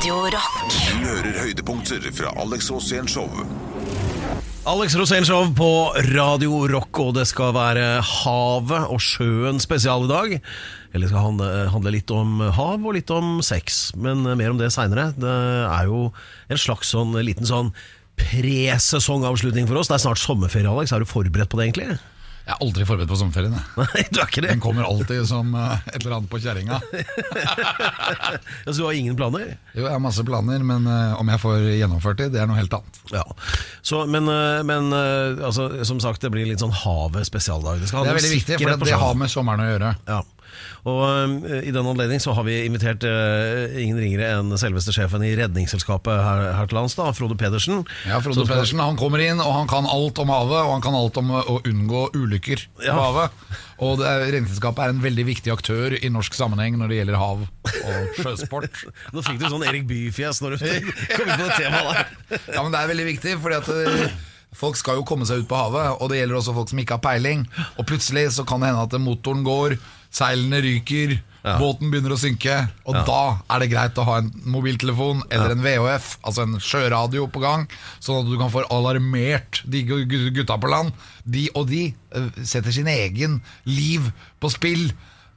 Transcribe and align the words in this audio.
Radio 0.00 0.14
Rock. 0.32 0.62
Du 0.88 1.02
hører 1.04 1.34
høydepunkter 1.42 2.06
fra 2.16 2.30
Alex 2.40 2.70
Rosén 2.72 3.04
Show. 3.04 3.26
Alex 4.64 4.94
Rosénshow 4.96 5.50
på 5.52 5.68
Radio 6.14 6.62
Rock, 6.72 7.02
og 7.02 7.10
det 7.18 7.26
skal 7.28 7.52
være 7.52 7.98
havet 8.08 8.86
og 8.88 9.02
sjøen 9.04 9.60
spesial 9.60 10.06
i 10.06 10.08
dag. 10.08 10.32
Eller 10.96 11.10
skal 11.10 11.26
handle, 11.26 11.50
handle 11.74 11.92
litt 11.92 12.14
om 12.16 12.40
hav 12.40 12.80
og 12.80 12.96
litt 12.96 13.12
om 13.12 13.42
sex, 13.44 13.90
men 13.92 14.24
mer 14.24 14.54
om 14.54 14.62
det 14.62 14.70
seinere. 14.72 15.10
Det 15.20 15.34
er 15.66 15.92
jo 15.92 16.06
en 16.48 16.62
slags 16.64 16.94
sånn 16.96 17.12
liten 17.20 17.44
sånn 17.50 17.68
presesongavslutning 18.22 19.68
for 19.68 19.82
oss. 19.82 19.92
Det 19.92 19.98
er 19.98 20.06
snart 20.06 20.24
sommerferie, 20.24 20.72
Alex. 20.72 20.96
Er 20.96 21.04
du 21.04 21.12
forberedt 21.12 21.52
på 21.52 21.60
det, 21.60 21.68
egentlig? 21.68 22.00
Jeg 22.46 22.54
er 22.56 22.62
aldri 22.64 22.84
forberedt 22.88 23.10
på 23.12 23.18
sommerferien. 23.20 23.52
Nei, 23.80 24.04
du 24.10 24.18
er 24.22 24.26
ikke 24.26 24.42
det? 24.44 24.50
Den 24.54 24.62
kommer 24.64 24.86
alltid 24.88 25.22
som 25.28 25.52
eh, 25.54 25.76
et 25.92 26.00
eller 26.00 26.16
annet 26.18 26.30
på 26.32 26.40
kjerringa. 26.42 26.80
Altså, 28.66 28.80
du 28.80 28.84
har 28.86 28.92
ingen 28.96 29.16
planer? 29.18 29.54
Jo, 29.74 29.84
jeg 29.84 29.90
har 29.92 30.00
masse 30.02 30.22
planer, 30.26 30.62
men 30.66 30.86
eh, 30.90 31.14
om 31.20 31.30
jeg 31.32 31.40
får 31.42 31.64
gjennomført 31.80 32.20
det, 32.20 32.28
det 32.34 32.42
er 32.42 32.48
noe 32.50 32.58
helt 32.58 32.74
annet. 32.76 33.00
Ja. 33.14 33.22
Så, 33.86 34.02
men 34.10 34.28
eh, 34.30 34.60
men 34.66 34.90
eh, 34.94 35.40
altså, 35.46 35.68
som 35.88 36.00
sagt, 36.02 36.22
det 36.24 36.30
blir 36.34 36.46
litt 36.48 36.62
sånn 36.62 36.74
havet 36.74 37.26
spesialdag. 37.28 37.80
Det, 37.82 37.90
skal 37.90 38.04
Det 38.06 38.12
handle 38.12 38.12
er 38.12 38.18
om 38.18 38.20
veldig 38.20 38.34
viktig, 38.36 38.56
sikkerhet 38.58 38.76
for 38.76 38.84
det, 38.84 38.90
det 38.90 38.94
sjøen. 38.96 39.06
har 39.06 39.18
med 39.24 39.32
sommeren 39.34 39.64
å 39.64 39.70
gjøre. 39.70 39.92
Ja. 40.10 40.20
Og 40.88 41.00
eh, 41.50 41.68
I 41.68 41.72
den 41.74 41.86
anledning 41.86 42.20
så 42.22 42.32
har 42.36 42.44
vi 42.46 42.58
invitert 42.66 43.04
eh, 43.08 43.74
ingen 43.82 43.98
ringere 44.00 44.30
enn 44.38 44.52
selveste 44.60 44.94
sjefen 44.96 45.24
i 45.26 45.32
Redningsselskapet 45.38 46.22
her, 46.24 46.44
her 46.58 46.70
til 46.70 46.78
lands, 46.80 46.94
da, 46.98 47.10
Frode 47.16 47.36
Pedersen. 47.40 47.82
Ja, 48.08 48.20
Frode 48.24 48.40
skal- 48.44 48.54
Pedersen 48.56 48.80
han 48.82 48.96
kommer 49.00 49.22
inn, 49.24 49.40
og 49.42 49.52
han 49.56 49.68
kan 49.70 49.88
alt 49.90 50.18
om 50.22 50.32
havet, 50.32 50.60
og 50.64 50.72
han 50.76 50.84
kan 50.84 50.96
alt 50.98 51.16
om 51.20 51.34
å 51.36 51.42
å 51.50 51.58
unngå 51.66 52.06
ulykker 52.14 52.66
Ja. 52.84 52.94
på 52.94 53.02
havet. 53.08 53.30
Og 53.80 54.00
Redningsselskapet 54.04 54.84
er 54.84 54.92
en 54.92 55.00
veldig 55.00 55.24
viktig 55.24 55.52
aktør 55.54 55.94
i 55.96 56.10
norsk 56.12 56.34
sammenheng 56.36 56.76
når 56.76 56.88
det 56.92 56.98
gjelder 57.00 57.16
hav 57.16 57.46
og 57.46 58.18
sjøsport. 58.20 58.82
Nå 59.16 59.22
fikk 59.24 59.38
du 59.40 59.46
sånn 59.48 59.64
Erik 59.64 59.86
Bye-fjes 59.88 60.42
når 60.44 60.58
du 60.58 60.64
kom 61.16 61.24
inn 61.30 61.40
på 61.40 61.46
det 61.48 61.56
temaet 61.56 61.94
der. 61.94 62.42
Ja, 62.54 62.60
men 62.62 62.74
Det 62.76 62.82
er 62.82 62.90
veldig 62.92 63.06
viktig, 63.08 63.38
fordi 63.40 63.56
at 63.62 63.70
eh, 63.72 64.18
folk 64.56 64.76
skal 64.76 64.96
jo 65.00 65.04
komme 65.08 65.26
seg 65.28 65.42
ut 65.44 65.48
på 65.48 65.56
havet. 65.56 65.96
Og 66.02 66.10
det 66.10 66.18
gjelder 66.20 66.36
også 66.40 66.54
folk 66.56 66.68
som 66.72 66.78
ikke 66.82 66.96
har 66.98 67.04
peiling. 67.04 67.46
Og 67.78 67.86
plutselig 67.86 68.28
så 68.34 68.44
kan 68.46 68.60
det 68.60 68.70
hende 68.72 68.82
at 68.86 68.96
motoren 69.00 69.44
går, 69.46 69.78
seilene 70.10 70.60
ryker, 70.64 71.20
Ja. 71.42 71.54
båten 71.56 71.88
begynner 71.88 72.12
å 72.12 72.18
synke. 72.20 72.68
Og 72.84 72.92
da 73.08 73.38
er 73.48 73.60
det 73.62 73.70
greit 73.72 73.96
å 73.96 74.04
ha 74.04 74.18
en 74.20 74.26
mobiltelefon 74.44 75.22
eller 75.32 75.54
en 75.54 75.62
VHF, 75.64 76.18
altså 76.22 76.42
en 76.44 76.58
sjøradio 76.60 77.30
på 77.32 77.40
gang, 77.40 77.62
sånn 77.98 78.20
at 78.20 78.28
du 78.28 78.36
kan 78.36 78.50
få 78.52 78.66
alarmert 78.68 79.62
de 79.64 79.80
gu- 79.88 80.04
gu- 80.04 80.30
gutta 80.36 80.58
på 80.60 80.68
land. 80.68 80.92
De 81.24 81.48
og 81.54 81.66
de 81.70 81.94
eh, 82.12 82.28
setter 82.44 82.70
sin 82.76 82.86
egen 82.92 83.40
liv 83.64 84.10
på 84.38 84.50
spill 84.52 84.90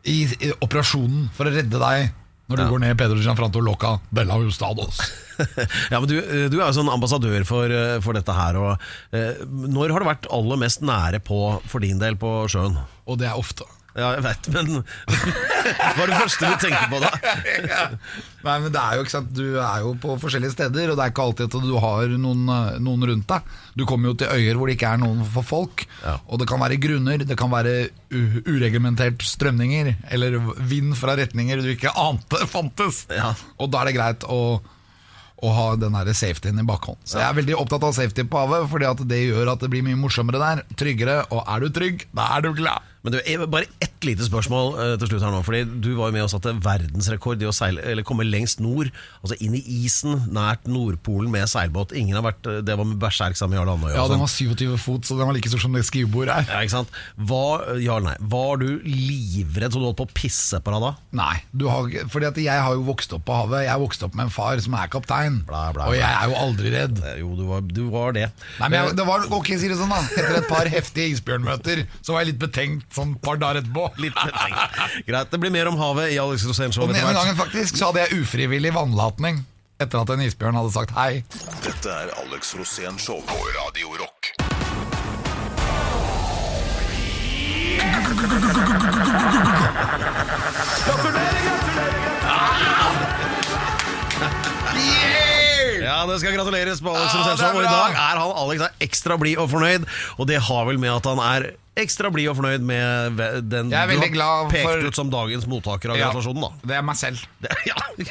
i, 0.04 0.26
i 0.44 0.52
operasjonen 0.60 1.30
for 1.32 1.46
å 1.48 1.56
redde 1.56 1.80
deg. 1.80 2.12
Når 2.54 2.70
du 2.70 2.74
går 2.76 2.84
ned 2.86 2.98
Pedro 3.00 3.20
Gianfranto 3.20 3.62
Loca 3.64 3.98
Bella 4.14 4.40
Hustados. 4.40 5.02
Ja, 5.90 5.98
men 5.98 6.06
du, 6.06 6.20
eh, 6.22 6.46
du 6.52 6.60
er 6.60 6.68
jo 6.68 6.76
sånn 6.78 6.92
ambassadør 6.94 7.42
for, 7.50 7.72
eh, 7.74 7.96
for 8.06 8.14
dette 8.14 8.36
her. 8.38 8.58
Og, 8.62 8.84
eh, 9.18 9.40
når 9.50 9.90
har 9.96 10.04
det 10.04 10.10
vært 10.12 10.28
aller 10.38 10.60
mest 10.62 10.84
nære 10.86 11.24
på 11.26 11.40
for 11.66 11.82
din 11.82 11.98
del 11.98 12.20
på 12.22 12.44
sjøen? 12.54 12.78
Og 13.10 13.18
det 13.18 13.32
er 13.32 13.40
ofte. 13.40 13.66
Ja, 13.94 14.08
jeg 14.16 14.24
vet, 14.26 14.48
men 14.50 14.70
Hva 15.94 16.04
er 16.04 16.10
det 16.10 16.18
første 16.18 16.48
du 16.50 16.56
tenker 16.64 16.88
på 16.90 16.98
da? 17.04 17.12
Nei, 18.44 18.56
men 18.64 18.72
det 18.74 18.82
er 18.82 18.98
jo 18.98 19.04
ikke 19.06 19.14
sant 19.14 19.30
Du 19.38 19.44
er 19.62 19.84
jo 19.84 19.92
på 20.02 20.16
forskjellige 20.22 20.56
steder 20.56 20.90
Og 20.90 20.98
det 20.98 21.04
er 21.06 21.12
ikke 21.14 21.26
alltid 21.28 21.46
at 21.52 21.68
du 21.68 21.76
har 21.84 22.16
noen, 22.18 22.42
eh, 22.50 22.80
noen 22.84 23.06
rundt 23.12 23.28
deg 23.30 23.54
Du 23.78 23.86
kommer 23.90 24.10
jo 24.10 24.16
til 24.24 24.34
øyer 24.34 24.58
hvor 24.58 24.70
det 24.72 24.80
ikke 24.80 24.96
er 24.96 25.02
noen 25.04 25.22
for 25.36 25.46
folk 25.46 25.86
Ja. 26.02 26.16
Og 26.26 26.42
det 26.42 26.48
kan 26.50 26.62
være 26.64 26.80
grunner 26.82 27.22
Det 27.22 27.38
kan 27.40 27.54
være 27.54 27.76
ureglementert 28.50 29.22
strømninger 29.30 29.94
Eller 30.14 30.40
vind 30.74 30.96
fra 30.98 31.16
retninger 31.20 31.62
du 31.62 31.70
ikke 31.76 31.94
ante 31.94 32.42
fantes 32.54 33.06
Ja. 33.14 33.36
Og 33.62 33.70
da 33.74 33.84
er 33.84 33.92
det 33.92 34.00
greit 34.00 34.26
å 34.30 34.40
å 35.44 35.50
ha 35.52 35.64
den 35.76 35.92
der 35.92 36.08
safetyen 36.16 36.62
i 36.62 36.64
bakhånd 36.64 37.02
Så 37.04 37.18
jeg 37.20 37.28
er 37.28 37.36
veldig 37.36 37.56
opptatt 37.60 37.84
av 37.84 37.92
safety 37.98 38.24
på 38.32 38.40
havet 38.40 38.70
Fordi 38.72 38.88
at 38.88 39.02
det 39.10 39.18
gjør 39.26 39.50
at 39.52 39.60
det 39.66 39.68
blir 39.74 39.84
mye 39.84 40.00
morsommere 40.00 40.40
der 40.40 40.62
Tryggere, 40.80 41.18
og 41.36 41.44
er 41.44 41.66
du 41.66 41.74
trygg, 41.76 42.06
da 42.16 42.30
er 42.38 42.46
du 42.46 42.54
glad 42.56 42.80
Men 43.04 43.14
du, 43.18 43.20
Bare 43.52 43.68
ett 43.84 44.06
lite 44.08 44.24
spørsmål 44.28 44.74
uh, 44.76 44.94
til 45.00 45.10
slutt 45.14 45.24
her 45.24 45.32
nå. 45.32 45.42
Fordi 45.44 45.64
Du 45.84 45.90
var 45.96 46.10
jo 46.12 46.16
med 46.16 46.24
og 46.26 46.32
satte 46.32 46.52
verdensrekord 46.64 47.42
i 47.44 47.48
å 47.48 47.54
seile, 47.56 47.84
eller 47.88 48.04
komme 48.08 48.24
lengst 48.28 48.60
nord. 48.64 48.90
Altså 49.24 49.38
inn 49.44 49.56
i 49.56 49.62
isen 49.84 50.26
nært 50.36 50.68
Nordpolen 50.72 51.32
med 51.32 51.48
seilbåt. 51.52 51.94
Ingen 51.96 52.16
har 52.20 52.24
vært, 52.26 52.48
eh, 52.48 52.62
Det 52.64 52.76
var 52.80 52.88
med 52.88 53.00
Berserk 53.00 53.36
sammen 53.40 53.56
med 53.56 53.62
Jarl 53.62 53.74
Andøy. 53.76 53.92
Ja, 53.96 54.08
den 54.08 54.18
sånn. 54.20 54.24
var 54.24 54.32
27 54.32 54.78
fot, 54.80 55.02
så 55.08 55.18
den 55.20 55.28
var 55.28 55.36
like 55.36 55.52
stor 55.52 55.60
som 55.64 55.76
det 55.76 55.84
skrivebordet 55.88 56.34
her 56.34 56.48
ja, 56.54 56.62
ikke 56.64 56.76
sant? 56.78 56.92
Var, 57.18 57.66
ja 57.84 57.98
nei, 58.04 58.16
var 58.20 58.58
du 58.62 58.80
livredd 58.88 59.74
så 59.76 59.80
du 59.82 59.88
holdt 59.88 60.00
på 60.02 60.08
å 60.08 60.14
pisse 60.16 60.60
på 60.64 60.74
deg 60.74 60.84
da? 60.84 60.92
Nei, 61.20 61.36
du 61.56 61.68
har, 61.72 61.88
fordi 62.12 62.28
at 62.30 62.40
jeg 62.44 62.64
har 62.66 62.76
jo 62.78 62.84
vokst 62.88 63.14
opp 63.16 63.26
på 63.28 63.36
havet 63.38 63.64
Jeg 63.66 63.72
har 63.74 63.82
vokst 63.84 64.04
opp 64.08 64.16
med 64.18 64.28
en 64.28 64.34
far 64.34 64.60
som 64.64 64.76
er 64.80 64.92
kaptein 64.94 65.42
Bla, 65.48 65.66
bla, 65.76 65.88
Og 65.92 65.98
jeg 65.98 66.08
er 66.08 66.32
jo 66.32 66.38
aldri 66.40 66.72
redd 66.74 67.02
Eh, 67.04 67.20
Jo, 67.24 67.34
du 67.38 67.44
var, 67.50 67.62
du 67.68 67.82
var 67.94 68.14
det. 68.16 68.28
Nei, 68.60 68.68
men 68.70 68.78
jeg, 68.80 68.96
det 69.00 69.06
var, 69.08 69.26
ok, 69.40 69.54
sier 69.60 69.74
det 69.74 69.80
sånn 69.80 69.92
da 69.94 70.02
Etter 70.04 70.40
et 70.42 70.50
par 70.50 70.70
heftige 70.72 71.10
isbjørnmøter 71.16 71.84
Så 72.02 72.16
var 72.16 72.24
jeg 72.24 72.34
litt 72.34 72.42
betenkt 72.44 72.93
sånn 72.96 73.16
par 73.24 73.40
dager 73.42 73.62
etterpå 73.62 73.88
Litt. 74.04 74.18
Greit, 75.08 75.32
det 75.32 75.40
blir 75.42 75.54
mer 75.54 75.70
om 75.72 75.80
havet 75.80 76.14
i 76.14 76.20
Alex 76.22 76.46
Rosén 76.50 76.74
Show. 76.74 76.86
Og 76.86 76.94
den 76.94 77.02
ene 77.02 77.16
gangen 77.18 77.40
faktisk 77.40 77.80
så 77.80 77.92
hadde 77.92 78.06
jeg 78.06 78.24
ufrivillig 78.24 78.74
vannlatning 78.76 79.44
Etter 79.82 80.04
at 80.04 80.12
en 80.14 80.22
isbjørn 80.24 80.58
hadde 80.60 80.74
sagt 80.76 80.94
hei 80.98 81.24
Dette 81.66 81.90
er 81.92 82.14
Alex 82.24 82.54
Rosén 82.60 83.00
Show 83.02 83.24
på 83.28 83.40
Radio 83.58 83.96
Rock. 83.98 84.34
Ja, 95.84 96.06
det 96.08 96.20
skal 96.22 96.36
gratuleres 96.36 96.82
på 96.84 96.94
Alex 96.94 97.16
Rosén 97.18 97.38
Show. 97.40 97.58
Og 97.58 97.66
i 97.66 97.68
dag 97.68 97.98
er 97.98 98.22
han 98.22 98.38
Alex 98.44 98.64
er 98.68 98.86
ekstra 98.86 99.18
blid 99.20 99.42
og 99.42 99.50
fornøyd, 99.52 99.86
og 100.18 100.30
det 100.30 100.40
har 100.48 100.70
vel 100.70 100.80
med 100.82 100.94
at 100.94 101.10
han 101.12 101.22
er 101.24 101.50
ekstra 101.76 102.12
blid 102.14 102.28
og 102.30 102.36
fornøyd 102.38 102.62
med 102.62 103.18
den 103.50 103.70
du 103.72 103.76
har 103.76 103.88
pekt 104.52 104.64
for- 104.68 104.86
ut 104.86 104.96
som 104.96 105.10
dagens 105.10 105.48
mottaker 105.50 105.90
av 105.90 105.98
gratulasjonen. 105.98 106.42
da 106.42 106.50
Det 106.70 106.76
er 106.78 106.82
meg 106.86 106.96
selv 107.00 107.18
Det- 107.42 107.50
Ja. 107.72 107.76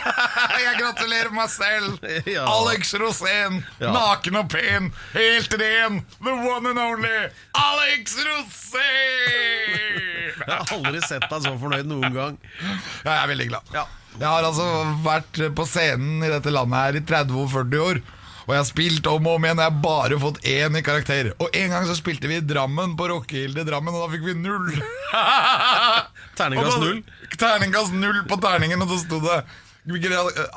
Jeg 0.62 0.74
gratulerer 0.80 1.30
meg 1.34 1.48
selv 1.50 1.98
Ja. 2.36 2.46
Alex 2.50 2.94
Rosén 2.98 3.62
Ja. 3.78 3.92
Naken 3.94 4.36
og 4.42 4.48
pen 4.50 4.90
Helt 5.14 5.54
ren 5.60 6.02
The 6.22 6.30
one 6.34 6.66
and 6.72 6.78
only 6.78 7.28
Alex 7.54 8.16
Rosén 8.26 10.02
Jeg 10.42 10.58
har 10.58 10.66
aldri 10.74 11.00
sett 11.06 11.28
deg 11.30 11.42
så 11.44 11.52
fornøyd 11.60 11.86
noen 11.86 12.14
gang. 12.16 12.38
Jeg 13.04 13.12
er 13.12 13.28
veldig 13.30 13.46
glad. 13.52 13.68
Ja. 13.74 13.84
Jeg 14.18 14.26
har 14.28 14.42
altså 14.48 14.64
vært 15.04 15.38
på 15.56 15.64
scenen 15.68 16.24
i 16.24 16.28
dette 16.32 16.50
landet 16.52 16.78
her 16.80 16.96
i 16.98 17.02
30-40 17.06 17.78
år. 17.84 18.00
Og 18.44 18.54
jeg 18.54 18.60
har 18.60 18.68
spilt 18.68 19.08
om 19.10 19.28
og 19.30 19.38
om 19.38 19.46
igjen. 19.46 19.62
Jeg 19.62 19.70
har 19.70 19.82
bare 19.84 20.18
fått 20.22 20.42
én 20.48 20.78
i 20.78 20.84
karakter. 20.84 21.32
Og 21.38 21.56
en 21.56 21.74
gang 21.74 21.88
så 21.88 21.96
spilte 21.98 22.30
vi 22.30 22.40
i 22.40 22.44
Drammen, 22.44 22.96
på 22.98 23.10
Rockehilde 23.12 23.66
Drammen, 23.68 23.94
og 23.94 24.06
da 24.06 24.12
fikk 24.14 24.26
vi 24.26 24.36
null. 24.38 24.72
Terningkast 26.38 26.82
null. 26.82 27.02
Terningkast 27.38 27.96
null 27.96 28.22
på 28.30 28.40
terningen, 28.42 28.82
og 28.82 28.94
så 28.94 29.02
sto 29.04 29.22
det 29.24 29.42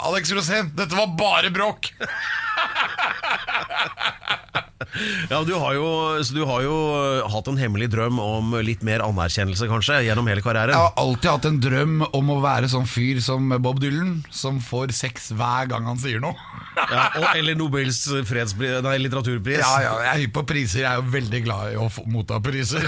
Alex 0.06 0.30
Rosén, 0.38 0.70
dette 0.78 0.94
var 0.94 1.16
bare 1.18 1.50
bråk! 1.50 1.90
Ja, 5.32 5.42
du 5.44 5.54
har, 5.56 5.74
jo, 5.78 5.88
så 6.24 6.36
du 6.36 6.42
har 6.48 6.64
jo 6.66 6.74
uh, 6.76 7.28
hatt 7.32 7.48
en 7.50 7.60
hemmelig 7.60 7.88
drøm 7.94 8.20
om 8.22 8.56
litt 8.66 8.84
mer 8.86 9.04
anerkjennelse, 9.06 9.68
kanskje, 9.72 10.02
gjennom 10.08 10.28
hele 10.30 10.44
karrieren. 10.46 10.76
Jeg 10.76 10.84
har 10.84 11.00
alltid 11.00 11.30
hatt 11.32 11.48
en 11.50 11.60
drøm 11.64 11.96
om 12.10 12.34
å 12.34 12.38
være 12.44 12.70
sånn 12.72 12.88
fyr 12.90 13.22
som 13.24 13.56
Bob 13.64 13.80
Dylan, 13.84 14.18
som 14.36 14.60
får 14.64 14.94
sex 14.96 15.32
hver 15.36 15.72
gang 15.72 15.88
han 15.90 16.02
sier 16.02 16.24
noe. 16.24 16.36
Ja, 16.76 17.06
og, 17.16 17.24
eller 17.40 17.56
Nobels 17.56 18.02
fredspris, 18.28 18.82
nei, 18.84 18.98
litteraturpris. 19.00 19.62
Ja, 19.62 19.80
ja, 19.80 19.94
jeg 20.04 20.10
er 20.12 20.20
hypp 20.26 20.34
på 20.36 20.44
priser. 20.50 20.82
Jeg 20.82 20.90
er 20.90 21.00
jo 21.00 21.06
veldig 21.14 21.40
glad 21.46 21.72
i 21.72 21.78
å 21.80 21.86
få, 21.90 22.04
motta 22.12 22.42
priser. 22.44 22.84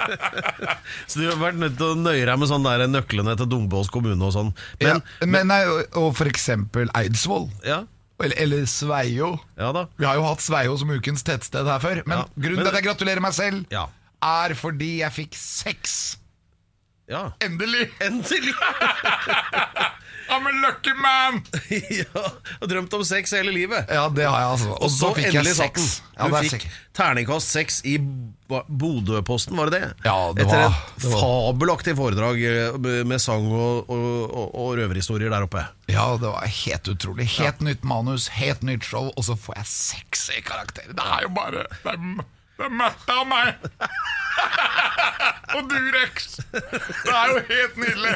Så 1.10 1.20
du 1.20 1.26
har 1.28 1.36
vært 1.42 1.60
nødt 1.60 1.76
til 1.76 1.92
å 1.92 2.00
nøye 2.00 2.24
deg 2.24 2.40
med 2.40 2.50
sånn 2.50 2.64
der 2.64 2.86
nøklene 2.88 3.36
til 3.36 3.50
Dombås 3.52 3.92
kommune 3.92 4.24
og 4.24 4.32
sånn. 4.34 4.54
Men, 4.80 5.04
ja, 5.04 5.28
men 5.28 5.52
nei, 5.52 5.60
og, 5.68 5.84
og 6.00 6.08
for 6.18 6.32
eksempel 6.32 6.88
Eidsvoll. 6.96 7.50
ja, 7.68 7.82
Eller, 8.22 8.36
eller 8.44 8.66
Sveio. 8.66 9.38
ja 9.56 9.72
da. 9.72 9.86
Vi 9.98 10.04
har 10.06 10.14
jo 10.18 10.22
hatt 10.26 10.40
Sveio 10.44 10.76
som 10.80 10.90
ukens 10.90 11.22
tettsted 11.26 11.66
her 11.66 11.78
før. 11.82 12.02
Men 12.06 12.18
Ja, 12.18 12.24
grunnen 12.36 12.56
men- 12.56 12.66
til 12.66 12.74
at 12.74 12.82
jeg 12.82 12.88
gratulerer 12.90 13.20
meg 13.24 13.32
selv, 13.32 13.64
Ja. 13.72 13.86
er 14.22 14.54
fordi 14.54 14.98
jeg 15.00 15.12
fikk 15.12 15.34
sex. 15.34 16.16
Ja. 17.08 17.32
Endelig! 17.40 17.90
Endelig! 18.00 18.54
I'm 20.30 20.46
a 20.46 20.52
lucky 20.62 20.92
man! 20.94 21.40
ja, 22.00 22.22
og 22.60 22.68
drømt 22.70 22.92
om 22.94 23.02
sex 23.04 23.32
hele 23.34 23.50
livet. 23.54 23.88
Ja, 23.90 24.04
det 24.14 24.26
har 24.28 24.38
jeg 24.44 24.50
altså. 24.56 24.76
Og 24.78 24.90
så 24.94 25.10
fikk 25.16 25.26
jeg 25.26 25.40
endelig 25.40 25.56
satt 25.58 25.74
den. 25.74 25.88
sex. 25.88 26.00
Du 26.00 26.20
Ja, 26.20 26.28
det 26.28 26.36
er 26.38 26.44
fikk 26.46 26.54
sex. 26.66 26.78
terningkast 27.00 27.54
seks 27.56 27.80
i 27.88 27.96
Bodøposten, 28.50 29.56
var 29.56 29.70
det 29.70 29.78
det? 29.80 29.90
Ja, 30.04 30.16
det 30.34 30.42
Etter 30.44 30.58
var- 30.58 30.74
et 30.74 31.02
det 31.02 31.10
var- 31.12 31.20
fabelaktig 31.22 31.94
foredrag 31.96 32.42
eh, 32.42 33.04
med 33.06 33.20
sang 33.22 33.46
og, 33.52 33.90
og, 33.90 34.30
og, 34.30 34.54
og 34.54 34.72
røverhistorier 34.78 35.30
der 35.30 35.46
oppe. 35.46 35.62
Ja, 35.90 36.08
det 36.18 36.30
var 36.30 36.46
helt 36.46 36.88
utrolig. 36.94 37.26
Helt 37.38 37.60
nytt 37.66 37.84
manus, 37.84 38.28
helt 38.28 38.62
nytt 38.66 38.84
show, 38.84 39.10
og 39.16 39.24
så 39.24 39.36
får 39.38 39.56
jeg 39.62 39.66
sexy 39.66 40.40
karakterer. 40.46 40.92
Det 40.98 41.06
er 41.06 41.22
jo 41.26 41.32
bare 41.36 41.66
Det 41.82 41.94
er, 41.94 42.24
det 42.60 42.66
er 42.68 42.74
mørkt 42.76 43.12
av 43.14 43.22
meg! 43.24 43.68
og 45.56 45.68
Durex. 45.70 46.26
Det 46.52 47.14
er 47.14 47.32
jo 47.32 47.40
helt 47.48 47.78
nydelig. 47.80 48.12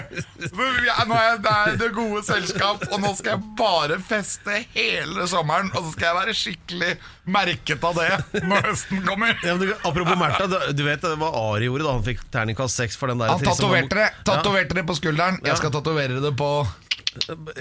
Nå 0.55 1.17
er 1.17 1.25
jeg 1.31 1.41
der 1.47 1.79
det 1.81 1.89
gode 1.97 2.23
selskap, 2.27 2.85
og 2.91 3.01
nå 3.03 3.13
skal 3.19 3.35
jeg 3.35 3.55
bare 3.59 3.99
feste 4.05 4.61
hele 4.75 5.27
sommeren. 5.31 5.71
Og 5.75 5.89
så 5.89 5.95
skal 5.97 6.11
jeg 6.11 6.19
være 6.21 6.37
skikkelig 6.39 6.93
merket 7.35 7.89
av 7.89 7.99
det 7.99 8.45
når 8.45 8.69
høsten 8.69 9.03
kommer. 9.07 9.35
Ja, 9.47 9.57
du, 9.61 9.67
apropos 9.81 10.21
Märtha, 10.21 10.49
du, 10.51 10.59
du 10.77 10.85
vet 10.87 11.09
hva 11.25 11.33
Ari 11.49 11.71
gjorde 11.71 11.89
da 11.89 11.97
han 11.97 12.07
fikk 12.07 12.25
terningkast 12.35 12.85
seks 12.85 13.01
for 13.01 13.13
den 13.13 13.23
der 13.23 13.33
Han 13.33 13.45
tatoverte 13.45 14.01
det. 14.01 14.11
Tatoverte 14.29 14.79
det 14.81 14.87
på 14.89 14.99
skulderen. 15.01 15.41
Jeg 15.45 15.61
skal 15.61 15.73
tatovere 15.75 16.21
det 16.25 16.35
på 16.39 16.51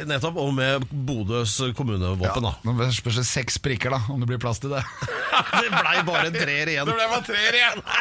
Nettopp, 0.09 0.37
og 0.41 0.53
med 0.55 0.85
Bodøs 0.89 1.55
kommunevåpen, 1.77 2.47
da. 2.47 2.53
Nå 2.65 2.89
spørs 2.95 3.21
det 3.21 3.27
seks 3.29 3.59
prikker, 3.63 3.93
da, 3.93 4.01
om 4.13 4.21
det 4.21 4.29
blir 4.31 4.41
plass 4.41 4.61
til 4.63 4.73
det. 4.73 4.83
Det 5.33 5.69
blei 5.73 6.01
bare 6.05 6.27
en 6.29 6.35
treer 6.35 6.69
igjen. 6.69 6.85
Det 6.85 6.93
ble 6.93 7.07
bare 7.09 7.25
treer 7.25 7.55
igjen! 7.57 7.79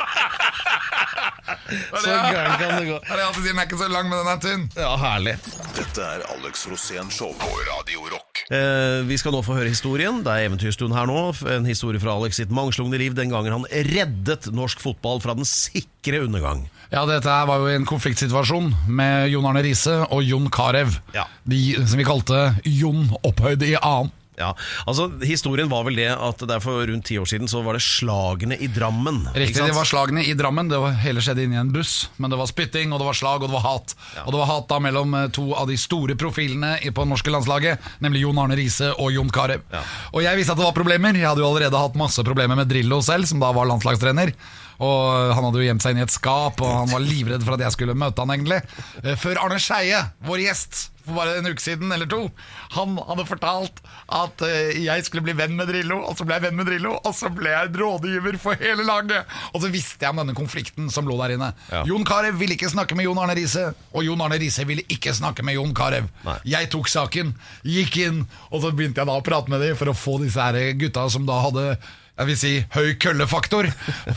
Så 1.72 2.08
gæren 2.08 2.58
kan 2.60 2.74
det 2.78 2.86
gå. 2.88 2.98
Det 3.02 3.16
er 3.16 3.22
alltid 3.24 3.44
sier, 3.44 3.52
Den 3.52 3.60
er 3.62 3.66
ikke 3.68 3.78
så 3.80 3.88
lang, 3.90 4.08
men 4.10 4.20
den 4.20 4.30
er 4.32 4.40
tynn. 4.42 4.64
Ja, 4.76 4.90
herlig. 5.00 5.34
Dette 5.76 6.04
er 6.04 6.24
Alex 6.34 6.66
Rosén 6.70 7.10
Show 7.12 7.32
på 7.40 7.50
Radio 7.68 8.04
Rock. 8.12 8.42
Eh, 8.52 9.00
vi 9.08 9.18
skal 9.20 9.34
nå 9.34 9.42
få 9.44 9.56
høre 9.58 9.72
historien. 9.72 10.20
Det 10.24 10.32
er 10.32 10.48
eventyrstund 10.48 10.94
her 10.96 11.08
nå. 11.08 11.18
En 11.54 11.68
historie 11.68 12.02
fra 12.02 12.16
Alex 12.18 12.40
sitt 12.40 12.52
mangslungne 12.54 13.00
liv 13.00 13.16
den 13.18 13.32
gangen 13.32 13.56
han 13.56 13.66
reddet 13.92 14.50
norsk 14.54 14.82
fotball 14.84 15.22
fra 15.24 15.36
den 15.38 15.48
sikre 15.48 15.91
undergang. 16.10 16.68
Ja, 16.92 17.06
dette 17.06 17.30
her 17.30 17.46
var 17.46 17.62
jo 17.62 17.70
en 17.72 17.86
konfliktsituasjon 17.88 18.72
med 18.90 19.30
Jon 19.32 19.46
Arne 19.48 19.62
Riise 19.64 20.02
og 20.10 20.24
Jon 20.26 20.50
Carew. 20.52 20.90
Ja. 21.14 21.28
De 21.48 21.60
som 21.86 22.00
vi 22.00 22.04
kalte 22.04 22.40
Jon 22.68 23.06
opphøyd 23.22 23.62
i 23.64 23.76
annen. 23.78 24.12
Ja, 24.42 24.54
altså 24.88 25.10
Historien 25.28 25.68
var 25.68 25.84
vel 25.84 25.98
det 26.00 26.08
at 26.10 26.40
det 26.40 26.54
er 26.56 26.62
for 26.64 26.80
rundt 26.88 27.04
ti 27.04 27.18
år 27.20 27.28
siden 27.28 27.50
så 27.52 27.60
var 27.62 27.76
det 27.76 27.82
slagene 27.84 28.56
i 28.56 28.68
Drammen. 28.72 29.26
Riktig, 29.36 29.60
det 29.60 29.76
var 29.76 29.86
slagene 29.86 30.24
i 30.24 30.32
Drammen. 30.36 30.70
Det 30.72 30.80
var 30.80 30.96
hele 31.04 31.22
skjedde 31.22 31.44
inni 31.44 31.60
en 31.60 31.72
buss. 31.72 32.08
Men 32.16 32.32
det 32.32 32.40
var 32.40 32.48
spytting, 32.50 32.92
og 32.92 33.02
det 33.02 33.08
var 33.10 33.18
slag, 33.18 33.44
og 33.44 33.52
det 33.52 33.56
var 33.58 33.66
hat. 33.66 33.94
Og 34.24 34.32
det 34.32 34.40
var 34.40 34.50
hat 34.50 34.70
da 34.72 34.80
mellom 34.82 35.14
eh, 35.18 35.28
to 35.36 35.50
av 35.52 35.68
de 35.68 35.76
store 35.78 36.16
profilene 36.18 36.74
på 36.80 37.04
det 37.04 37.12
norske 37.12 37.34
landslaget, 37.34 37.92
nemlig 38.04 38.24
Jon 38.24 38.40
Arne 38.42 38.56
Riise 38.58 38.90
og 38.96 39.12
Jon 39.12 39.30
Carew. 39.32 39.60
Ja. 39.72 39.84
Og 40.16 40.24
jeg 40.24 40.40
visste 40.40 40.56
at 40.56 40.62
det 40.62 40.66
var 40.66 40.76
problemer. 40.80 41.16
Jeg 41.16 41.28
hadde 41.28 41.44
jo 41.44 41.50
allerede 41.52 41.84
hatt 41.84 42.00
masse 42.00 42.24
problemer 42.24 42.58
med 42.58 42.72
Drillo 42.72 43.02
selv, 43.04 43.28
som 43.28 43.42
da 43.42 43.52
var 43.52 43.68
landslagstrener. 43.68 44.32
Og 44.80 45.34
han 45.36 45.44
hadde 45.44 45.60
jo 45.60 45.66
gjemt 45.68 45.84
seg 45.84 45.94
inn 45.96 46.02
i 46.02 46.06
et 46.06 46.14
skap, 46.14 46.60
og 46.64 46.72
han 46.84 46.92
var 46.94 47.04
livredd 47.04 47.44
for 47.44 47.56
at 47.58 47.66
jeg 47.66 47.76
skulle 47.76 47.98
møte 47.98 48.22
han 48.24 48.32
egentlig. 48.34 48.62
Eh, 49.04 49.14
Før 49.20 49.42
Arne 49.44 49.60
Skeie, 49.62 50.00
vår 50.26 50.46
gjest 50.46 50.88
for 51.02 51.16
bare 51.18 51.32
en 51.40 51.48
uke 51.50 51.58
siden 51.58 51.90
eller 51.90 52.06
to, 52.06 52.28
han 52.76 52.92
hadde 53.08 53.24
fortalt 53.26 53.80
at 54.14 54.42
eh, 54.46 54.76
jeg 54.84 55.02
skulle 55.02 55.24
bli 55.26 55.34
venn 55.34 55.56
med 55.58 55.66
Drillo, 55.66 55.96
og 56.06 56.14
så 56.14 56.22
ble 56.28 56.36
jeg 56.38 56.44
venn 56.44 56.58
med 56.60 56.68
Drillo, 56.70 56.92
og 57.02 57.14
så 57.18 57.26
ble 57.34 57.50
jeg 57.50 57.72
rådgiver 57.74 58.38
for 58.42 58.54
hele 58.62 58.84
laget. 58.86 59.26
Og 59.50 59.64
så 59.64 59.70
visste 59.72 60.06
jeg 60.06 60.14
om 60.14 60.20
denne 60.22 60.36
konflikten 60.38 60.86
som 60.94 61.08
lå 61.10 61.16
der 61.24 61.34
inne. 61.34 61.48
Ja. 61.72 61.82
Jon 61.90 62.06
Carew 62.06 62.38
ville 62.38 62.54
ikke 62.54 62.70
snakke 62.70 62.94
med 62.98 63.08
Jon 63.08 63.18
Arne 63.18 63.34
Riise, 63.38 63.64
og 63.90 64.06
Jon 64.06 64.22
Arne 64.22 64.38
Riise 64.42 64.66
ville 64.68 64.86
ikke 64.94 65.14
snakke 65.18 65.42
med 65.46 65.58
Jon 65.58 65.74
Carew. 65.74 66.06
Jeg 66.46 66.70
tok 66.70 66.86
saken, 66.92 67.34
gikk 67.66 67.98
inn, 68.04 68.22
og 68.52 68.62
så 68.62 68.70
begynte 68.70 69.02
jeg 69.02 69.10
da 69.10 69.18
å 69.18 69.26
prate 69.26 69.50
med 69.50 69.64
dem 69.66 69.74
for 69.78 69.90
å 69.90 69.96
få 69.98 70.20
disse 70.22 70.38
her 70.38 70.70
gutta 70.78 71.08
som 71.10 71.26
da 71.26 71.40
hadde 71.48 71.66
jeg 72.12 72.28
vil 72.28 72.36
si 72.36 72.50
høy 72.74 72.90
køllefaktor, 73.00 73.68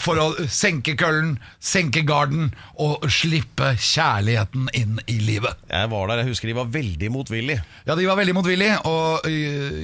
for 0.01 0.19
å 0.19 0.25
senke 0.51 0.97
køllen, 0.99 1.37
senke 1.63 2.03
garden 2.07 2.49
og 2.81 3.05
slippe 3.07 3.71
kjærligheten 3.79 4.67
inn 4.75 4.99
i 5.07 5.15
livet. 5.23 5.55
Jeg 5.71 5.91
var 5.93 6.11
der, 6.11 6.21
jeg 6.23 6.33
husker 6.33 6.51
de 6.51 6.57
var 6.57 6.71
veldig 6.73 7.11
motvillige. 7.15 7.63
Ja, 7.87 7.95
de 7.95 8.07
var 8.09 8.19
veldig 8.19 8.35
motvillige, 8.35 8.81
og 8.89 9.29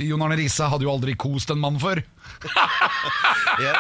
Jon 0.04 0.26
Arne 0.28 0.38
Riise 0.42 0.68
hadde 0.70 0.86
jo 0.88 0.92
aldri 0.92 1.16
kost 1.20 1.54
en 1.56 1.64
mann 1.64 1.80
før. 1.82 2.04
Jeg, 3.62 3.76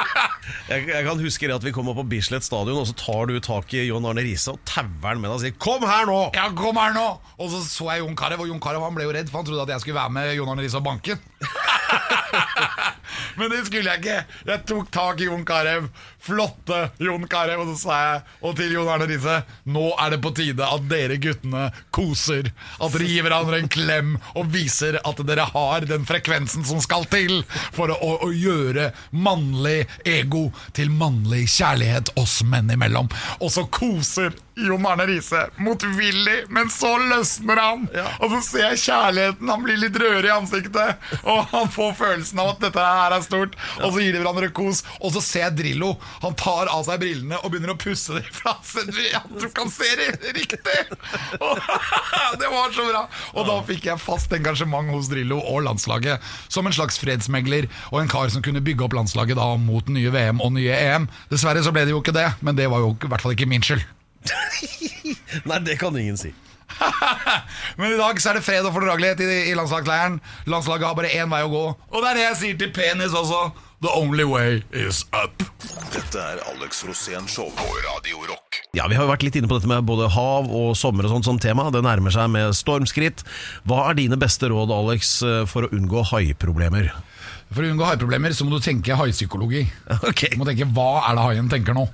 jeg, 0.67 0.81
jeg 0.89 1.03
kan 1.05 1.21
huske 1.23 1.47
det 1.47 1.53
at 1.55 1.63
vi 1.63 1.71
kom 1.73 1.87
opp 1.89 2.01
på 2.01 2.03
Bislett 2.11 2.43
stadion, 2.43 2.81
og 2.81 2.87
så 2.89 2.95
tar 2.99 3.29
du 3.29 3.37
tak 3.41 3.71
i 3.77 3.85
Jon 3.87 4.03
Arne 4.09 4.21
Riise 4.25 4.51
og 4.51 4.59
tauer 4.67 5.07
han 5.07 5.21
med 5.21 5.29
deg 5.29 5.37
og 5.37 5.41
sier 5.41 5.55
'kom 5.55 5.85
her 5.87 6.09
nå'! 6.09 6.35
Ja, 6.35 6.49
kom 6.57 6.77
her 6.77 6.91
nå! 6.93 7.05
Og 7.39 7.49
så 7.53 7.61
så 7.63 7.87
jeg 7.93 8.03
Jon 8.03 8.17
Carew, 8.19 8.43
og 8.43 8.51
Jon 8.51 8.59
Carew 8.61 8.83
ble 8.93 9.07
jo 9.07 9.13
redd, 9.15 9.31
for 9.31 9.39
han 9.39 9.47
trodde 9.47 9.63
at 9.63 9.73
jeg 9.77 9.85
skulle 9.85 10.01
være 10.01 10.13
med 10.17 10.33
Jon 10.35 10.51
Arne 10.51 10.65
Riise 10.65 10.81
og 10.81 10.85
banke. 10.89 11.17
Men 13.37 13.51
det 13.51 13.65
skulle 13.67 13.91
jeg 13.91 14.01
ikke. 14.01 14.17
Jeg 14.47 14.63
tok 14.69 14.91
tak 14.93 15.21
i 15.21 15.29
Jon 15.29 15.45
Carew. 15.47 15.87
Flotte 16.21 16.89
Jon 17.01 17.27
Carew. 17.27 17.63
Og 17.63 17.73
så 17.73 17.77
sa 17.81 17.99
jeg 18.01 18.21
og 18.45 18.57
til 18.59 18.75
Jon 18.75 18.89
Arne 18.91 19.07
Riise 19.09 19.41
nå 19.71 19.87
er 20.01 20.13
det 20.13 20.21
på 20.23 20.33
tide 20.37 20.67
at 20.67 20.85
dere 20.91 21.17
guttene 21.21 21.67
koser. 21.93 22.51
At 22.79 22.95
dere 22.95 23.09
gir 23.09 23.25
hverandre 23.25 23.61
en 23.61 23.71
klem 23.71 24.15
og 24.35 24.51
viser 24.53 24.99
at 25.01 25.23
dere 25.27 25.47
har 25.51 25.87
den 25.89 26.05
frekvensen 26.09 26.65
som 26.67 26.81
skal 26.83 27.07
til 27.11 27.41
for 27.73 27.91
å, 27.93 27.97
å, 28.27 28.31
gjøre 28.31 28.91
mannlig 29.11 29.85
ego 30.07 30.47
til 30.77 30.91
mannlig 30.93 31.47
kjærlighet 31.51 32.13
oss 32.21 32.39
menn 32.47 32.71
imellom. 32.73 33.09
Og 33.41 33.51
så 33.53 33.65
koser 33.71 34.31
Jon 34.61 34.85
Arne 34.85 35.05
Riise 35.07 35.45
motvillig, 35.63 36.45
men 36.49 36.69
så 36.69 36.91
løsner 36.99 37.61
han. 37.61 37.85
Og 38.19 38.33
så 38.35 38.41
ser 38.45 38.65
jeg 38.71 38.81
kjærligheten. 38.85 39.49
Han 39.49 39.63
blir 39.65 39.79
litt 39.79 39.97
rødere 39.97 40.29
i 40.29 40.33
ansiktet. 40.35 41.07
Og 41.21 41.45
han 41.53 41.71
får 41.71 41.95
følelsen 41.99 42.41
av 42.43 42.53
at 42.55 42.65
dette 42.67 42.85
her 42.85 43.15
er 43.15 43.25
stort. 43.25 43.55
Og 43.81 43.95
så 43.95 44.03
gir 44.03 44.15
de 44.15 44.21
hverandre 44.21 44.51
kos. 44.55 44.83
Og 44.99 45.15
så 45.15 45.23
ser 45.23 45.45
jeg 45.47 45.57
Drillo. 45.61 45.93
Han 46.21 46.35
tar 46.39 46.69
av 46.71 46.83
seg 46.87 47.01
brillene 47.01 47.39
og 47.41 47.53
begynner 47.53 47.73
å 47.73 47.79
pusse 47.79 48.17
dem 48.17 48.27
fra 48.35 48.55
seg. 48.65 48.91
Tror 48.91 49.47
ikke 49.49 49.65
han 49.65 49.73
ser 49.73 50.01
det 50.01 50.33
riktig! 50.37 50.83
Og, 51.39 51.61
det 52.41 52.51
var 52.51 52.75
så 52.75 52.85
bra. 52.89 53.05
Og 53.35 53.47
da 53.49 53.57
fikk 53.67 53.89
jeg 53.91 54.03
fast 54.03 54.33
engasjement 54.35 54.91
hos 54.93 55.09
Drillo 55.11 55.39
og 55.41 55.63
landslaget. 55.67 56.21
Som 56.51 56.69
en 56.69 56.75
slags 56.75 56.99
fredsmegler 57.01 57.69
og 57.91 58.01
en 58.01 58.11
kar 58.11 58.31
som 58.33 58.43
kunne 58.45 58.63
bygge 58.63 58.87
opp 58.87 58.97
landslaget 58.97 59.39
da 59.39 59.49
mot 59.61 59.89
nye 59.91 60.13
VM 60.13 60.43
og 60.43 60.53
nye 60.57 60.77
EM. 60.77 61.09
Dessverre 61.31 61.63
så 61.65 61.73
ble 61.75 61.87
det 61.87 61.95
jo 61.95 62.03
ikke 62.03 62.15
det, 62.15 62.29
men 62.45 62.57
det 62.59 62.69
var 62.71 62.83
jo 62.83 62.93
i 62.95 63.11
hvert 63.11 63.23
fall 63.23 63.35
ikke 63.35 63.49
min 63.49 63.65
skyld. 63.65 63.83
Nei, 65.49 65.59
det 65.65 65.79
kan 65.81 65.95
ingen 65.97 66.19
si. 66.19 66.33
Men 67.77 67.93
i 67.93 67.97
dag 67.99 68.21
så 68.21 68.31
er 68.31 68.39
det 68.39 68.45
fred 68.45 68.65
og 68.67 68.75
fordragelighet 68.75 69.23
i, 69.23 69.29
i 69.51 69.57
landslagsleiren. 69.57 70.19
Landslaget 70.49 70.87
har 70.87 70.97
bare 70.97 71.11
én 71.15 71.31
vei 71.31 71.41
å 71.45 71.51
gå. 71.51 71.65
Og 71.91 71.99
det 72.03 72.11
er 72.11 72.19
det 72.19 72.25
jeg 72.25 72.39
sier 72.41 72.61
til 72.61 72.73
penis 72.75 73.17
også. 73.17 73.41
The 73.81 73.89
only 73.97 74.23
way 74.23 74.61
is 74.77 75.05
up. 75.09 75.41
Dette 75.89 76.19
er 76.21 76.37
Alex 76.51 76.83
Rosén 76.85 77.25
Show 77.25 77.47
på 77.57 77.65
Radio 77.81 78.19
Rock. 78.29 78.59
Ja, 78.77 78.85
Vi 78.85 78.93
har 78.93 79.07
jo 79.07 79.09
vært 79.09 79.23
litt 79.25 79.39
inne 79.39 79.49
på 79.49 79.57
dette 79.57 79.69
med 79.71 79.87
både 79.89 80.05
hav 80.13 80.51
og 80.53 80.75
sommer 80.77 81.07
og 81.07 81.15
sånt 81.15 81.25
som 81.25 81.39
tema. 81.41 81.65
Det 81.73 81.81
nærmer 81.81 82.13
seg 82.13 82.29
med 82.29 82.53
stormskritt. 82.53 83.23
Hva 83.65 83.87
er 83.89 83.97
dine 83.97 84.19
beste 84.21 84.51
råd, 84.53 84.69
Alex, 84.75 85.15
for 85.49 85.65
å 85.65 85.71
unngå 85.73 86.03
haiproblemer? 86.11 86.91
For 87.49 87.65
å 87.65 87.71
unngå 87.73 87.89
haiproblemer 87.89 88.37
så 88.37 88.45
må 88.45 88.53
du 88.53 88.67
tenke 88.67 88.99
haipsykologi. 89.01 89.65
Ok. 90.11 90.27
Du 90.29 90.37
må 90.43 90.45
tenke 90.51 90.69
hva 90.77 90.91
er 91.07 91.17
det 91.17 91.25
haien 91.31 91.49
tenker 91.49 91.73
nå? 91.81 91.87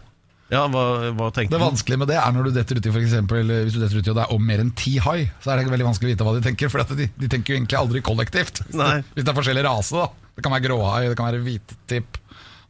Ja, 0.51 0.65
hva, 0.67 0.83
hva 1.15 1.31
tenker 1.31 1.55
Det 1.55 1.63
vanskelige 1.63 2.03
med 2.03 2.11
det 2.11 2.19
er 2.19 2.35
når 2.35 2.51
du 2.51 2.55
detter 2.59 2.77
uti 2.79 2.91
for 2.91 3.03
eksempel, 3.03 3.49
Hvis 3.67 3.75
du 3.75 3.81
detter 3.81 3.99
uti 3.99 4.11
og 4.11 4.15
det 4.19 4.27
er 4.27 4.35
om 4.35 4.45
mer 4.51 4.61
enn 4.63 4.75
ti 4.79 4.93
hai, 5.07 5.21
så 5.39 5.55
er 5.55 5.63
det 5.63 5.71
veldig 5.71 5.87
vanskelig 5.93 6.11
å 6.11 6.15
vite 6.17 6.27
hva 6.27 6.35
de 6.35 6.43
tenker. 6.51 6.67
For 6.67 6.83
de, 6.99 7.07
de 7.15 7.31
tenker 7.31 7.55
jo 7.55 7.61
egentlig 7.63 7.79
aldri 7.79 8.03
kollektivt. 8.03 8.65
Nei. 8.75 8.97
Hvis 9.15 9.23
det 9.23 9.31
er 9.31 9.39
forskjellig 9.39 9.69
rase. 9.71 10.03
da 10.03 10.26
Det 10.37 10.45
kan 10.45 10.53
være 10.53 10.67
gråhai, 10.67 11.07
det 11.09 11.17
kan 11.17 11.31
være 11.31 11.41
hvittipp, 11.41 12.19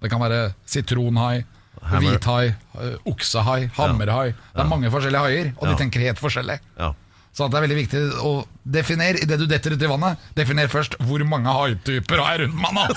det 0.01 0.11
kan 0.11 0.21
være 0.23 0.53
sitronhai, 0.69 1.43
hvithai, 1.91 2.53
øh, 2.79 2.93
oksehai, 3.11 3.67
hammerhai. 3.75 4.31
Det 4.31 4.63
er 4.63 4.71
mange 4.71 4.91
forskjellige 4.93 5.25
haier, 5.25 5.51
og 5.57 5.67
de 5.67 5.75
tenker 5.81 6.07
helt 6.07 6.21
forskjellig. 6.21 6.57
Ja. 6.79 6.93
Så 7.37 7.45
det 7.53 7.59
er 7.59 7.65
veldig 7.67 7.75
viktig 7.77 7.99
å 8.25 8.29
definere 8.65 9.19
idet 9.21 9.37
du 9.37 9.43
detter 9.45 9.75
uti 9.77 9.85
vannet. 9.85 10.17
Definer 10.33 10.71
først 10.71 10.95
hvor 11.05 11.21
mange 11.29 11.51
haityper 11.53 12.17
har 12.23 12.31
jeg 12.33 12.47
rundt 12.47 12.57
meg 12.63 12.73
nå. 12.73 12.85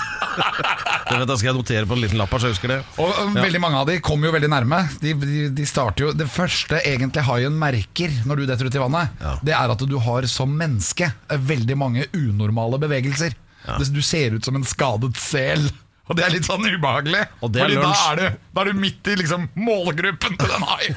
Det 1.11 1.35
skal 1.37 1.49
jeg 1.51 1.57
notere 1.57 1.85
på 1.85 1.93
en 1.93 2.01
liten 2.01 2.17
lapp 2.17 2.31
så 2.33 2.47
jeg 2.47 2.55
husker 2.55 2.71
det. 2.71 2.77
Og 3.03 3.11
ja. 3.11 3.25
veldig 3.35 3.61
mange 3.61 3.77
av 3.83 3.85
de 3.91 3.99
kommer 4.01 4.29
jo 4.29 4.33
veldig 4.33 4.49
nærme. 4.49 4.79
De, 5.03 5.13
de, 5.19 5.43
de 5.53 5.65
starter 5.67 6.07
jo 6.07 6.13
Det 6.17 6.25
første 6.31 6.79
egentlig 6.87 7.25
haien 7.27 7.53
merker 7.59 8.15
når 8.25 8.41
du 8.41 8.45
detter 8.49 8.71
ut 8.71 8.79
i 8.79 8.81
vannet, 8.81 9.21
Ja. 9.21 9.35
det 9.45 9.53
er 9.59 9.75
at 9.75 9.85
du 9.91 9.97
har 10.07 10.25
som 10.31 10.57
menneske 10.57 11.11
veldig 11.51 11.77
mange 11.77 12.07
unormale 12.17 12.81
bevegelser. 12.81 13.35
Det- 13.65 13.93
Du 13.93 14.01
ser 14.01 14.31
ut 14.37 14.45
som 14.45 14.55
en 14.55 14.63
skadet 14.67 15.15
sel. 15.17 15.69
Og 16.11 16.17
det 16.17 16.25
er 16.25 16.33
litt 16.33 16.43
sånn 16.43 16.65
ubehagelig. 16.65 17.21
Og 17.41 17.51
det 17.53 17.61
er 17.61 17.69
Fordi 17.69 17.75
da 17.81 17.91
er, 18.11 18.15
du, 18.19 18.37
da 18.55 18.61
er 18.61 18.65
du 18.73 18.79
midt 18.81 19.07
i 19.07 19.13
liksom 19.15 19.45
målgruppen 19.55 20.33
til 20.35 20.49
den 20.49 20.65
haien. 20.67 20.95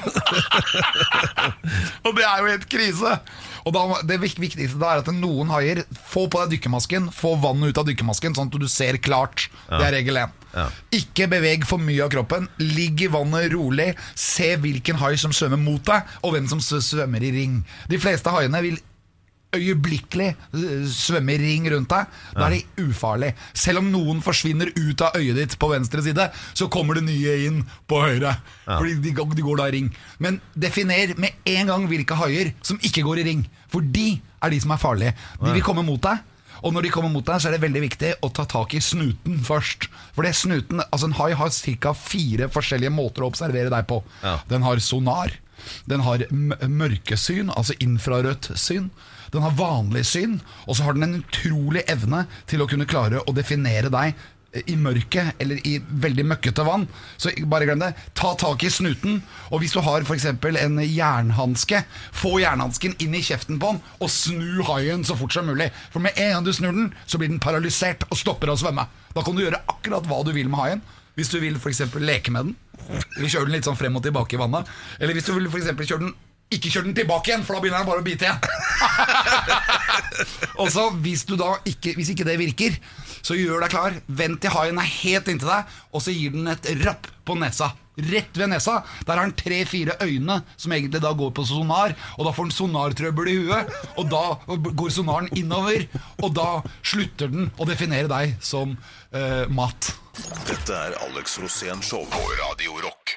og 2.05 2.17
det 2.17 2.25
er 2.27 2.41
jo 2.41 2.49
helt 2.51 2.67
krise. 2.73 3.13
Og 3.65 3.73
da, 3.77 3.83
Det 4.09 4.17
viktigste 4.21 4.79
da 4.81 4.95
er 4.97 5.03
at 5.05 5.11
noen 5.15 5.53
haier 5.55 5.85
Få 6.11 6.27
på 6.33 6.41
deg 6.43 6.57
dykkermasken, 6.57 7.07
få 7.15 7.35
vannet 7.41 7.71
ut 7.73 7.79
av 7.81 7.87
dykkermasken, 7.89 8.35
sånn 8.37 8.51
at 8.51 8.59
du 8.61 8.67
ser 8.71 8.99
klart. 9.03 9.47
Det 9.71 9.85
er 9.87 9.95
regel 9.99 10.19
én. 10.25 10.35
Ja. 10.55 10.67
Ikke 10.95 11.29
beveg 11.31 11.65
for 11.67 11.83
mye 11.83 12.03
av 12.05 12.11
kroppen. 12.15 12.49
Ligg 12.63 13.05
i 13.07 13.11
vannet 13.13 13.53
rolig. 13.55 13.93
Se 14.19 14.55
hvilken 14.61 14.99
hai 15.01 15.15
som 15.21 15.35
svømmer 15.35 15.61
mot 15.63 15.83
deg, 15.87 16.11
og 16.23 16.35
hvem 16.35 16.51
som 16.51 16.59
svømmer 16.63 17.23
i 17.23 17.31
ring. 17.35 17.61
De 17.91 17.99
fleste 18.03 18.31
haiene 18.35 18.61
vil 18.67 18.79
øyeblikkelig 19.57 20.33
svømmer 20.53 21.15
svømme 21.25 21.35
i 21.35 21.39
ring 21.41 21.69
rundt 21.73 21.91
deg. 21.91 22.19
Da 22.35 22.47
er 22.49 22.57
de 22.57 22.85
ufarlig. 22.89 23.33
Selv 23.55 23.83
om 23.83 23.91
noen 23.93 24.21
forsvinner 24.25 24.73
ut 24.75 25.05
av 25.05 25.17
øyet 25.19 25.39
ditt 25.39 25.57
på 25.61 25.71
venstre 25.73 26.03
side, 26.05 26.29
så 26.55 26.69
kommer 26.73 26.99
det 26.99 27.07
nye 27.07 27.39
inn 27.47 27.65
på 27.89 28.01
høyre. 28.03 28.37
Fordi 28.67 28.99
de, 29.05 29.15
de 29.15 29.47
går 29.47 29.61
da 29.61 29.69
i 29.71 29.77
ring. 29.79 29.91
Men 30.19 30.41
definer 30.55 31.15
med 31.21 31.35
en 31.55 31.73
gang 31.73 31.89
hvilke 31.91 32.19
haier 32.19 32.55
som 32.63 32.81
ikke 32.83 33.05
går 33.07 33.23
i 33.23 33.29
ring. 33.31 33.49
For 33.73 33.85
de 33.85 34.21
er 34.43 34.55
de 34.55 34.61
som 34.61 34.75
er 34.75 34.83
farlige. 34.83 35.17
De 35.43 35.53
vil 35.53 35.65
komme 35.65 35.85
mot 35.87 36.03
deg. 36.03 36.23
Og 36.65 36.73
når 36.73 36.87
de 36.87 36.91
kommer 36.95 37.13
mot 37.13 37.25
deg, 37.27 37.41
så 37.43 37.51
er 37.51 37.57
det 37.57 37.65
veldig 37.65 37.81
viktig 37.83 38.11
å 38.25 38.31
ta 38.33 38.47
tak 38.49 38.73
i 38.77 38.81
snuten 38.81 39.41
først. 39.45 39.89
For 40.17 40.25
det 40.25 40.33
snuten, 40.39 40.81
altså 40.87 41.11
En 41.11 41.17
hai 41.19 41.33
har 41.37 41.51
ca. 41.53 41.93
fire 41.93 42.49
forskjellige 42.49 42.95
måter 42.95 43.25
å 43.25 43.29
observere 43.29 43.73
deg 43.73 43.89
på. 43.91 44.01
Ja. 44.23 44.39
Den 44.49 44.65
har 44.65 44.81
sonar, 44.81 45.35
den 45.91 46.01
har 46.07 46.25
mørkesyn, 46.31 47.51
altså 47.53 47.77
infrarødt 47.85 48.55
syn. 48.57 48.89
Den 49.35 49.43
har 49.43 49.57
vanlig 49.59 50.05
syn, 50.07 50.39
og 50.69 50.77
så 50.77 50.87
har 50.87 50.97
den 50.97 51.09
en 51.09 51.19
utrolig 51.19 51.83
evne 51.91 52.25
til 52.51 52.63
å 52.63 52.69
kunne 52.71 52.89
klare 52.89 53.23
å 53.27 53.35
definere 53.35 53.91
deg 53.93 54.15
i 54.71 54.77
mørket 54.79 55.41
eller 55.43 55.59
i 55.67 55.79
veldig 55.83 56.25
møkkete 56.31 56.65
vann. 56.67 56.87
Så 57.17 57.33
bare 57.51 57.67
glem 57.67 57.83
det. 57.83 57.93
Ta 58.15 58.35
tak 58.39 58.63
i 58.65 58.71
snuten. 58.71 59.21
Og 59.51 59.63
hvis 59.63 59.75
du 59.75 59.81
har 59.85 60.05
f.eks. 60.07 60.29
en 60.31 60.79
jernhanske, 60.83 61.83
få 62.15 62.37
jernhansken 62.43 62.97
inn 63.03 63.17
i 63.19 63.23
kjeften 63.25 63.59
på 63.63 63.75
den 63.75 63.83
og 63.99 64.13
snu 64.13 64.63
haien 64.71 65.05
så 65.07 65.17
fort 65.19 65.35
som 65.35 65.49
mulig. 65.51 65.71
For 65.93 66.05
med 66.05 66.19
en 66.21 66.37
gang 66.37 66.47
du 66.47 66.53
snur 66.55 66.75
den, 66.75 66.93
så 67.07 67.19
blir 67.19 67.33
den 67.33 67.43
paralysert 67.43 68.07
og 68.11 68.21
stopper 68.21 68.53
å 68.53 68.59
svømme. 68.61 68.87
Da 69.15 69.25
kan 69.25 69.37
du 69.37 69.45
gjøre 69.45 69.65
akkurat 69.71 70.07
hva 70.11 70.23
du 70.27 70.35
vil 70.37 70.51
med 70.53 70.63
haien. 70.63 70.85
Hvis 71.15 71.31
du 71.31 71.39
vil 71.43 71.59
f.eks. 71.59 71.85
leke 72.03 72.33
med 72.35 72.51
den, 72.51 72.55
eller 73.17 73.31
kjøre 73.31 73.47
den 73.47 73.55
litt 73.55 73.67
sånn 73.67 73.79
frem 73.79 73.95
og 73.99 74.03
tilbake 74.03 74.35
i 74.35 74.41
vannet. 74.41 74.71
Eller 74.99 75.15
hvis 75.15 75.29
du 75.29 75.35
vil 75.37 75.51
for 75.51 75.63
kjøre 75.63 76.03
den 76.09 76.15
ikke 76.57 76.73
kjør 76.73 76.87
den 76.89 76.97
tilbake 76.97 77.31
igjen, 77.31 77.45
for 77.47 77.57
da 77.57 77.63
begynner 77.65 77.83
den 77.83 77.91
bare 77.91 78.03
å 78.03 78.07
bite 78.07 78.29
igjen. 78.29 78.41
Og 80.63 80.71
så 80.73 80.89
hvis, 81.05 81.25
du 81.29 81.35
ikke, 81.39 81.95
hvis 81.99 82.13
ikke 82.15 82.27
det 82.29 82.39
virker, 82.41 82.77
så 83.25 83.37
gjør 83.39 83.65
deg 83.65 83.73
klar. 83.73 83.97
Vent 84.07 84.43
til 84.43 84.53
haien 84.55 84.79
er 84.81 84.91
helt 85.01 85.31
inntil 85.33 85.51
deg, 85.51 85.73
og 85.95 86.05
så 86.05 86.15
gir 86.15 86.35
den 86.35 86.51
et 86.53 86.69
rapp 86.85 87.09
på 87.25 87.37
nesa. 87.41 87.73
Rett 87.95 88.37
ved 88.37 88.51
nesa. 88.51 88.81
Der 89.07 89.15
har 89.15 89.23
han 89.23 89.35
tre-fire 89.39 89.99
øyne, 90.03 90.41
som 90.57 90.73
egentlig 90.75 91.03
da 91.03 91.13
går 91.15 91.31
på 91.37 91.47
sonar. 91.47 91.95
Og 92.19 92.27
da 92.27 92.35
får 92.35 92.49
han 92.49 92.57
sonartrøbbel 92.59 93.31
i 93.31 93.37
huet, 93.45 93.75
og 93.97 94.09
da 94.11 94.25
går 94.49 94.95
sonaren 94.95 95.31
innover. 95.39 95.87
Og 96.23 96.35
da 96.35 96.49
slutter 96.83 97.31
den 97.31 97.53
å 97.59 97.69
definere 97.69 98.11
deg 98.11 98.35
som 98.43 98.75
uh, 98.75 99.45
mat. 99.55 99.95
Dette 100.47 100.75
er 100.75 100.95
Alex 101.03 101.39
Rosén 101.43 101.81
Show 101.83 102.05
på 102.11 102.21
Radio 102.39 102.77
Rock. 102.85 103.15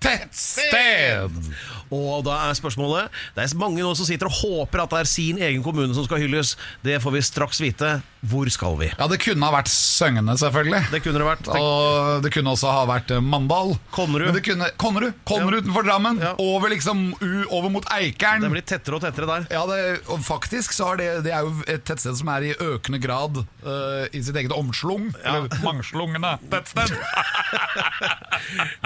Tettsted! 0.00 1.50
Og 1.92 2.22
da 2.24 2.38
er 2.46 2.56
spørsmålet 2.56 3.12
Det 3.36 3.44
er 3.44 3.58
mange 3.60 3.84
nå 3.84 3.92
som 3.98 4.08
sitter 4.08 4.30
og 4.30 4.38
håper 4.38 4.84
at 4.84 4.94
det 4.94 5.02
er 5.02 5.10
sin 5.10 5.42
egen 5.42 5.64
kommune 5.64 5.92
som 5.96 6.06
skal 6.08 6.22
hylles. 6.24 6.56
Det 6.84 7.00
får 7.04 7.16
vi 7.18 7.24
straks 7.28 7.60
vite. 7.60 7.98
Hvor 8.22 8.46
skal 8.54 8.76
vi? 8.78 8.86
Ja, 8.94 9.06
det 9.10 9.16
kunne 9.18 9.42
ha 9.48 9.50
vært 9.56 9.66
Søgne, 9.72 10.34
selvfølgelig. 10.38 10.80
Det 10.92 11.00
kunne 11.02 11.18
det 11.18 11.26
vært. 11.26 11.40
Tenk- 11.48 11.58
Og 11.58 12.20
det 12.22 12.30
kunne 12.36 12.52
også 12.54 12.70
ha 12.70 12.84
vært 12.86 13.10
eh, 13.10 13.18
Mandal. 13.20 13.72
Konnerud. 13.90 14.28
Men 14.28 14.36
det 14.36 14.44
kunne, 14.46 14.68
Konnerud, 14.78 15.16
Konnerud 15.26 15.56
Ja. 15.58 15.62
utenfor 15.64 15.82
Drammen. 15.88 16.20
Ja. 16.22 16.30
Over 16.38 16.70
liksom 16.70 17.00
u, 17.18 17.30
over 17.50 17.68
mot 17.74 17.88
Eikeren. 17.96 18.44
Det 18.46 18.50
blir 18.54 18.62
tettere 18.62 18.94
og 18.94 19.02
tettere 19.02 19.26
der. 19.26 19.48
Ja, 19.50 19.64
det, 19.66 19.80
og 20.06 20.22
faktisk 20.22 20.70
så 20.76 20.92
er 20.92 21.00
det, 21.02 21.08
det 21.26 21.32
er 21.34 21.42
jo 21.48 21.50
et 21.66 21.82
tettsted 21.88 22.14
som 22.20 22.30
er 22.36 22.46
i 22.46 22.52
økende 22.62 23.00
grad 23.02 23.42
uh, 23.42 24.06
i 24.14 24.22
sitt 24.22 24.38
eget 24.38 24.54
omslung. 24.54 25.10
Eller 25.24 25.50
mangslungne 25.66 26.36
tettsted. 26.52 26.94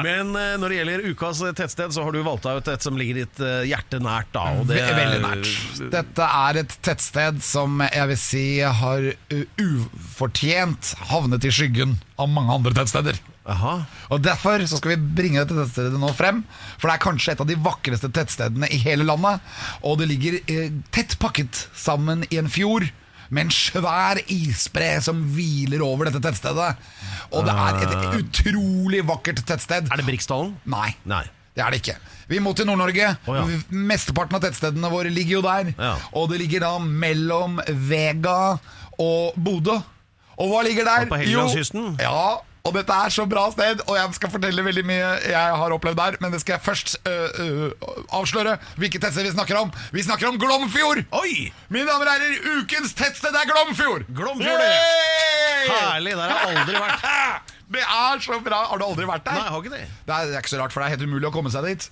Men 0.02 0.32
uh, 0.36 0.56
når 0.60 0.68
det 0.72 0.78
gjelder 0.80 1.06
ukas 1.12 1.40
tettsted, 1.58 1.92
så 1.94 2.04
har 2.06 2.12
du 2.16 2.22
valgt 2.26 2.46
ut 2.48 2.68
et 2.72 2.82
som 2.84 2.96
ligger 2.98 3.20
ditt 3.22 3.40
uh, 3.44 3.60
hjerte 3.68 4.00
nært. 4.02 4.32
da 4.34 4.46
og 4.60 4.66
det, 4.70 4.80
Ve- 4.80 4.96
Veldig 4.96 5.20
nært. 5.24 5.52
Dette 5.92 6.26
er 6.46 6.62
et 6.62 6.76
tettsted 6.84 7.40
som 7.44 7.80
jeg 7.84 8.10
vil 8.14 8.20
si 8.20 8.44
har 8.64 9.10
ufortjent 9.60 10.92
havnet 11.10 11.44
i 11.46 11.52
skyggen 11.54 11.96
av 12.20 12.30
mange 12.32 12.54
andre 12.54 12.74
tettsteder. 12.76 13.18
Aha. 13.46 13.76
Og 14.10 14.22
Derfor 14.24 14.62
så 14.66 14.78
skal 14.80 14.96
vi 14.96 15.14
bringe 15.20 15.42
dette 15.42 15.54
tettstedet 15.54 16.00
nå 16.02 16.10
frem. 16.18 16.42
For 16.80 16.88
det 16.88 16.96
er 16.96 17.04
kanskje 17.04 17.34
et 17.34 17.42
av 17.44 17.48
de 17.50 17.58
vakreste 17.62 18.10
tettstedene 18.14 18.70
i 18.74 18.80
hele 18.82 19.06
landet. 19.06 19.42
Og 19.86 20.00
det 20.00 20.10
ligger 20.10 20.38
eh, 20.42 20.72
tett 20.94 21.18
pakket 21.22 21.66
sammen 21.78 22.26
i 22.30 22.40
en 22.42 22.50
fjord. 22.50 22.88
Med 23.26 23.48
en 23.48 23.54
svær 23.54 24.20
isbre 24.30 24.92
som 25.02 25.24
hviler 25.34 25.82
over 25.82 26.06
dette 26.06 26.22
tettstedet. 26.22 26.76
Og 27.34 27.46
det 27.46 27.54
er 27.54 27.80
et 27.82 28.20
utrolig 28.20 29.02
vakkert 29.06 29.42
tettsted. 29.48 29.90
Er 29.90 29.98
det 29.98 30.06
Briksdalen? 30.06 30.54
Nei. 30.70 30.92
Nei. 31.10 31.24
Det 31.56 31.64
er 31.64 31.72
det 31.72 31.80
ikke. 31.80 31.96
Vi 32.28 32.38
må 32.42 32.52
til 32.52 32.66
Nord-Norge. 32.68 33.14
Oh, 33.30 33.36
ja. 33.38 33.58
Mesteparten 33.72 34.36
av 34.36 34.42
tettstedene 34.44 34.90
våre 34.92 35.08
ligger 35.10 35.38
jo 35.38 35.44
der. 35.46 35.70
Ja. 35.72 35.94
Og 36.18 36.28
det 36.30 36.42
ligger 36.42 36.66
da 36.66 36.72
mellom 36.82 37.56
Vega 37.88 38.58
og 39.02 39.36
Bodø. 39.36 39.78
Og 40.36 40.52
hva 40.52 40.60
ligger 40.66 40.84
der? 40.84 41.06
Og 41.06 41.14
på 41.14 41.22
Helgelandskysten? 41.22 41.96
Ja, 42.02 42.36
og 42.66 42.74
dette 42.74 42.92
er 42.92 43.12
så 43.14 43.24
bra 43.30 43.44
sted, 43.54 43.82
og 43.86 43.94
jeg 43.94 44.16
skal 44.16 44.30
fortelle 44.32 44.64
veldig 44.66 44.82
mye 44.88 45.10
jeg 45.22 45.58
har 45.60 45.74
opplevd 45.76 45.98
der. 46.00 46.16
Men 46.20 46.34
det 46.34 46.40
skal 46.42 46.56
jeg 46.56 46.64
først 46.66 46.96
øh, 47.06 47.28
øh, 47.44 47.70
avsløre 48.18 48.56
hvilket 48.76 49.04
tettsted 49.06 49.28
vi 49.28 49.34
snakker 49.36 49.60
om. 49.60 49.70
Vi 49.94 50.02
snakker 50.02 50.28
om 50.28 50.38
Glomfjord! 50.42 51.04
Oi! 51.20 51.52
Mine 51.68 51.86
damer 51.86 52.10
og 52.10 52.12
herrer, 52.16 52.40
ukens 52.58 52.94
tettsted 52.98 53.38
er 53.38 53.46
Glomfjord! 53.52 54.08
Glomfjord, 54.10 54.64
det. 54.64 54.72
Herlig! 55.70 56.16
Der 56.18 56.32
har 56.32 56.48
jeg 56.50 56.58
aldri 56.58 56.82
vært. 56.88 57.06
Det 57.66 57.82
er 57.82 58.20
så 58.22 58.36
bra! 58.44 58.60
Har 58.70 58.78
du 58.78 58.84
aldri 58.86 59.06
vært 59.08 59.24
der? 59.26 59.34
Nei, 59.34 59.42
jeg 59.42 59.52
har 59.52 59.64
ikke 59.64 59.72
det. 59.72 59.86
Det 60.06 60.14
er, 60.14 60.28
det 60.30 60.36
er 60.38 60.44
ikke 60.44 60.52
så 60.52 60.60
rart, 60.60 60.74
for 60.74 60.82
det 60.82 60.86
er 60.86 60.94
helt 60.94 61.08
umulig 61.10 61.26
å 61.26 61.32
komme 61.34 61.50
seg 61.50 61.66
dit. 61.66 61.88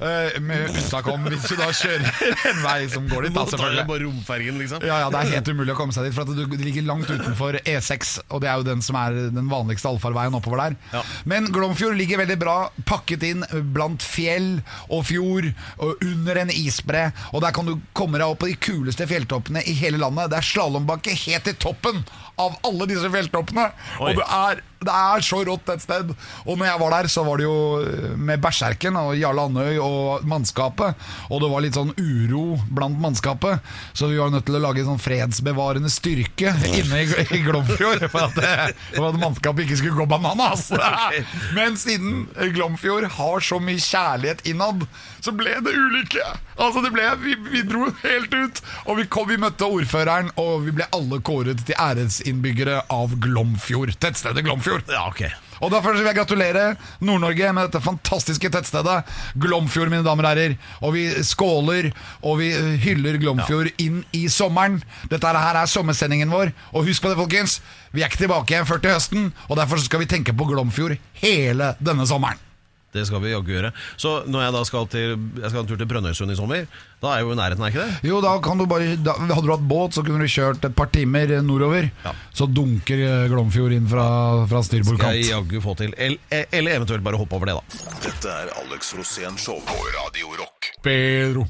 Eh, 0.00 0.40
med 0.40 0.70
unntak 0.70 1.08
om 1.12 1.26
hvis 1.28 1.44
du 1.50 1.58
da 1.58 1.68
kjører 1.76 2.06
en 2.50 2.62
vei 2.64 2.78
som 2.88 3.08
går 3.08 3.26
dit. 3.26 3.34
Da, 3.36 3.44
selvfølgelig. 3.52 3.86
bare 3.90 4.04
romfergen, 4.06 4.60
liksom. 4.62 4.84
Ja, 4.86 5.02
ja, 5.02 5.10
Det 5.12 5.20
er 5.20 5.34
helt 5.36 5.50
umulig 5.52 5.74
å 5.74 5.78
komme 5.78 5.92
seg 5.96 6.08
dit, 6.08 6.16
for 6.16 6.24
at 6.24 6.32
du, 6.36 6.56
ligger 6.60 6.86
langt 6.88 7.10
utenfor 7.10 7.58
E6. 7.60 8.14
Og 8.30 8.40
det 8.40 8.48
er 8.48 8.62
jo 8.62 8.66
den 8.70 8.84
som 8.84 8.96
er 9.00 9.18
den 9.34 9.50
vanligste 9.52 9.90
allfarveien 9.92 10.36
oppover 10.38 10.64
der. 10.64 10.78
Ja. 10.94 11.04
Men 11.28 11.50
Glomfjord 11.52 11.98
ligger 12.00 12.22
veldig 12.22 12.38
bra 12.40 12.56
pakket 12.88 13.26
inn 13.28 13.44
blant 13.74 14.04
fjell 14.04 14.62
og 14.88 15.04
fjord 15.10 15.50
og 15.76 16.06
under 16.06 16.44
en 16.46 16.54
isbre. 16.54 17.10
Og 17.34 17.44
der 17.44 17.54
kan 17.56 17.68
du 17.68 17.76
komme 17.96 18.20
deg 18.20 18.32
opp 18.32 18.40
på 18.40 18.48
de 18.48 18.56
kuleste 18.56 19.04
fjelltoppene 19.10 19.64
i 19.68 19.76
hele 19.76 20.00
landet. 20.00 20.32
Det 20.32 20.40
er 20.40 20.48
slalåmbakke 20.48 21.16
helt 21.26 21.48
til 21.48 21.60
toppen 21.60 22.04
av 22.40 22.56
alle 22.64 22.88
disse 22.88 23.08
fjelltoppene. 23.12 23.68
Oi. 24.00 24.10
Og 24.10 24.20
det 24.20 24.26
er, 24.26 24.64
det 24.80 24.92
er 24.96 25.24
så 25.24 25.42
rått 25.44 25.68
et 25.74 25.82
sted. 25.84 26.12
Og 26.46 26.56
når 26.56 26.70
jeg 26.70 26.80
var 26.80 26.94
der, 26.94 27.08
så 27.12 27.24
var 27.26 27.40
det 27.40 27.44
jo 27.44 27.56
eh, 27.84 28.14
med 28.16 28.40
Berserken 28.40 28.96
og 28.96 29.12
Jarle 29.18 29.44
Andøy 29.50 29.76
og 29.84 30.24
mannskapet. 30.28 30.96
Og 31.28 31.42
det 31.42 31.50
var 31.52 31.64
litt 31.64 31.76
sånn 31.76 31.92
uro 31.98 32.56
blant 32.72 32.96
mannskapet, 33.00 33.60
så 33.92 34.08
vi 34.10 34.20
var 34.20 34.32
nødt 34.32 34.46
til 34.48 34.56
å 34.56 34.62
lage 34.64 34.82
en 34.82 34.92
sånn 34.94 35.02
fredsbevarende 35.02 35.92
styrke 35.92 36.54
inne 36.70 37.02
i, 37.04 37.08
i 37.36 37.42
Glomfjord. 37.44 38.06
For 38.08 38.30
at, 38.30 38.38
det, 38.40 38.76
for 38.96 39.10
at 39.10 39.20
mannskapet 39.20 39.66
ikke 39.66 39.82
skulle 39.82 40.00
gå 40.00 40.08
bananas. 40.10 40.70
Men 41.56 41.76
siden 41.80 42.24
Glomfjord 42.56 43.10
har 43.18 43.44
så 43.44 43.60
mye 43.60 43.80
kjærlighet 43.84 44.46
innad, 44.48 44.86
så 45.20 45.34
ble 45.36 45.58
det 45.60 45.76
ulykke. 45.76 46.24
Altså 46.60 46.82
det 46.84 46.92
ble, 46.92 47.04
vi, 47.20 47.36
vi 47.52 47.62
dro 47.68 47.86
helt 48.02 48.32
ut, 48.32 48.64
og 48.86 48.98
vi, 49.00 49.06
kom, 49.12 49.28
vi 49.28 49.38
møtte 49.40 49.68
ordføreren, 49.68 50.32
og 50.40 50.66
vi 50.66 50.74
ble 50.76 50.88
alle 50.96 51.20
kåret 51.24 51.62
til 51.68 51.76
æresinnbyggere 51.80 52.82
av 52.92 53.16
Glomfjord. 53.20 53.94
Tettstedet 54.00 54.44
Glomfjord. 54.44 54.69
Ja, 54.90 55.06
ok. 55.08 55.24
Og 55.60 55.68
Derfor 55.74 55.92
vil 55.92 56.08
jeg 56.08 56.16
gratulere 56.16 56.62
Nord-Norge 57.04 57.52
med 57.52 57.68
dette 57.68 57.82
fantastiske 57.84 58.48
tettstedet 58.52 59.02
Glomfjord, 59.40 59.90
mine 59.92 60.04
damer 60.06 60.24
og 60.24 60.32
herrer. 60.32 60.56
Og 60.80 60.94
vi 60.96 61.04
skåler 61.26 61.90
og 62.22 62.38
vi 62.40 62.50
eh, 62.56 62.76
hyller 62.80 63.20
Glomfjord 63.20 63.68
inn 63.82 64.00
i 64.16 64.26
sommeren. 64.32 64.80
Dette 65.12 65.34
her 65.36 65.60
er 65.60 65.70
sommersendingen 65.70 66.32
vår. 66.32 66.54
Og 66.72 66.88
husk 66.88 67.04
på 67.04 67.12
det, 67.12 67.20
folkens. 67.20 67.58
Vi 67.92 68.00
er 68.04 68.08
ikke 68.08 68.24
tilbake 68.24 68.54
igjen 68.54 68.68
før 68.68 68.80
til 68.80 68.94
høsten, 68.96 69.32
og 69.48 69.58
derfor 69.60 69.82
skal 69.82 70.04
vi 70.04 70.08
tenke 70.10 70.36
på 70.36 70.48
Glomfjord 70.48 70.96
hele 71.20 71.74
denne 71.82 72.08
sommeren. 72.08 72.40
Det 72.90 73.04
skal 73.06 73.22
vi 73.22 73.30
jaggu 73.30 73.52
gjøre. 73.52 73.70
Så 74.00 74.16
når 74.26 74.42
jeg 74.46 74.54
da 74.56 74.62
skal 74.66 74.86
til 74.90 75.12
Jeg 75.40 75.50
skal 75.52 75.60
en 75.62 75.68
tur 75.68 75.78
til 75.78 75.88
Brønnøysund 75.90 76.32
i 76.32 76.38
sommer, 76.38 76.64
da 77.00 77.12
er 77.12 77.20
jeg 77.20 77.28
jo 77.28 77.34
i 77.36 77.38
nærheten, 77.38 77.62
er 77.64 77.72
ikke 77.72 77.84
det? 77.86 78.10
Jo, 78.10 78.18
da 78.24 78.32
kan 78.42 78.58
du 78.58 78.66
bare 78.70 78.96
da, 78.98 79.14
Hadde 79.20 79.46
du 79.46 79.52
hatt 79.54 79.68
båt, 79.70 79.94
så 79.94 80.02
kunne 80.06 80.26
du 80.26 80.30
kjørt 80.30 80.66
et 80.66 80.74
par 80.76 80.90
timer 80.92 81.36
nordover. 81.46 81.86
Ja. 82.04 82.14
Så 82.34 82.48
dunker 82.50 83.04
eh, 83.06 83.28
Glomfjord 83.30 83.76
inn 83.76 83.86
fra, 83.90 84.08
fra 84.50 84.64
styrbord 84.66 84.98
Skal 84.98 85.20
jeg 85.20 85.30
jaggu 85.30 85.62
få 85.64 85.76
til. 85.78 85.94
Eller, 85.96 86.44
eller 86.50 86.80
eventuelt 86.80 87.06
bare 87.06 87.20
hoppe 87.20 87.38
over 87.38 87.52
det, 87.52 87.56
da. 87.60 87.94
Dette 88.08 88.34
er 88.42 88.52
Alex 88.64 88.92
Rosén 88.98 89.38
Show 89.40 89.62
på 89.66 89.78
Radio 89.94 90.34
Rock. 90.42 90.72
Pedro, 90.84 91.46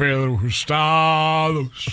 Pedro 0.00 0.36
Hustados. 0.40 1.88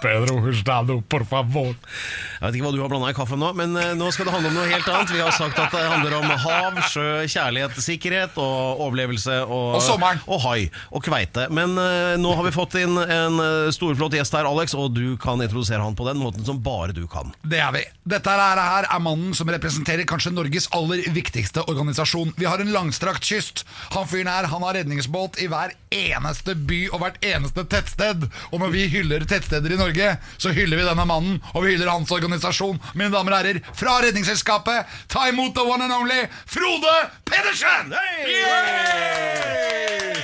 Pedro 0.00 0.38
Hustado, 0.40 1.02
por 1.08 1.24
favor. 1.28 1.74
Jeg 1.74 2.40
vet 2.44 2.56
ikke 2.56 2.64
hva 2.66 2.72
du 2.72 2.80
har 2.82 2.90
blanda 2.92 3.10
i 3.12 3.16
kaffen 3.16 3.40
nå, 3.40 3.50
men 3.56 3.72
eh, 3.80 3.90
nå 3.96 4.08
skal 4.12 4.28
det 4.28 4.34
handle 4.34 4.50
om 4.50 4.56
noe 4.58 4.68
helt 4.68 4.88
annet. 4.88 5.12
Vi 5.12 5.20
har 5.20 5.32
sagt 5.32 5.60
at 5.60 5.72
det 5.72 5.82
handler 5.84 6.16
om 6.18 6.32
hav, 6.44 6.80
sjø, 6.92 7.04
kjærlighet, 7.28 7.76
sikkerhet 7.84 8.36
og 8.40 8.80
overlevelse. 8.84 9.38
Og, 9.44 9.78
Og 9.78 9.84
sommeren. 9.84 10.20
Og 10.24 10.40
hai. 10.44 10.70
Og 10.92 11.04
kveite. 11.04 11.46
Men 11.52 11.76
eh, 11.80 12.14
nå 12.20 12.32
har 12.36 12.48
vi 12.48 12.54
fått 12.56 12.78
inn 12.80 12.96
en 13.00 13.40
eh, 13.44 13.68
storflott 13.76 14.16
gjest 14.16 14.36
her, 14.36 14.48
Alex, 14.48 14.76
og 14.76 14.96
du 14.96 15.16
kan 15.20 15.40
introdusere 15.44 15.80
han 15.84 15.96
på 15.96 16.08
den 16.08 16.20
måten 16.20 16.48
som 16.48 16.60
bare 16.64 16.96
du 16.96 17.04
kan. 17.12 17.32
Det 17.44 17.60
er 17.60 17.76
vi. 17.76 17.84
Dette 18.16 18.32
her, 18.32 18.60
her 18.60 18.88
er 18.88 19.04
mannen 19.04 19.36
som 19.36 19.52
representerer 19.52 20.08
kanskje 20.08 20.32
Norges 20.32 20.70
aller 20.76 21.04
viktigste 21.12 21.64
organisasjon. 21.68 22.32
Vi 22.40 22.48
har 22.48 22.64
en 22.64 22.72
langstrakt 22.72 23.24
kyst. 23.28 23.66
Han 23.96 24.08
fyren 24.08 24.32
her 24.32 24.48
han 24.52 24.64
har 24.64 24.80
redningsbåt 24.80 25.40
i 25.44 25.48
hver 25.52 25.76
eneste 25.92 26.56
by 26.56 26.82
og 26.90 27.00
hvert 27.04 27.20
eneste 27.20 27.33
tettsted. 27.42 28.28
Og 28.52 28.60
når 28.62 28.74
vi 28.74 28.86
hyller 28.92 29.24
tettsteder 29.28 29.74
i 29.74 29.80
Norge, 29.80 30.16
så 30.38 30.54
hyller 30.54 30.80
vi 30.80 30.88
denne 30.88 31.06
mannen, 31.08 31.40
og 31.54 31.64
vi 31.64 31.74
hyller 31.74 31.92
hans 31.92 32.12
organisasjon. 32.14 32.80
Mine 32.94 33.12
damer 33.14 33.32
og 33.36 33.38
herrer, 33.42 33.62
fra 33.76 34.00
Redningsselskapet, 34.04 34.86
ta 35.08 35.28
imot 35.30 35.54
the 35.54 35.64
one 35.64 35.84
and 35.84 35.92
only 35.92 36.26
Frode 36.46 36.94
Pedersen! 37.24 37.94
Hey! 37.94 39.04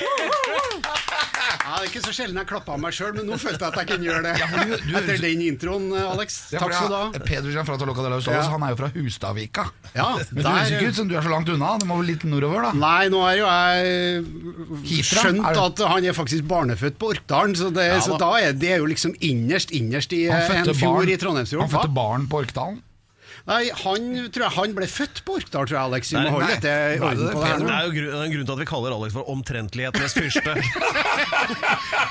er 1.81 1.89
ikke 1.91 2.01
så 2.05 2.13
sjelden 2.15 2.37
jeg 2.41 2.47
klapper 2.49 2.73
av 2.75 2.79
meg 2.83 2.93
sjøl, 2.95 3.11
men 3.17 3.25
nå 3.29 3.37
følte 3.41 3.65
jeg 3.65 3.71
at 3.73 3.79
jeg 3.81 3.87
kunne 3.91 4.07
gjøre 4.07 4.23
det. 4.25 4.33
Ja, 4.41 4.47
du- 4.65 4.85
du- 4.85 4.97
Etter 5.01 5.21
den 5.23 5.41
introen, 5.45 5.87
Alex. 5.97 6.37
Ja, 6.53 6.59
Takk 6.63 6.73
skal 6.77 6.89
du 6.91 6.95
ha. 6.97 7.21
Pedro 7.25 7.51
Gianfranto 7.53 7.85
Loca 7.89 8.03
de 8.05 8.09
la 8.13 8.19
Usolos, 8.21 8.45
Ja. 8.45 8.51
han 8.53 8.63
er 8.67 8.73
jo 8.75 8.79
fra 8.81 8.89
Hustadvika. 8.95 9.65
Ja, 9.95 10.07
Men 10.31 10.43
det 10.43 10.51
høres 10.51 10.71
ikke 10.75 10.87
ut 10.91 10.95
som 11.01 11.07
du 11.11 11.15
er 11.17 11.25
så 11.25 11.31
langt 11.33 11.49
unna. 11.53 11.71
Du 11.81 11.85
må 11.89 11.97
vel 12.01 12.11
litt 12.13 12.23
nordover, 12.27 12.67
da? 12.69 12.71
Nei, 12.77 13.09
nå 13.11 13.21
har 13.25 13.35
jo 13.39 13.47
jeg 13.49 14.25
Hitra? 14.91 15.23
skjønt 15.25 15.45
Er 15.51 15.61
at 15.65 15.83
han 15.95 16.05
er 16.11 16.13
faktisk 16.17 16.47
barnefødt 16.47 16.97
på 17.01 17.11
Orkdalen, 17.15 17.55
så, 17.57 17.71
det, 17.73 17.89
så 18.05 18.17
da 18.21 18.31
er 18.39 18.53
det 18.53 18.77
jo 18.77 18.85
liksom 18.89 19.15
innerst, 19.19 19.71
innerst 19.75 20.13
i 20.13 20.25
eh, 20.29 20.55
en 20.61 20.71
fjord 20.73 21.01
barn, 21.03 21.09
i 21.09 21.17
Trondheimsfjorden. 21.17 21.67
han 21.69 21.75
fødte 21.79 21.93
barn 21.95 22.27
på 22.31 22.41
Orkdalen. 22.45 22.79
Nei, 23.47 23.69
han 23.73 24.03
tror 24.31 24.43
jeg 24.45 24.53
han 24.57 24.73
ble 24.77 24.87
født 24.91 25.23
på 25.25 25.37
Orkdal, 25.39 25.65
tror 25.65 25.77
jeg, 25.77 25.81
Alex. 25.89 26.11
Vi 26.13 26.19
må 26.21 26.29
holde 26.35 26.45
orden 26.45 26.51
er 26.51 26.97
på 27.01 27.41
det 27.41 27.47
her 27.47 27.57
Det 27.57 27.65
nå. 27.65 27.71
er 27.73 27.87
jo 27.87 27.93
grunn, 27.95 28.09
det 28.11 28.19
er 28.19 28.25
en 28.27 28.33
grunn 28.35 28.45
til 28.45 28.53
at 28.53 28.61
vi 28.61 28.67
kaller 28.69 28.95
Alex 28.97 29.15
for 29.17 29.31
omtrentlighetenes 29.33 30.13
fyrste. 30.19 30.51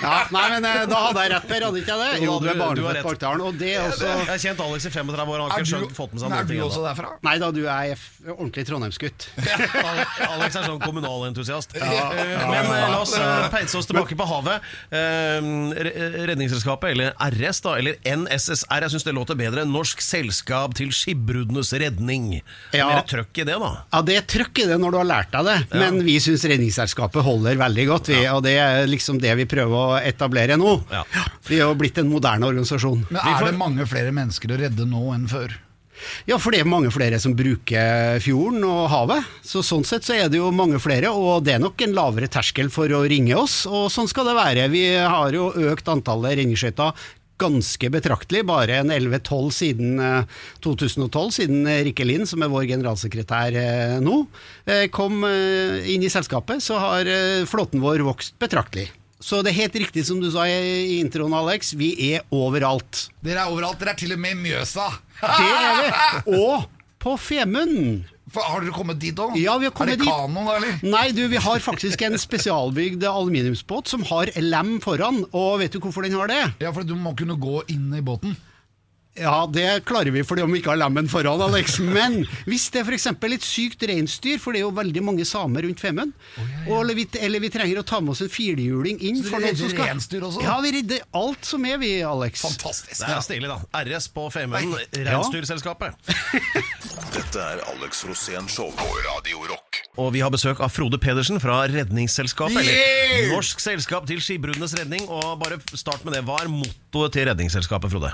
Ja, 0.00 0.14
nei, 0.32 0.42
men 0.54 0.64
eh, 0.64 0.82
da 0.88 0.98
hadde 1.06 1.22
jeg 1.24 1.30
rett, 1.34 1.46
Per, 1.50 1.64
hadde 1.66 1.80
ikke 1.82 1.92
jeg 1.92 2.00
det? 2.00 2.20
Jo, 2.24 2.30
Jo, 2.30 2.34
du 2.40 2.46
er 2.48 2.54
du- 2.54 2.58
du 2.58 2.60
har 2.60 2.68
barnefødt 2.70 2.94
rett. 2.96 3.04
på 3.04 3.10
Orkdalen, 3.12 3.40
og 3.44 3.58
det 3.60 3.70
er 3.76 3.82
også 3.90 4.06
Jeg 4.08 4.26
har 4.30 4.38
kjent 4.44 4.60
Alex 4.64 4.86
i 4.86 4.90
35 4.90 5.28
år, 5.34 5.40
han 5.40 5.50
har 5.50 5.58
Er 5.58 5.62
ikke 5.64 5.70
skjønt, 5.70 5.92
fått 5.96 6.12
med 6.14 6.20
seg 6.22 6.32
er 6.32 6.44
ting 6.48 6.60
du 6.60 6.64
også 6.64 6.80
ennå. 6.80 6.88
derfra? 6.88 7.10
Nei 7.28 7.34
da, 7.42 7.50
du 7.50 7.60
er 7.68 7.92
f- 7.92 8.20
ordentlig 8.32 8.64
trondheimsgutt. 8.70 9.26
Alex 10.34 10.56
er 10.56 10.64
sånn 10.66 10.80
kommunalentusiast. 10.82 11.76
Eh, 11.76 11.82
Men 11.84 12.64
eh, 12.64 12.88
la 12.90 13.00
oss 13.02 13.14
eh, 13.18 13.48
peise 13.52 13.76
oss 13.80 13.86
tilbake 13.90 14.16
på 14.18 14.26
havet. 14.30 14.60
Eh, 14.90 15.50
Re- 15.84 16.26
Redningsselskapet, 16.32 16.94
eller 16.96 17.12
RS, 17.36 17.60
da, 17.68 17.76
eller 17.80 18.00
NSSR, 18.04 18.86
jeg 18.86 18.94
syns 18.96 19.04
det 19.06 19.14
låter 19.16 19.38
bedre. 19.38 19.66
Norsk 19.68 20.00
selskap 20.04 20.74
til 20.80 20.90
skipbruddenes 21.20 21.72
redning. 21.78 22.42
Ja. 22.72 22.88
Mer 22.88 23.02
trøkk 23.08 23.38
i 23.38 23.44
det, 23.44 23.58
da. 23.60 23.70
Ja, 23.92 24.02
det 24.02 24.16
er 24.16 24.26
trøkk 24.28 24.58
i 24.62 24.66
det 24.68 24.78
når 24.80 24.90
du 24.94 24.98
har 25.00 25.08
lært 25.08 25.30
deg 25.34 25.44
det, 25.46 25.78
men 25.78 26.00
vi 26.04 26.16
syns 26.20 26.44
Redningsselskapet 26.50 27.22
holder 27.26 27.56
veldig 27.60 27.86
godt. 27.90 28.08
Vi, 28.12 28.26
Og 28.30 28.42
det 28.42 28.56
er 28.58 28.86
liksom 28.88 29.20
det 29.20 29.34
vi 29.36 29.46
prøver 29.46 29.76
å 29.76 30.00
etablere 30.02 30.56
nå. 30.58 30.76
Ja. 30.90 31.04
Vi 31.48 31.56
er 31.60 31.66
jo 31.68 31.74
blitt 31.78 31.98
en 31.98 32.10
moderne 32.10 32.46
organisasjon. 32.48 33.06
Men 33.10 33.20
er 33.20 33.38
får- 33.40 33.50
det 33.52 33.58
mange 33.58 33.86
flere 33.86 34.12
mennesker 34.12 34.48
å 34.54 34.58
redde 34.60 34.86
nå 34.88 35.12
enn 35.14 35.28
før? 35.28 35.52
Ja, 36.26 36.38
for 36.38 36.50
det 36.50 36.60
er 36.60 36.64
mange 36.64 36.88
flere 36.90 37.18
som 37.20 37.34
bruker 37.36 38.16
fjorden 38.24 38.64
og 38.64 38.88
havet. 38.88 39.22
Så 39.44 39.60
Sånn 39.62 39.84
sett 39.84 40.02
så 40.02 40.14
er 40.16 40.30
det 40.30 40.38
jo 40.38 40.50
mange 40.50 40.80
flere, 40.80 41.12
og 41.12 41.44
det 41.44 41.54
er 41.54 41.58
nok 41.60 41.78
en 41.82 41.92
lavere 41.92 42.26
terskel 42.26 42.70
for 42.70 42.88
å 42.88 43.02
ringe 43.06 43.34
oss. 43.36 43.66
Og 43.66 43.90
sånn 43.92 44.08
skal 44.08 44.24
det 44.24 44.34
være. 44.34 44.70
Vi 44.70 44.94
har 44.96 45.30
jo 45.36 45.50
økt 45.52 45.84
antallet 45.92 46.38
redningsskøyter 46.40 46.94
ganske 47.40 47.90
betraktelig, 47.92 48.44
bare 48.48 48.78
en 48.82 48.92
11-12 48.94 49.50
siden 49.56 49.98
eh, 50.04 50.38
2012, 50.64 51.32
siden 51.40 51.64
eh, 51.66 51.82
Rikke 51.88 52.06
Lind, 52.06 52.28
som 52.30 52.44
er 52.44 52.52
vår 52.52 52.68
generalsekretær 52.70 53.56
eh, 53.58 53.96
nå, 54.04 54.22
eh, 54.68 54.86
kom 54.94 55.24
eh, 55.28 55.80
inn 55.94 56.04
i 56.06 56.12
selskapet, 56.12 56.62
så 56.64 56.78
har 56.82 57.08
eh, 57.10 57.42
flåten 57.48 57.82
vår 57.84 58.04
vokst 58.06 58.36
betraktelig. 58.42 58.90
Så 59.20 59.42
det 59.44 59.52
er 59.52 59.58
helt 59.66 59.74
riktig 59.82 60.06
som 60.08 60.20
du 60.22 60.30
sa 60.32 60.46
i 60.48 60.96
introen, 61.00 61.34
Alex, 61.36 61.74
vi 61.76 61.90
er 62.14 62.22
overalt. 62.32 63.08
Dere 63.20 63.42
er 63.44 63.52
overalt. 63.52 63.76
Dere 63.82 63.92
er 63.92 64.00
til 64.00 64.14
og 64.16 64.22
med 64.22 64.32
i 64.32 64.38
Mjøsa. 64.46 64.86
Det 65.20 65.48
er 65.50 65.82
vi. 65.82 65.90
Og 66.40 66.64
på 67.00 67.18
Femunden. 67.20 68.06
For, 68.30 68.46
har 68.46 68.62
dere 68.62 68.74
kommet 68.74 69.00
dit 69.02 69.18
òg? 69.18 69.34
Ja, 69.40 69.56
vi 69.58 69.66
har 69.66 69.74
kommet 69.74 69.96
er 69.96 70.00
det 70.00 70.06
dit. 70.06 70.12
kano, 70.12 70.44
da, 70.46 70.58
eller? 70.60 70.84
Nei, 70.86 71.06
du, 71.16 71.24
vi 71.32 71.40
har 71.42 71.64
faktisk 71.64 72.04
en 72.06 72.18
spesialbygd 72.20 73.02
aluminiumsbåt 73.10 73.90
som 73.90 74.04
har 74.10 74.30
lem 74.38 74.76
foran. 74.84 75.24
Og 75.30 75.58
vet 75.64 75.74
du 75.74 75.80
hvorfor 75.82 76.06
den 76.06 76.14
har 76.18 76.30
det? 76.30 76.44
Ja, 76.62 76.70
for 76.76 76.86
du 76.86 76.94
må 76.98 77.16
kunne 77.18 77.38
gå 77.40 77.64
inn 77.74 77.90
i 77.96 78.04
båten. 78.04 78.38
Ja, 79.18 79.42
det 79.50 79.82
klarer 79.84 80.12
vi 80.14 80.22
fordi 80.24 80.44
om 80.44 80.52
vi 80.54 80.60
ikke 80.60 80.70
har 80.70 80.78
lemmen 80.78 81.08
foran, 81.10 81.42
Alex. 81.42 81.80
Men 81.82 82.22
hvis 82.48 82.68
det 82.70 82.84
er 82.84 82.92
f.eks. 82.92 83.08
litt 83.32 83.44
sykt 83.44 83.82
reinsdyr, 83.90 84.38
for 84.40 84.54
det 84.54 84.62
er 84.62 84.68
jo 84.68 84.70
veldig 84.76 85.02
mange 85.04 85.26
samer 85.28 85.66
rundt 85.66 85.82
Femund, 85.82 86.14
oh, 86.38 86.78
eller, 86.78 86.94
vi, 86.94 87.08
eller 87.18 87.42
vi 87.42 87.50
trenger 87.52 87.82
å 87.82 87.84
ta 87.86 87.98
med 88.00 88.14
oss 88.14 88.22
en 88.24 88.30
firehjuling 88.30 89.00
inn 89.02 89.18
Så 89.18 89.26
dere 89.26 89.32
for 89.32 89.44
noen 89.44 89.58
som 89.58 89.66
redder 89.66 89.74
skal 89.74 89.90
reinsdyr 89.90 90.28
også? 90.28 90.44
Ja, 90.46 90.56
vi 90.62 90.72
redder 90.78 91.02
alt 91.20 91.50
som 91.50 91.66
er, 91.66 91.80
vi, 91.82 91.90
Alex. 92.06 92.46
Fantastisk. 92.46 93.02
Det 93.02 93.16
er 93.16 93.26
stilig, 93.26 93.50
da. 93.50 93.58
RS 93.82 94.08
på 94.14 94.28
Femund, 94.32 94.78
Reinsdyrselskapet. 94.94 96.14
Dette 97.10 97.42
er 97.42 97.58
Alex 97.72 98.04
Rosén 98.06 98.46
Show 98.46 98.68
på 98.78 98.86
Radio 99.02 99.40
Rock. 99.50 99.80
Og 99.98 100.12
vi 100.14 100.20
har 100.22 100.30
besøk 100.30 100.60
av 100.62 100.70
Frode 100.70 100.98
Pedersen 101.02 101.40
fra 101.42 101.64
Redningsselskapet. 101.66 102.62
Yeah! 102.62 103.16
Eller 103.16 103.32
Norsk 103.34 103.58
selskap 103.62 104.06
til 104.06 104.22
skibrudenes 104.22 104.76
redning. 104.78 105.08
Og 105.10 105.32
bare 105.40 105.58
start 105.74 106.04
med 106.06 106.14
det. 106.14 106.22
Hva 106.28 106.38
er 106.44 106.52
mottoet 106.52 107.16
til 107.16 107.26
Redningsselskapet, 107.26 107.90
Frode? 107.90 108.12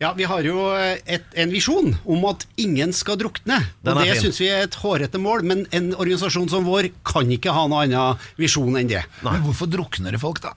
Ja, 0.00 0.14
Vi 0.16 0.24
har 0.26 0.42
jo 0.42 0.70
et, 0.74 1.28
en 1.38 1.52
visjon 1.52 1.92
om 2.08 2.24
at 2.32 2.48
ingen 2.56 2.96
skal 2.96 3.20
drukne. 3.20 3.60
Og 3.84 3.92
er 3.92 4.14
Det 4.14 4.18
syns 4.24 4.40
vi 4.40 4.48
er 4.50 4.64
et 4.64 4.80
hårete 4.80 5.20
mål, 5.20 5.44
men 5.44 5.66
en 5.76 5.92
organisasjon 5.92 6.48
som 6.50 6.64
vår 6.66 6.88
kan 7.06 7.28
ikke 7.30 7.52
ha 7.54 7.68
noen 7.68 7.92
annen 7.92 8.24
visjon 8.40 8.80
enn 8.80 8.88
det. 8.90 9.04
Men 9.22 9.44
hvorfor 9.44 9.68
drukner 9.70 10.16
folk, 10.18 10.40
da? 10.42 10.56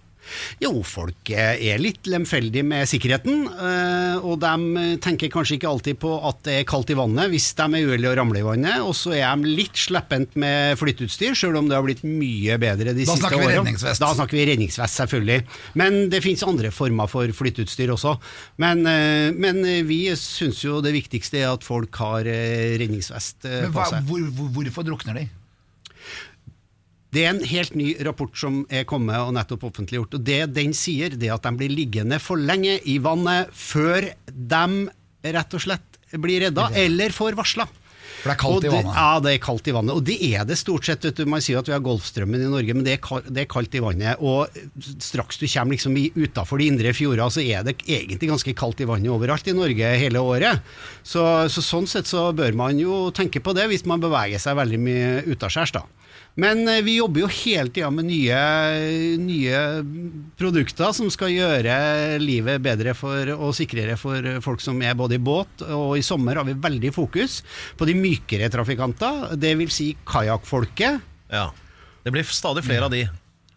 Jo, 0.64 0.72
folk 0.88 1.32
er 1.34 1.82
litt 1.82 2.08
lemfeldige 2.10 2.66
med 2.68 2.88
sikkerheten, 2.90 3.46
eh, 3.48 4.18
og 4.22 4.40
de 4.44 4.98
tenker 5.04 5.32
kanskje 5.34 5.58
ikke 5.58 5.70
alltid 5.72 6.00
på 6.02 6.14
at 6.30 6.42
det 6.48 6.60
er 6.62 6.68
kaldt 6.70 6.92
i 6.94 6.98
vannet 6.98 7.32
hvis 7.34 7.50
de 7.58 7.68
er 7.68 7.88
uheldige 7.88 8.12
og 8.12 8.18
ramler 8.22 8.42
i 8.42 8.48
vannet, 8.48 8.84
og 8.86 8.94
så 8.98 9.16
er 9.18 9.42
de 9.42 9.56
litt 9.58 9.78
sleppent 9.78 10.38
med 10.40 10.78
flytteutstyr, 10.80 11.36
selv 11.38 11.62
om 11.62 11.70
det 11.70 11.78
har 11.78 11.86
blitt 11.86 12.04
mye 12.08 12.58
bedre 12.62 12.94
de 12.94 13.06
Da 13.06 13.14
siste 13.14 13.24
snakker 13.24 13.44
vi 13.44 13.52
redningsvest. 13.54 14.04
Da 14.04 14.12
snakker 14.18 14.40
vi 14.40 14.48
redningsvest, 14.52 15.02
selvfølgelig. 15.02 15.40
Men 15.80 16.00
det 16.12 16.24
finnes 16.26 16.46
andre 16.48 16.72
former 16.74 17.10
for 17.12 17.32
flytteutstyr 17.40 17.94
også. 17.96 18.18
Men, 18.64 18.86
eh, 18.90 19.32
men 19.36 19.62
vi 19.88 20.04
syns 20.20 20.64
jo 20.66 20.82
det 20.84 20.96
viktigste 20.96 21.42
er 21.42 21.52
at 21.56 21.66
folk 21.66 21.96
har 22.02 22.28
eh, 22.30 22.78
redningsvest 22.82 23.48
eh, 23.48 23.66
Men 23.68 23.76
på 23.76 23.82
hva, 23.82 23.90
seg. 23.92 24.08
hvor, 24.10 24.24
hvor, 24.38 24.54
hvorfor 24.60 24.88
drukner 24.88 25.22
de? 25.22 25.28
Det 27.18 27.24
er 27.26 27.34
en 27.34 27.42
helt 27.50 27.74
ny 27.74 27.96
rapport 28.06 28.36
som 28.38 28.60
er 28.70 28.86
kommet 28.86 29.18
og 29.18 29.34
nettopp 29.34 29.64
offentliggjort. 29.72 30.20
og 30.20 30.26
Det 30.28 30.44
den 30.54 30.76
sier, 30.78 31.16
det 31.18 31.32
er 31.32 31.38
at 31.40 31.48
de 31.48 31.56
blir 31.58 31.74
liggende 31.74 32.22
for 32.22 32.38
lenge 32.38 32.78
i 32.86 33.00
vannet 33.02 33.50
før 33.58 34.12
de 34.28 34.66
rett 35.34 35.58
og 35.58 35.64
slett 35.64 35.98
blir 36.22 36.46
redda, 36.46 36.70
eller 36.78 37.16
får 37.16 37.36
varsla. 37.40 37.66
For 38.18 38.30
det 38.30 38.36
er 38.36 38.40
kaldt 38.42 38.64
det, 38.64 38.70
i 38.70 38.74
vannet. 38.74 38.96
Ja, 38.98 39.10
det 39.24 39.34
er 39.34 39.42
kaldt 39.44 39.68
i 39.68 39.74
vannet. 39.76 39.98
Og 39.98 40.06
det 40.08 40.16
er 40.30 40.46
det 40.48 40.58
stort 40.62 40.88
sett. 40.88 41.06
Du. 41.18 41.24
Man 41.30 41.44
sier 41.44 41.60
at 41.60 41.70
vi 41.70 41.74
har 41.74 41.84
Golfstrømmen 41.84 42.46
i 42.46 42.50
Norge, 42.54 42.78
men 42.78 42.86
det 42.86 42.96
er, 42.96 43.02
kaldt, 43.04 43.28
det 43.34 43.44
er 43.44 43.50
kaldt 43.52 43.78
i 43.78 43.82
vannet. 43.84 44.22
Og 44.22 45.02
straks 45.04 45.42
du 45.42 45.46
kommer 45.50 45.76
liksom 45.76 45.98
utafor 45.98 46.62
de 46.62 46.70
indre 46.72 46.94
fjorder, 46.98 47.34
så 47.34 47.44
er 47.44 47.66
det 47.68 47.80
egentlig 47.84 48.32
ganske 48.32 48.56
kaldt 48.58 48.86
i 48.86 48.90
vannet 48.90 49.14
overalt 49.14 49.50
i 49.50 49.58
Norge 49.58 49.92
hele 50.02 50.24
året. 50.24 50.66
Så, 51.02 51.26
så 51.54 51.66
sånn 51.66 51.90
sett 51.90 52.10
så 52.10 52.30
bør 52.38 52.58
man 52.58 52.82
jo 52.82 53.08
tenke 53.16 53.42
på 53.44 53.58
det, 53.58 53.68
hvis 53.74 53.86
man 53.90 54.06
beveger 54.06 54.42
seg 54.42 54.58
veldig 54.62 54.82
mye 54.86 55.14
utaskjærs, 55.34 55.78
da. 55.78 55.86
Men 56.38 56.68
eh, 56.70 56.84
vi 56.86 56.98
jobber 57.00 57.24
jo 57.24 57.30
hele 57.40 57.72
tida 57.74 57.90
med 57.94 58.08
nye, 58.10 58.40
nye 59.22 59.62
produkter 60.38 60.94
som 60.94 61.10
skal 61.14 61.34
gjøre 61.34 61.78
livet 62.22 62.62
bedre 62.64 62.94
for, 62.98 63.34
og 63.34 63.56
sikrere 63.58 63.98
for 64.00 64.42
folk 64.46 64.62
som 64.64 64.82
er 64.86 64.98
både 64.98 65.18
i 65.18 65.24
båt, 65.24 65.66
og 65.66 65.98
i 65.98 66.06
sommer 66.06 66.38
har 66.38 66.48
vi 66.48 66.58
veldig 66.62 66.94
fokus 66.96 67.42
på 67.78 67.90
de 67.90 67.98
mykere 67.98 68.52
trafikanter, 68.54 69.34
vil 69.38 69.72
si 69.74 69.96
kajakkfolket. 70.08 71.02
Ja. 71.34 71.50
Det 72.06 72.14
blir 72.14 72.24
stadig 72.30 72.64
flere 72.64 72.86
av 72.86 72.94
de. 72.94 73.08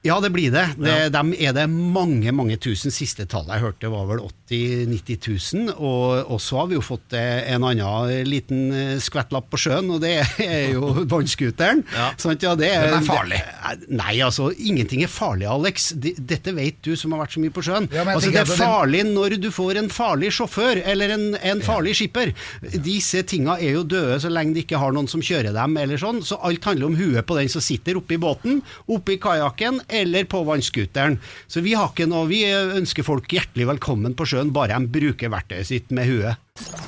Ja, 0.02 0.16
det 0.20 0.30
blir 0.32 0.48
det. 0.52 0.64
det 0.80 1.10
Dem 1.12 1.34
er 1.36 1.52
det 1.52 1.66
mange 1.68 2.32
mange 2.32 2.56
tusen. 2.56 2.92
Siste 2.94 3.26
tallet 3.28 3.58
jeg 3.58 3.64
hørte 3.66 3.90
var 3.92 4.06
vel 4.08 4.22
80 4.24 4.86
000-90 4.88 5.26
000. 5.68 5.74
Og, 5.76 6.30
og 6.32 6.40
så 6.40 6.62
har 6.62 6.70
vi 6.70 6.78
jo 6.78 6.84
fått 6.84 7.12
eh, 7.16 7.50
en 7.52 7.66
annen 7.68 8.24
liten 8.28 8.62
eh, 8.72 8.94
skvettlapp 9.02 9.50
på 9.52 9.60
sjøen, 9.60 9.90
og 9.92 10.00
det 10.00 10.14
er 10.40 10.72
jo 10.72 10.94
vannscooteren. 11.12 11.82
Ja. 11.92 12.06
Sånn, 12.20 12.38
ja, 12.40 12.54
det 12.56 12.70
Den 12.72 12.96
er 12.96 13.04
farlig. 13.04 13.42
Det, 13.44 13.90
nei, 13.92 14.14
altså, 14.24 14.48
ingenting 14.56 15.04
er 15.04 15.12
farlig, 15.12 15.48
Alex. 15.52 15.90
Dette 16.00 16.56
vet 16.56 16.80
du 16.86 16.94
som 16.96 17.12
har 17.14 17.26
vært 17.26 17.36
så 17.36 17.44
mye 17.44 17.54
på 17.54 17.66
sjøen. 17.68 17.90
Ja, 17.92 18.06
altså, 18.08 18.32
det 18.32 18.42
er 18.46 18.48
farlig 18.48 19.04
når 19.10 19.36
du 19.42 19.50
får 19.52 19.82
en 19.82 19.92
farlig 19.92 20.32
sjåfør, 20.38 20.80
eller 20.80 21.12
en, 21.18 21.28
en 21.36 21.62
farlig 21.64 21.98
skipper. 22.00 22.32
Disse 22.80 23.20
tinga 23.28 23.58
er 23.60 23.76
jo 23.76 23.84
døde 23.84 24.16
så 24.24 24.32
lenge 24.32 24.56
de 24.56 24.64
ikke 24.64 24.80
har 24.80 24.96
noen 24.96 25.10
som 25.12 25.20
kjører 25.20 25.52
dem, 25.56 25.76
eller 25.84 26.00
sånn. 26.00 26.24
Så 26.24 26.40
alt 26.40 26.64
handler 26.64 26.88
om 26.88 26.96
huet 26.96 27.28
på 27.28 27.36
den 27.36 27.52
som 27.52 27.64
sitter 27.64 28.00
oppi 28.00 28.16
båten, 28.20 28.64
oppi 28.88 29.20
kajakken 29.20 29.82
eller 29.92 30.24
på 30.30 30.40
vannskuteren. 30.46 31.18
Så 31.50 31.62
vi 31.64 31.74
har 31.78 31.90
ikke 31.92 32.06
noe 32.10 32.26
Vi 32.30 32.42
ønsker 32.50 33.02
folk 33.06 33.28
hjertelig 33.32 33.66
velkommen 33.74 34.14
på 34.18 34.26
sjøen, 34.28 34.52
bare 34.54 34.78
de 34.78 34.86
bruker 34.86 35.30
verktøyet 35.32 35.66
sitt 35.66 35.90
med 35.90 36.06
huet. 36.10 36.36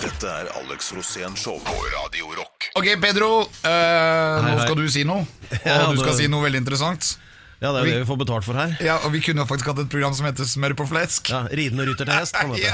Dette 0.03 0.29
er 0.29 0.51
Alex 0.61 0.93
Rosén 0.93 1.37
Show 1.39 1.59
på 1.65 1.77
Radio 1.97 2.29
Rock. 2.37 2.71
Ok, 2.77 2.89
Pedro. 3.01 3.31
eh, 3.65 4.43
nå 4.43 4.49
hei. 4.53 4.59
skal 4.67 4.77
du 4.77 4.87
si 4.89 5.05
noe. 5.09 5.27
Ja, 5.65 5.87
Og 5.89 5.95
du 5.97 6.01
skal 6.03 6.13
det- 6.15 6.21
si 6.25 6.29
noe 6.33 6.45
veldig 6.47 6.63
interessant. 6.65 7.17
Ja, 7.63 7.71
det 7.71 7.79
er 7.79 7.87
jo 7.87 7.93
det 7.95 8.01
vi 8.03 8.07
får 8.09 8.19
betalt 8.25 8.47
for 8.47 8.59
her. 8.59 8.73
Ja, 8.83 8.97
og 9.07 9.13
Vi 9.15 9.21
kunne 9.23 9.45
faktisk 9.47 9.69
hatt 9.71 9.79
et 9.85 9.91
program 9.93 10.15
som 10.19 10.27
heter 10.27 10.49
Smør 10.51 10.75
på 10.81 10.87
flesk. 10.91 11.31
Ja, 11.31 11.45
Ridende 11.47 11.87
rytter 11.87 12.09
til 12.09 12.17
hest. 12.17 12.35
På 12.35 12.49
en 12.49 12.57
måte. 12.57 12.73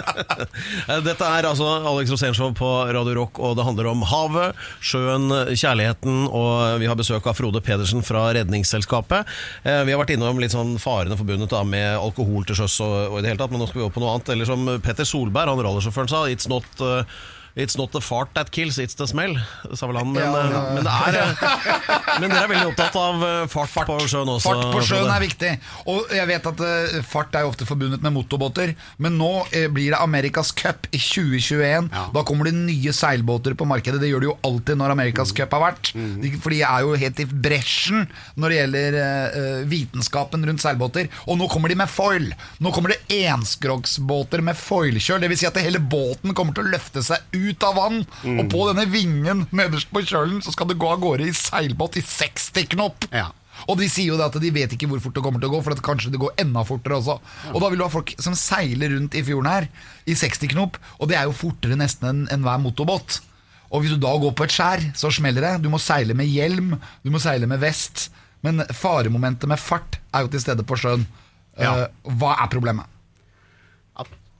Dette 1.08 1.28
er 1.38 1.46
altså 1.48 1.68
Alex 1.86 2.10
Rosénshow 2.10 2.50
på 2.58 2.70
Radio 2.94 3.14
Rock, 3.20 3.38
og 3.38 3.54
det 3.58 3.66
handler 3.68 3.90
om 3.92 4.02
havet, 4.10 4.58
sjøen, 4.84 5.28
kjærligheten. 5.54 6.24
Og 6.34 6.80
vi 6.82 6.88
har 6.90 6.98
besøk 6.98 7.28
av 7.30 7.38
Frode 7.38 7.62
Pedersen 7.64 8.02
fra 8.06 8.26
Redningsselskapet. 8.36 9.30
Eh, 9.62 9.82
Vi 9.86 9.94
har 9.94 10.02
vært 10.02 10.14
innom 10.16 10.42
litt 10.42 10.54
sånn 10.56 10.74
farene 10.82 11.18
forbundet 11.20 11.52
da 11.54 11.62
med 11.68 11.94
alkohol 12.00 12.46
til 12.48 12.58
sjøs, 12.58 12.80
og, 12.84 12.96
og 13.12 13.20
i 13.20 13.24
det 13.24 13.32
hele 13.32 13.42
tatt, 13.44 13.54
men 13.54 13.62
nå 13.62 13.70
skal 13.70 13.84
vi 13.84 13.86
opp 13.86 13.94
på 13.96 14.02
noe 14.02 14.16
annet. 14.16 14.34
Eller 14.34 14.50
som 14.50 14.66
Petter 14.82 15.06
Solberg, 15.08 15.54
han 15.54 15.62
rallersjåføren, 15.68 16.10
sa, 16.10 16.24
it's 16.32 16.50
not 16.50 16.66
eh, 16.82 17.06
It's 17.56 17.76
not 17.78 17.92
the 17.94 18.00
fart 18.02 18.32
that 18.34 18.50
kills, 18.50 18.78
it's 18.82 18.96
the 18.98 19.06
smell, 19.06 19.36
sa 19.78 19.86
vel 19.86 19.96
han. 20.00 20.08
Men, 20.12 20.22
Ja, 20.24 20.40
eh, 20.40 20.50
ja. 20.50 20.62
men, 20.74 20.84
det 20.84 20.94
er, 21.06 21.18
eh, 21.20 21.60
men 22.20 22.32
dere 22.32 22.42
er 22.44 22.50
veldig 22.50 22.70
opptatt 22.72 22.96
av 22.98 23.22
fart, 23.52 23.70
fart, 23.70 23.86
på 23.92 24.08
sjøen 24.10 24.32
også. 24.32 24.48
Fart 24.50 24.72
på 24.74 24.80
sjøen 24.88 25.10
er 25.14 25.22
viktig. 25.22 25.52
Og 25.92 26.10
jeg 26.18 26.26
vet 26.32 26.48
at 26.50 26.64
eh, 26.66 26.96
fart 27.06 27.36
er 27.38 27.44
jo 27.46 27.52
ofte 27.52 27.68
forbundet 27.68 28.02
med 28.02 28.14
motorbåter, 28.16 28.72
men 28.98 29.14
nå 29.20 29.30
eh, 29.54 29.68
blir 29.70 29.94
det 29.94 30.00
Amerikas 30.02 30.50
Cup 30.58 30.88
i 30.90 30.98
2021. 30.98 31.92
Ja. 31.94 32.06
Da 32.16 32.24
kommer 32.26 32.50
det 32.50 32.56
nye 32.58 32.92
seilbåter 32.96 33.54
på 33.54 33.68
markedet. 33.70 34.00
Det 34.02 34.10
gjør 34.10 34.24
det 34.26 34.30
jo 34.32 34.36
alltid 34.50 34.80
når 34.82 34.96
Amerikas 34.96 35.30
Mm. 35.34 35.36
Cup 35.38 35.54
har 35.56 35.62
vært. 35.62 35.92
De, 35.94 36.30
for 36.42 36.52
de 36.52 36.58
er 36.66 36.82
jo 36.84 36.94
helt 37.00 37.20
i 37.22 37.24
bresjen 37.26 38.04
når 38.40 38.50
det 38.52 38.56
gjelder 38.58 38.96
eh, 38.98 39.38
eh, 39.38 39.62
vitenskapen 39.70 40.44
rundt 40.46 40.62
seilbåter. 40.62 41.06
Og 41.30 41.38
nå 41.38 41.46
kommer 41.52 41.70
de 41.70 41.78
med 41.78 41.90
foil. 41.90 42.26
Nå 42.62 42.72
kommer 42.74 42.92
det 42.96 43.22
enskrogsbåter 43.28 44.42
med 44.44 44.58
foilkjøl. 44.58 45.22
Det 45.22 45.30
vil 45.32 45.38
si 45.40 45.46
at 45.48 45.58
hele 45.62 45.80
båten 45.80 46.34
kommer 46.34 46.54
til 46.56 46.66
å 46.66 46.72
løfte 46.74 47.02
seg 47.06 47.22
ut 47.32 47.42
av 47.64 47.74
vann, 47.76 48.06
Mm. 48.24 48.38
og 48.40 48.50
på 48.50 48.66
denne 48.72 48.86
vingen 48.90 49.46
nederst 49.52 49.90
på 49.92 50.02
kjølen 50.02 50.42
så 50.42 50.52
skal 50.52 50.66
det 50.68 50.78
gå 50.78 50.88
av 50.92 51.00
gårde 51.00 51.26
i 51.28 51.32
seilbåt 51.32 51.96
i 51.96 52.02
60 52.02 52.66
knop. 52.74 53.04
Ja. 53.12 53.30
Og 53.68 53.78
de 53.78 53.86
sier 53.88 54.10
jo 54.10 54.16
det 54.18 54.24
at 54.26 54.40
de 54.42 54.50
vet 54.50 54.72
ikke 54.74 54.88
hvor 54.90 55.00
fort 55.00 55.14
det 55.14 55.22
kommer 55.22 55.38
til 55.40 55.48
å 55.48 55.52
gå, 55.54 55.62
for 55.62 55.72
at 55.72 55.82
kanskje 55.82 56.10
det 56.10 56.18
går 56.20 56.34
enda 56.42 56.64
fortere 56.66 56.96
også. 56.98 57.20
Og 57.54 57.60
da 57.62 57.68
vil 57.70 57.78
du 57.78 57.84
ha 57.84 57.90
folk 57.92 58.14
som 58.18 58.34
seiler 58.34 58.90
rundt 58.90 59.14
i 59.14 59.22
fjorden 59.22 59.46
her 59.50 59.68
i 60.06 60.14
60 60.18 60.48
knop, 60.50 60.76
og 60.98 61.08
det 61.08 61.16
er 61.16 61.24
jo 61.28 61.36
fortere 61.38 61.76
nesten 61.78 62.08
enn 62.10 62.24
enn 62.34 62.42
hver 62.42 62.58
motorbåt. 62.64 63.20
Og 63.70 63.82
hvis 63.82 63.94
du 63.94 63.98
da 64.02 64.10
går 64.18 64.34
på 64.34 64.44
et 64.44 64.54
skjær, 64.54 64.82
så 64.94 65.10
smeller 65.10 65.40
det. 65.40 65.62
Du 65.62 65.68
må 65.70 65.78
seile 65.82 66.14
med 66.14 66.26
hjelm, 66.26 66.78
du 67.04 67.10
må 67.10 67.18
seile 67.22 67.46
med 67.46 67.60
vest. 67.62 68.08
Men 68.42 68.60
faremomentet 68.74 69.48
med 69.48 69.58
fart 69.58 69.98
er 70.12 70.26
jo 70.26 70.28
til 70.34 70.40
stede 70.40 70.62
på 70.66 70.76
sjøen. 70.76 71.06
Ja. 71.58 71.86
Uh, 71.86 72.12
hva 72.18 72.34
er 72.42 72.50
problemet? 72.52 72.86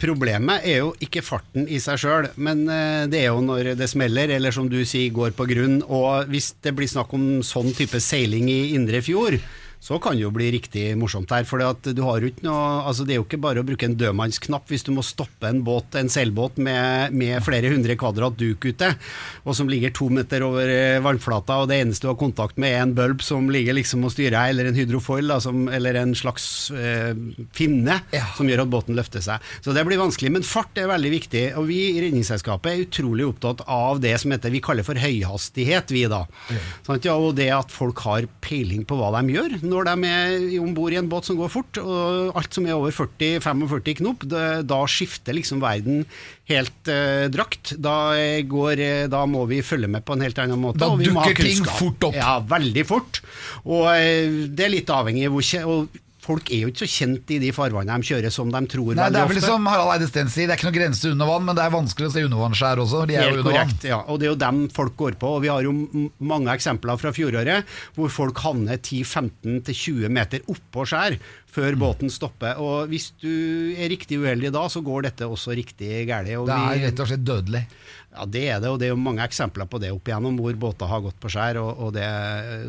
Problemet 0.05 0.67
er 0.69 0.83
jo 0.83 0.91
ikke 1.01 1.23
farten 1.25 1.65
i 1.65 1.79
seg 1.81 2.01
sjøl, 2.03 2.27
men 2.37 2.67
eh, 2.69 3.07
det 3.09 3.23
er 3.23 3.31
jo 3.31 3.41
når 3.45 3.71
det 3.79 3.89
smeller, 3.89 4.35
eller 4.37 4.53
som 4.53 4.69
du 4.69 4.83
sier, 4.85 5.09
går 5.17 5.33
på 5.37 5.47
grunn. 5.49 5.79
Og 5.89 6.29
hvis 6.29 6.51
det 6.65 6.75
blir 6.77 6.91
snakk 6.91 7.15
om 7.17 7.41
sånn 7.47 7.73
type 7.77 8.01
seiling 8.05 8.51
i 8.53 8.75
indre 8.77 9.01
fjord, 9.05 9.39
så 9.85 9.99
kan 10.01 10.17
det 10.17 10.25
jo 10.25 10.31
bli 10.33 10.47
riktig 10.55 10.85
morsomt 10.97 11.29
her. 11.35 11.45
For 11.45 11.61
noe 11.61 11.75
Altså 11.75 13.05
det 13.05 13.15
er 13.15 13.19
jo 13.21 13.27
ikke 13.27 13.41
bare 13.43 13.61
å 13.61 13.67
bruke 13.67 13.85
en 13.85 13.97
dødmannsknapp 14.01 14.71
hvis 14.73 14.85
du 14.87 14.93
må 14.97 15.03
stoppe 15.05 15.49
en 15.51 15.61
båt, 15.67 15.95
en 16.01 16.09
seilbåt 16.13 16.57
med, 16.63 17.13
med 17.13 17.43
flere 17.45 17.69
hundre 17.73 17.97
kvadrat 18.01 18.39
duk 18.41 18.65
ute, 18.65 18.89
og 19.45 19.57
som 19.59 19.69
ligger 19.69 19.93
to 19.95 20.09
meter 20.13 20.45
over 20.47 20.71
eh, 20.73 21.01
vannflata, 21.05 21.59
og 21.63 21.69
det 21.71 21.83
eneste 21.83 22.07
du 22.07 22.11
har 22.13 22.19
kontakt 22.21 22.57
med, 22.61 22.73
er 22.73 22.85
en 22.87 22.95
bulb 22.97 23.21
som 23.25 23.51
ligger 23.53 23.77
liksom 23.77 24.07
og 24.09 24.15
styrer, 24.15 24.39
eller 24.55 24.71
en 24.71 24.79
hydrofoil, 24.79 25.29
da, 25.31 25.39
som, 25.45 25.67
eller 25.69 25.99
en 26.01 26.15
slags 26.17 26.47
eh, 26.73 27.13
finne 27.57 28.01
Ja. 28.15 28.25
som 28.39 28.49
gjør 28.49 28.65
at 28.65 28.73
båten 28.73 28.97
løfter 28.97 29.23
seg. 29.25 29.45
Så 29.65 29.75
det 29.77 29.85
blir 29.87 30.01
vanskelig, 30.01 30.33
men 30.39 30.47
fart 30.47 30.79
er 30.81 30.89
veldig 30.91 31.13
viktig. 31.13 31.45
Og 31.61 31.69
vi 31.69 31.81
i 31.91 32.01
Redningsselskapet 32.07 32.73
er 32.73 32.85
utrolig 32.87 33.27
opptatt 33.29 33.65
av 33.71 34.01
det 34.03 34.15
som 34.23 34.33
heter, 34.35 34.53
vi 34.55 34.63
kaller 34.65 34.87
for 34.87 34.99
høyhastighet, 35.01 35.93
vi 35.95 36.07
da. 36.11 36.25
Sant, 36.87 37.05
ja, 37.05 37.15
og 37.21 37.37
det 37.39 37.51
at 37.55 37.73
folk 37.75 38.01
har 38.07 38.29
peiling 38.45 38.85
på 38.89 38.97
hva 38.99 39.13
de 39.19 39.35
gjør 39.37 39.59
når 39.75 39.91
de 39.91 40.11
er 40.11 40.61
om 40.63 40.73
bord 40.77 40.95
i 40.95 40.99
en 41.01 41.11
båt 41.11 41.29
som 41.29 41.39
går 41.39 41.51
fort. 41.53 41.81
Og 41.83 42.39
alt 42.39 42.57
som 42.57 42.69
er 42.69 42.77
over 42.77 42.95
40-45 42.95 43.99
knop, 44.01 44.25
det, 44.31 44.45
da 44.71 44.81
skifter 44.91 45.37
liksom 45.37 45.63
verden 45.65 46.05
helt 46.51 46.93
eh, 46.93 47.27
drakt. 47.33 47.75
Da, 47.83 47.97
går, 48.49 48.85
eh, 48.85 49.03
da 49.13 49.25
må 49.31 49.45
vi 49.51 49.63
følge 49.65 49.91
med 49.91 50.07
på 50.07 50.17
en 50.17 50.25
helt 50.25 50.41
annen 50.43 50.61
måte. 50.63 50.85
Da 50.85 50.95
dukker 50.95 51.43
ting 51.43 51.67
fort 51.67 52.09
opp. 52.11 52.19
Ja, 52.19 52.39
veldig 52.55 52.87
fort. 52.89 53.21
Og 53.65 53.91
eh, 53.95 54.49
det 54.55 54.69
er 54.69 54.75
litt 54.77 54.95
avhengig 54.95 55.29
av 55.29 55.37
hvor 55.37 55.53
og 55.65 56.01
Folk 56.25 56.49
er 56.51 56.63
jo 56.65 56.71
ikke 56.73 56.83
så 56.87 56.89
kjent 56.89 57.31
i 57.37 57.39
de 57.43 57.51
farvannene 57.53 58.01
de 58.01 58.09
kjører 58.09 58.33
som 58.33 58.49
de 58.55 58.61
tror. 58.73 58.95
Nei, 58.97 59.11
det 59.13 59.21
er 59.21 59.29
vel 59.29 59.37
ofte. 59.37 59.45
som 59.51 59.67
Harald 59.69 59.93
Eide 59.99 60.09
Steen 60.09 60.31
sier, 60.33 60.49
det 60.49 60.55
er 60.55 60.61
ikke 60.63 60.71
noe 60.71 60.79
grense 60.79 61.11
under 61.13 61.29
vann, 61.29 61.45
men 61.45 61.59
det 61.59 61.65
er 61.67 61.75
vanskelig 61.75 62.09
å 62.09 62.15
se 62.15 62.25
undervannsskjær 62.25 62.81
også. 62.85 63.03
De 63.11 63.19
er 63.21 63.29
jo 63.29 63.37
under 63.39 63.47
korrekt, 63.51 63.79
vann. 63.85 63.91
ja. 63.93 64.01
Og 64.09 64.19
det 64.23 64.27
er 64.29 64.33
jo 64.33 64.41
dem 64.45 64.63
folk 64.73 64.97
går 65.05 65.19
på. 65.21 65.35
Og 65.37 65.43
vi 65.45 65.53
har 65.53 65.63
jo 65.69 65.75
mange 66.25 66.55
eksempler 66.57 66.97
fra 67.01 67.13
fjoråret 67.13 67.69
hvor 67.99 68.09
folk 68.11 68.41
havner 68.47 68.81
10-15-20 68.81 70.09
meter 70.13 70.45
oppå 70.51 70.87
skjær 70.89 71.15
Mm. 71.15 71.21
før 71.55 71.77
båten 71.79 72.11
stopper. 72.11 72.57
Og 72.59 72.89
hvis 72.91 73.13
du 73.23 73.29
er 73.79 73.87
riktig 73.93 74.19
uheldig 74.19 74.51
da, 74.51 74.65
så 74.69 74.81
går 74.83 75.03
dette 75.07 75.23
også 75.29 75.55
riktig 75.55 76.07
galt. 76.09 76.27
Det 76.27 76.57
er 76.57 76.81
rett 76.89 76.99
og 77.05 77.07
slett 77.07 77.23
dødelig. 77.29 77.61
Ja, 78.15 78.25
det 78.31 78.43
er 78.47 78.61
det, 78.63 78.69
og 78.71 78.79
det 78.79 78.87
er 78.87 78.93
jo 78.93 78.99
mange 79.03 79.25
eksempler 79.27 79.67
på 79.67 79.81
det 79.83 79.89
opp 79.91 80.07
igjennom, 80.07 80.37
hvor 80.39 80.55
båter 80.55 80.87
har 80.87 81.01
gått 81.03 81.17
på 81.19 81.31
skjær. 81.35 81.57
Og, 81.59 81.81
og 81.89 81.93
det, 81.97 82.05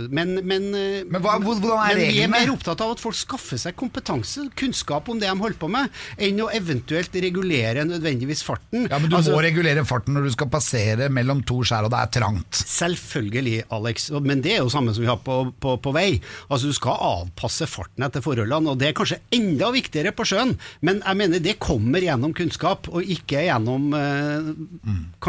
men, 0.09 0.31
men, 0.41 0.63
Men 1.11 1.21
hva- 1.21 1.35
hvordan 1.43 1.75
er 1.85 1.99
men 1.99 2.09
vi 2.09 2.21
er 2.23 2.31
mer 2.33 2.49
opptatt 2.49 2.81
av 2.81 2.95
at 2.95 3.03
folk 3.03 3.13
skaffer 3.19 3.59
seg 3.61 3.75
kompetanse, 3.77 4.47
kunnskap 4.57 5.07
om 5.13 5.19
det 5.21 5.29
de 5.29 5.35
holder 5.37 5.59
på 5.61 5.69
med, 5.69 5.93
enn 6.17 6.41
å 6.41 6.49
eventuelt 6.53 7.13
regulere 7.21 7.85
nødvendigvis 7.85 8.41
farten. 8.47 8.87
Ja, 8.89 8.97
Men 8.97 9.09
du 9.11 9.17
Altså- 9.19 9.35
må 9.35 9.43
regulere 9.45 9.85
farten 9.85 10.17
når 10.17 10.23
du 10.27 10.31
skal 10.33 10.49
passere 10.49 11.09
mellom 11.13 11.43
to 11.45 11.59
skjær, 11.61 11.85
og 11.85 11.93
det 11.93 12.01
er 12.01 12.11
trangt. 12.19 12.63
Selvfølgelig, 12.65 13.63
Alex. 13.69 14.09
Men 14.25 14.41
det 14.41 14.55
er 14.55 14.63
jo 14.63 14.69
samme 14.73 14.93
som 14.97 15.03
vi 15.05 15.09
har 15.13 15.21
på, 15.21 15.37
på, 15.61 15.75
på 15.81 15.93
vei. 15.95 16.19
Altså 16.49 16.67
Du 16.71 16.73
skal 16.73 16.97
avpasse 16.97 17.67
farten 17.69 18.03
etter 18.07 18.25
forholdene, 18.25 18.73
og 18.73 18.79
det 18.81 18.89
er 18.89 18.97
kanskje 18.97 19.21
enda 19.37 19.69
viktigere 19.75 20.11
på 20.15 20.25
sjøen. 20.25 20.55
Men 20.81 21.01
jeg 21.05 21.21
mener 21.21 21.39
det 21.45 21.59
kommer 21.61 22.01
gjennom 22.01 22.33
kunnskap, 22.33 22.89
og 22.89 23.05
ikke 23.05 23.45
gjennom 23.45 23.91
eh, 23.93 24.51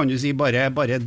Kan 0.06 0.14
du 0.14 0.20
si 0.22 0.30
bare, 0.38 0.68
bare 0.70 1.00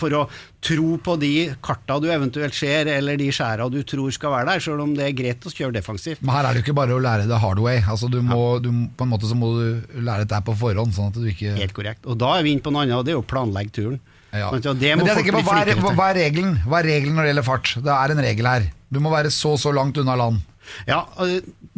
for 0.00 0.14
å 0.18 0.24
tro 0.64 0.96
på 0.98 1.14
de 1.22 1.52
karta 1.62 2.00
du 2.02 2.08
eventuelt 2.10 2.56
ser, 2.56 2.88
eller 2.90 3.18
de 3.20 3.28
skjæra 3.30 3.68
du 3.70 3.78
tror 3.86 4.10
skal 4.14 4.34
være 4.34 4.48
der, 4.56 4.64
selv 4.64 4.82
om 4.82 4.94
det 4.96 5.06
er 5.06 5.14
greit 5.14 5.46
å 5.46 5.52
kjøre 5.54 5.76
defensivt. 5.78 6.24
Men 6.24 6.34
her 6.34 6.48
er 6.48 6.58
det 6.58 6.64
ikke 6.64 6.74
bare 6.74 6.96
å 6.96 7.02
lære 7.02 7.28
det 7.30 7.38
hard 7.38 7.62
way. 7.62 7.78
Altså, 7.86 8.10
du 8.10 8.18
må, 8.26 8.58
du, 8.58 8.72
på 8.98 9.06
en 9.06 9.12
måte 9.12 9.30
så 9.30 9.38
må 9.38 9.52
du 9.54 9.94
lære 10.02 10.24
dette 10.24 10.34
der 10.34 10.46
på 10.50 10.56
forhånd, 10.58 10.96
sånn 10.96 11.14
at 11.14 11.20
du 11.20 11.30
ikke 11.30 11.54
Helt 11.60 11.76
korrekt. 11.76 12.02
Og 12.10 12.18
da 12.18 12.34
er 12.38 12.46
vi 12.46 12.56
inne 12.56 12.64
på 12.64 12.74
noe 12.74 12.82
annet, 12.88 12.98
og 12.98 13.06
det 13.06 13.14
er 13.14 13.20
jo 13.20 13.22
å 13.22 13.30
planlegge 13.30 13.76
turen. 13.78 14.00
Ja. 14.34 14.50
Men 14.50 14.62
jeg 14.62 14.98
tenker 14.98 15.38
på, 15.38 15.46
hva, 15.46 15.62
er, 15.62 15.78
hva 15.82 16.10
er 16.12 16.20
regelen 16.20 16.60
Hva 16.62 16.78
er 16.78 16.86
regelen 16.86 17.16
når 17.18 17.26
det 17.26 17.30
gjelder 17.32 17.46
fart? 17.46 17.72
Det 17.82 17.94
er 17.94 18.12
en 18.14 18.22
regel 18.22 18.46
her. 18.46 18.68
Du 18.90 19.00
må 19.02 19.10
være 19.10 19.30
så 19.34 19.56
så 19.58 19.72
langt 19.74 19.98
unna 20.02 20.14
land. 20.18 20.42
Ja, 20.86 21.00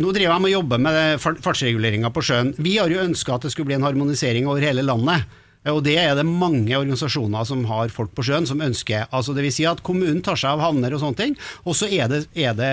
Nå 0.01 0.11
driver 0.13 0.35
jeg 0.35 0.43
med 0.43 0.51
å 0.51 0.57
jobbe 0.59 0.79
med 0.81 1.21
fartsreguleringa 1.23 2.11
på 2.13 2.25
sjøen. 2.25 2.53
Vi 2.61 2.75
har 2.77 2.93
jo 2.93 3.01
ønska 3.05 3.37
at 3.37 3.47
det 3.47 3.53
skulle 3.55 3.71
bli 3.71 3.79
en 3.79 3.87
harmonisering 3.87 4.49
over 4.49 4.65
hele 4.65 4.85
landet. 4.85 5.25
Og 5.71 5.83
Det 5.87 5.95
er 6.01 6.17
det 6.19 6.25
mange 6.27 6.75
organisasjoner 6.75 7.47
som 7.47 7.63
har 7.71 7.93
folk 7.95 8.11
på 8.17 8.25
sjøen 8.27 8.49
som 8.49 8.63
ønsker. 8.65 9.07
Altså 9.15 9.35
vil 9.37 9.53
si 9.55 9.67
at 9.69 9.83
Kommunen 9.87 10.23
tar 10.25 10.39
seg 10.41 10.57
av 10.57 10.65
havner 10.65 10.95
og 10.95 11.03
sånne 11.03 11.21
ting, 11.21 11.37
og 11.63 11.77
så 11.79 11.87
er 11.87 12.11
det, 12.11 12.25
er 12.35 12.57
det 12.59 12.73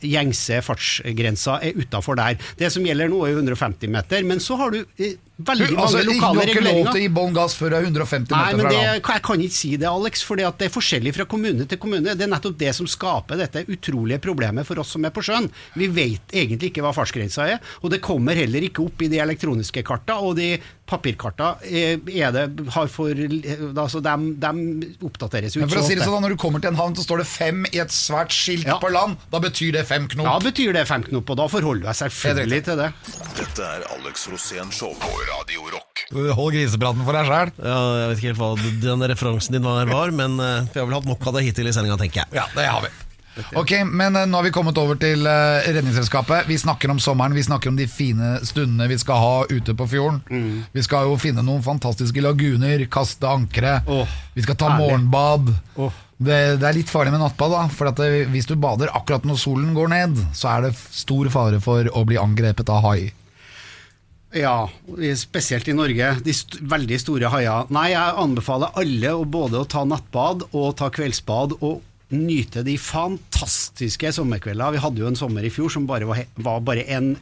gjengse 0.00 0.62
fartsgrensa 0.64 1.58
utafor 1.76 2.16
der. 2.16 2.40
Det 2.56 2.72
som 2.72 2.86
gjelder 2.86 3.12
nå 3.12 3.20
er 3.26 3.34
jo 3.34 3.42
150 3.42 3.92
meter, 3.92 4.24
men 4.24 4.40
så 4.40 4.56
har 4.60 4.72
du 4.72 4.80
eh, 4.96 5.18
veldig 5.36 5.66
mange 5.76 5.82
altså, 5.84 6.02
lokale 6.06 6.44
reguleringer. 6.46 6.56
ikke 6.56 6.64
lov 6.64 6.86
til 6.92 6.96
å 6.96 7.02
gi 7.04 7.08
bånn 7.18 7.34
gass 7.36 7.54
før 7.58 7.70
du 7.70 7.76
er 7.76 7.82
150 7.90 8.30
Nei, 8.32 8.38
meter 8.40 8.56
men 8.56 8.64
fra 8.64 8.70
det, 8.72 8.78
land. 8.86 9.10
jeg 9.12 9.22
kan 9.26 9.42
ikke 9.44 9.56
si 9.58 9.70
det, 9.76 9.88
Alex, 9.90 10.22
for 10.24 10.36
det 10.40 10.46
er 10.48 10.72
forskjellig 10.72 11.12
fra 11.18 11.26
kommune 11.28 11.66
til 11.68 11.78
kommune. 11.82 12.14
Det 12.16 12.24
er 12.24 12.32
nettopp 12.32 12.56
det 12.58 12.72
som 12.78 12.86
skaper 12.88 13.36
dette 13.42 13.66
utrolige 13.68 14.18
problemet 14.24 14.64
for 14.66 14.80
oss 14.80 14.94
som 14.96 15.04
er 15.04 15.12
på 15.12 15.20
sjøen. 15.26 15.50
Vi 15.76 15.88
vet 15.92 16.32
egentlig 16.32 16.70
ikke 16.72 16.86
hva 16.86 16.94
fartsgrensa 16.96 17.48
er, 17.56 17.60
og 17.82 17.92
det 17.92 18.00
kommer 18.00 18.34
heller 18.38 18.64
ikke 18.64 18.86
opp 18.88 19.02
i 19.04 19.10
de 19.12 19.20
elektroniske 19.20 19.84
karta, 19.84 20.16
og 20.24 20.36
de 20.40 20.54
papirkarta 20.86 21.56
er 21.66 21.98
det, 22.06 22.44
har 22.70 22.86
for, 22.86 23.10
altså 23.10 23.98
de, 24.00 24.12
dem 24.38 24.60
oppdateres 25.02 25.56
jo 25.56 25.60
Men 25.64 25.66
ikke 25.68 25.80
for 25.80 25.82
å 25.82 25.88
si 25.88 25.96
det 25.98 26.06
sånn, 26.06 26.22
Når 26.22 26.36
du 26.36 26.38
kommer 26.38 26.62
til 26.62 26.70
en 26.70 26.78
havn, 26.78 26.94
så 26.94 27.02
står 27.02 27.24
det 27.24 27.26
fem 27.26 27.64
i 27.72 27.80
et 27.82 27.90
svært 27.90 28.30
skilt 28.30 28.64
Ja. 28.70 28.78
på 28.78 28.88
land. 28.94 29.16
Da 29.34 29.40
betyr 29.42 29.72
det 29.74 29.82
fem 29.88 30.06
knop. 30.08 30.24
Da 30.30 30.38
betyr 30.46 30.72
det 30.78 30.86
fem 30.86 31.02
knop, 31.02 31.28
og 31.34 31.36
da 31.42 31.48
forholder 31.50 31.90
jeg 31.90 32.00
selvfølgelig 32.06 32.62
til 32.70 32.76
det. 32.84 32.90
Dette 33.36 33.66
er 33.66 33.82
Alex 33.98 34.28
Rosén 34.30 34.70
Show 34.72 34.94
på 35.02 35.10
Radio 35.26 35.66
Rock. 35.72 36.04
Hold 36.38 36.54
grisepraten 36.54 37.02
for 37.06 37.16
deg 37.16 37.26
sjæl. 37.26 37.50
Ja, 37.58 37.80
jeg 38.00 38.10
vet 38.10 38.20
ikke 38.20 38.30
helt 38.30 38.40
hva 38.42 38.50
den 38.84 39.08
referansen 39.10 39.56
din 39.56 39.66
var, 39.66 39.88
var, 39.90 40.12
men 40.14 40.38
uh, 40.38 40.62
vi 40.70 40.78
har 40.78 40.86
vel 40.86 40.96
hatt 41.00 41.08
nok 41.08 41.26
av 41.26 41.36
det 41.38 41.48
hittil 41.48 41.66
i 41.66 41.74
sendinga, 41.74 41.98
tenker 42.00 42.22
jeg. 42.22 42.38
Ja, 42.38 42.46
det 42.54 42.68
har 42.70 42.84
vi. 42.84 42.92
Ok, 43.58 43.72
men 43.84 44.16
uh, 44.16 44.22
nå 44.28 44.38
har 44.38 44.46
vi 44.46 44.52
kommet 44.54 44.78
over 44.80 44.96
til 45.00 45.26
uh, 45.26 45.60
Redningsselskapet. 45.66 46.46
Vi 46.48 46.56
snakker 46.62 46.92
om 46.94 47.02
sommeren, 47.02 47.36
vi 47.36 47.44
snakker 47.44 47.72
om 47.72 47.76
de 47.76 47.88
fine 47.90 48.36
stundene 48.46 48.88
vi 48.88 48.96
skal 49.02 49.20
ha 49.20 49.34
ute 49.50 49.74
på 49.76 49.88
fjorden. 49.90 50.22
Mm. 50.30 50.64
Vi 50.72 50.86
skal 50.86 51.10
jo 51.10 51.18
finne 51.20 51.44
noen 51.44 51.64
fantastiske 51.66 52.22
laguner, 52.24 52.86
kaste 52.92 53.28
ankre. 53.28 53.80
Oh, 53.90 54.16
vi 54.36 54.46
skal 54.46 54.56
ta 54.62 54.72
herlig. 54.72 54.86
morgenbad. 54.86 55.52
Oh. 55.74 56.02
Det, 56.16 56.40
det 56.62 56.64
er 56.64 56.78
litt 56.78 56.88
farlig 56.88 57.12
med 57.12 57.20
nattbad, 57.20 57.52
da. 57.52 57.66
For 57.68 57.90
at 57.90 58.00
det, 58.00 58.24
hvis 58.32 58.48
du 58.48 58.54
bader 58.56 58.94
akkurat 58.96 59.26
når 59.28 59.42
solen 59.42 59.74
går 59.76 59.92
ned, 59.92 60.16
så 60.38 60.54
er 60.54 60.68
det 60.68 60.76
stor 60.78 61.28
fare 61.34 61.60
for 61.60 61.90
å 61.92 62.06
bli 62.08 62.16
angrepet 62.20 62.72
av 62.72 62.86
hai. 62.86 63.10
Ja, 64.34 64.68
spesielt 65.16 65.68
i 65.68 65.74
Norge. 65.76 66.10
De 66.24 66.32
st 66.34 66.58
veldig 66.60 66.98
store 67.00 67.30
haier. 67.32 67.68
Nei, 67.72 67.90
jeg 67.94 68.16
anbefaler 68.24 68.74
alle 68.76 69.12
å 69.14 69.24
både 69.24 69.60
å 69.62 69.68
ta 69.68 69.84
nattbad 69.88 70.42
og 70.52 70.74
ta 70.76 70.90
kveldsbad 70.92 71.56
og 71.60 71.82
nyte 72.10 72.62
de 72.66 72.76
fantastiske 72.78 74.12
sommerkvelder. 74.14 74.76
Vi 74.76 74.82
hadde 74.82 75.02
jo 75.02 75.08
en 75.10 75.16
sommer 75.18 75.46
i 75.46 75.50
fjor 75.50 75.70
som 75.72 75.86
bare 75.88 76.06
var, 76.06 76.20
var 76.36 76.60
bare 76.66 76.84
en 76.98 77.16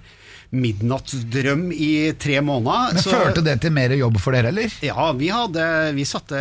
midnattsdrøm 0.54 1.70
i 1.72 2.12
tre 2.20 2.40
måneder. 2.44 2.92
Men 2.94 3.02
så- 3.02 3.10
Førte 3.14 3.42
det 3.44 3.60
til 3.60 3.72
mer 3.72 3.90
jobb 3.96 4.18
for 4.20 4.32
dere, 4.32 4.48
eller? 4.52 4.70
Ja, 4.82 5.12
vi, 5.12 5.28
hadde, 5.28 5.92
vi 5.94 6.04
satte 6.04 6.36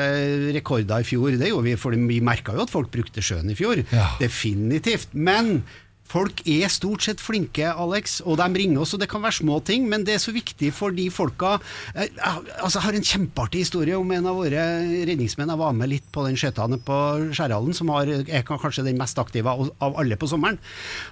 rekorder 0.54 1.00
i 1.00 1.04
fjor. 1.08 1.38
Det 1.40 1.50
gjorde 1.50 1.64
vi, 1.64 1.76
for 1.76 1.92
vi 1.92 2.20
merka 2.22 2.54
jo 2.54 2.62
at 2.62 2.70
folk 2.70 2.92
brukte 2.92 3.22
sjøen 3.22 3.50
i 3.50 3.56
fjor. 3.56 3.84
Ja. 3.92 4.10
Definitivt. 4.20 5.08
Men 5.14 5.64
Folk 6.14 6.44
er 6.46 6.70
stort 6.70 7.06
sett 7.06 7.22
flinke, 7.24 7.66
Alex, 7.66 8.20
og 8.22 8.38
de 8.38 8.46
ringer 8.54 8.84
oss, 8.84 8.94
og 8.94 9.02
det 9.02 9.10
kan 9.10 9.24
være 9.24 9.40
små 9.40 9.58
ting, 9.66 9.88
men 9.90 10.06
det 10.06 10.18
er 10.18 10.22
så 10.22 10.34
viktig 10.36 10.70
for 10.76 10.94
de 10.94 11.08
folka 11.14 11.56
eh, 11.96 12.12
altså, 12.62 12.78
Jeg 12.78 12.86
har 12.86 12.98
en 12.98 13.08
kjempeartig 13.10 13.64
historie 13.66 13.98
om 13.98 14.12
en 14.14 14.30
av 14.30 14.38
våre 14.38 14.66
redningsmenn. 15.10 15.50
Jeg 15.50 15.62
var 15.64 15.74
med 15.78 15.90
litt 15.90 16.06
på 16.14 16.26
den 16.28 16.38
skøytene 16.38 16.78
på 16.86 17.00
Skjærhallen, 17.34 17.74
som 17.74 17.90
har, 17.96 18.12
er 18.12 18.46
kanskje 18.46 18.86
den 18.86 19.00
mest 19.00 19.18
aktive 19.18 19.50
av, 19.50 19.72
alle 19.82 20.18
på 20.20 20.30
sommeren. 20.30 20.60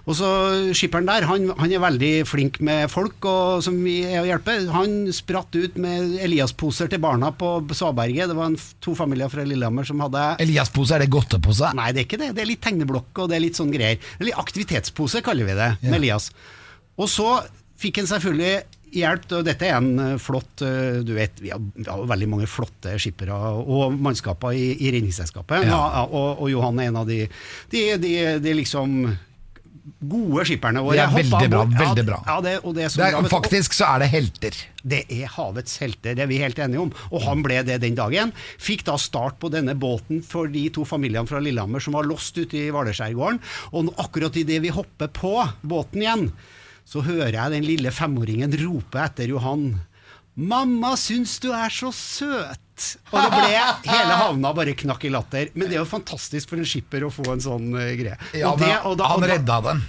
Og 0.06 0.18
så 0.20 0.30
Skipperen 0.78 1.10
der, 1.10 1.26
han, 1.30 1.50
han 1.58 1.74
er 1.74 1.82
veldig 1.82 2.12
flink 2.30 2.62
med 2.64 2.86
folk 2.92 3.26
og, 3.26 3.64
som 3.66 3.80
vi 3.82 4.02
er 4.06 4.22
å 4.22 4.28
hjelpe. 4.30 4.60
Han 4.76 5.10
spratt 5.16 5.56
ut 5.58 5.82
med 5.82 6.20
Elias-poser 6.22 6.92
til 6.92 7.02
barna 7.02 7.32
på 7.34 7.58
Svaberget. 7.74 8.30
Det 8.30 8.38
var 8.38 8.52
en, 8.52 8.60
to 8.84 8.94
familier 8.98 9.32
fra 9.34 9.46
Lillehammer 9.48 9.88
som 9.88 10.02
hadde 10.06 10.28
Elias-pose, 10.46 10.96
er 10.96 11.06
det 11.06 11.12
godtepose? 11.14 11.74
Nei, 11.78 11.90
det 11.96 12.04
er 12.04 12.10
ikke 12.10 12.22
det. 12.22 12.32
Det 12.38 12.46
er 12.46 12.52
litt 12.54 12.64
tegneblokk 12.64 13.24
og 13.24 13.32
det 13.32 13.40
er 13.40 13.46
litt 13.48 13.58
sånn 13.58 13.74
greier. 13.74 13.98
Det 13.98 14.12
er 14.12 14.22
Eller 14.22 14.38
aktivitetspose, 14.92 15.22
kaller 15.24 15.46
vi 15.46 15.56
det, 15.56 15.78
med 15.82 16.00
Elias. 16.00 16.32
Og 16.98 17.10
så 17.10 17.42
fikk 17.80 18.02
han 18.02 18.08
selvfølgelig 18.08 18.64
hjelp. 18.92 19.32
og 19.32 19.46
Dette 19.46 19.66
er 19.66 19.78
en 19.78 20.00
eh, 20.00 20.18
flott 20.20 20.62
eh, 20.62 21.02
Du 21.04 21.14
vet, 21.16 21.32
vi 21.42 21.52
har, 21.52 21.60
vi 21.60 21.88
har 21.88 22.06
veldig 22.06 22.28
mange 22.30 22.48
flotte 22.48 22.98
skippere 23.00 23.34
og 23.34 23.96
mannskaper 23.96 24.54
i, 24.54 24.76
i 24.84 24.92
Redningsselskapet. 24.92 25.66
Ja, 25.66 26.06
og, 26.06 26.42
og 26.42 26.52
Johan 26.52 26.80
er 26.80 26.92
en 26.92 27.00
av 27.02 27.08
de, 27.08 27.28
de, 27.72 27.86
de, 27.98 28.16
de 28.44 28.56
liksom 28.58 29.16
gode 29.82 30.46
skipperne 30.46 30.82
våre. 30.86 30.98
De 30.98 31.04
er 31.04 31.14
veldig 31.16 31.50
bra, 31.52 31.64
veldig 31.66 32.06
bra. 32.06 32.20
Ja, 32.28 32.38
det, 32.46 32.54
og 32.62 32.76
det 32.78 32.86
er 32.86 32.94
så 32.94 33.02
Det 33.02 33.10
er, 33.10 33.30
faktisk 33.32 33.76
så 33.78 33.90
er 33.90 34.04
det 34.04 34.10
helter. 34.14 34.58
Det 34.94 35.02
er 35.10 35.32
havets 35.36 35.78
helter, 35.82 36.16
det 36.18 36.26
er 36.26 36.30
vi 36.30 36.40
helt 36.42 36.62
enige 36.62 36.84
om. 36.86 36.94
Og 37.10 37.26
han 37.26 37.44
ble 37.46 37.62
det 37.68 37.80
den 37.84 37.98
dagen. 37.98 38.34
Fikk 38.62 38.86
da 38.90 38.98
start 39.02 39.40
på 39.42 39.52
denne 39.54 39.76
båten 39.80 40.22
for 40.26 40.52
de 40.52 40.68
to 40.74 40.86
familiene 40.88 41.30
fra 41.30 41.42
Lillehammer 41.44 41.84
som 41.84 41.98
var 41.98 42.10
lost 42.10 42.38
ute 42.38 42.58
i 42.60 42.70
Hvalerskjærgården. 42.74 43.42
Og 43.78 43.94
akkurat 44.02 44.38
idet 44.42 44.62
vi 44.66 44.74
hopper 44.74 45.12
på 45.14 45.36
båten 45.62 46.06
igjen, 46.06 46.28
så 46.86 47.04
hører 47.06 47.38
jeg 47.38 47.56
den 47.56 47.68
lille 47.68 47.94
femåringen 47.94 48.54
rope 48.66 49.00
etter 49.02 49.30
Johan. 49.32 49.82
'Mamma 50.38 50.96
syns 50.96 51.40
du 51.44 51.52
er 51.52 51.70
så 51.70 51.92
søt'. 51.92 52.71
Og 53.12 53.18
det 53.22 53.32
ble 53.38 53.64
Hele 53.92 54.20
havna 54.26 54.54
bare 54.58 54.76
knakk 54.78 55.06
i 55.08 55.14
latter. 55.14 55.50
Men 55.56 55.68
det 55.70 55.78
er 55.80 55.84
jo 55.84 55.90
fantastisk 55.94 56.50
for 56.52 56.62
en 56.62 56.68
skipper 56.68 57.08
å 57.08 57.12
få 57.14 57.32
en 57.34 57.42
sånn 57.44 57.72
uh, 57.76 57.90
greie. 58.00 58.18
Ja, 58.38 58.52
Og 58.54 58.60
det- 58.62 58.78
og 58.86 58.98
da- 59.02 59.10
han 59.16 59.28
redda 59.32 59.58
den. 59.70 59.82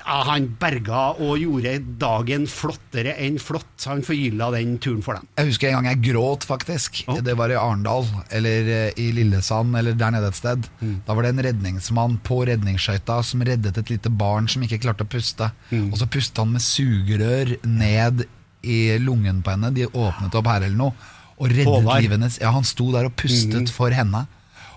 ja, 0.00 0.22
han 0.24 0.46
berga 0.58 1.00
og 1.20 1.36
gjorde 1.38 1.74
dagen 2.00 2.46
flottere 2.48 3.12
enn 3.20 3.36
flott. 3.38 3.84
Han 3.84 4.00
forgylla 4.02 4.50
den 4.54 4.78
turen 4.80 5.02
for 5.04 5.14
dem. 5.18 5.26
Jeg 5.36 5.50
husker 5.50 5.68
en 5.68 5.74
gang 5.82 5.88
jeg 5.92 6.00
gråt, 6.14 6.46
faktisk. 6.48 7.02
Det 7.22 7.34
var 7.36 7.52
i 7.52 7.58
Arendal, 7.60 8.06
eller 8.30 8.70
eh, 8.76 8.92
i 8.96 9.10
Lillesand, 9.12 9.76
eller 9.76 9.92
der 10.00 10.10
nede 10.16 10.28
et 10.32 10.40
sted. 10.40 10.66
Da 11.06 11.14
var 11.14 11.22
det 11.28 11.34
en 11.34 11.44
redningsmann 11.50 12.18
på 12.24 12.40
redningsskøyta 12.48 13.20
som 13.28 13.42
reddet 13.44 13.76
et 13.76 13.90
lite 13.92 14.08
barn 14.10 14.48
som 14.48 14.62
ikke 14.64 14.80
klarte 14.80 15.04
å 15.04 15.10
puste. 15.12 15.50
Og 15.92 15.96
så 16.00 16.08
pustet 16.08 16.38
han 16.42 16.52
med 16.56 16.64
sugerør 16.64 17.58
ned 17.68 18.24
i 18.64 18.96
lungen 19.00 19.42
på 19.44 19.52
henne. 19.54 19.70
De 19.72 19.86
åpnet 19.86 20.34
opp 20.36 20.46
her 20.48 20.64
eller 20.66 20.76
noe. 20.76 20.92
Og 21.40 21.50
reddet 21.52 21.88
livet 21.88 22.18
hennes. 22.18 22.38
Ja, 22.42 22.52
han 22.54 22.66
sto 22.68 22.90
der 22.94 23.08
og 23.08 23.16
pustet 23.18 23.72
for 23.72 23.94
henne. 23.96 24.26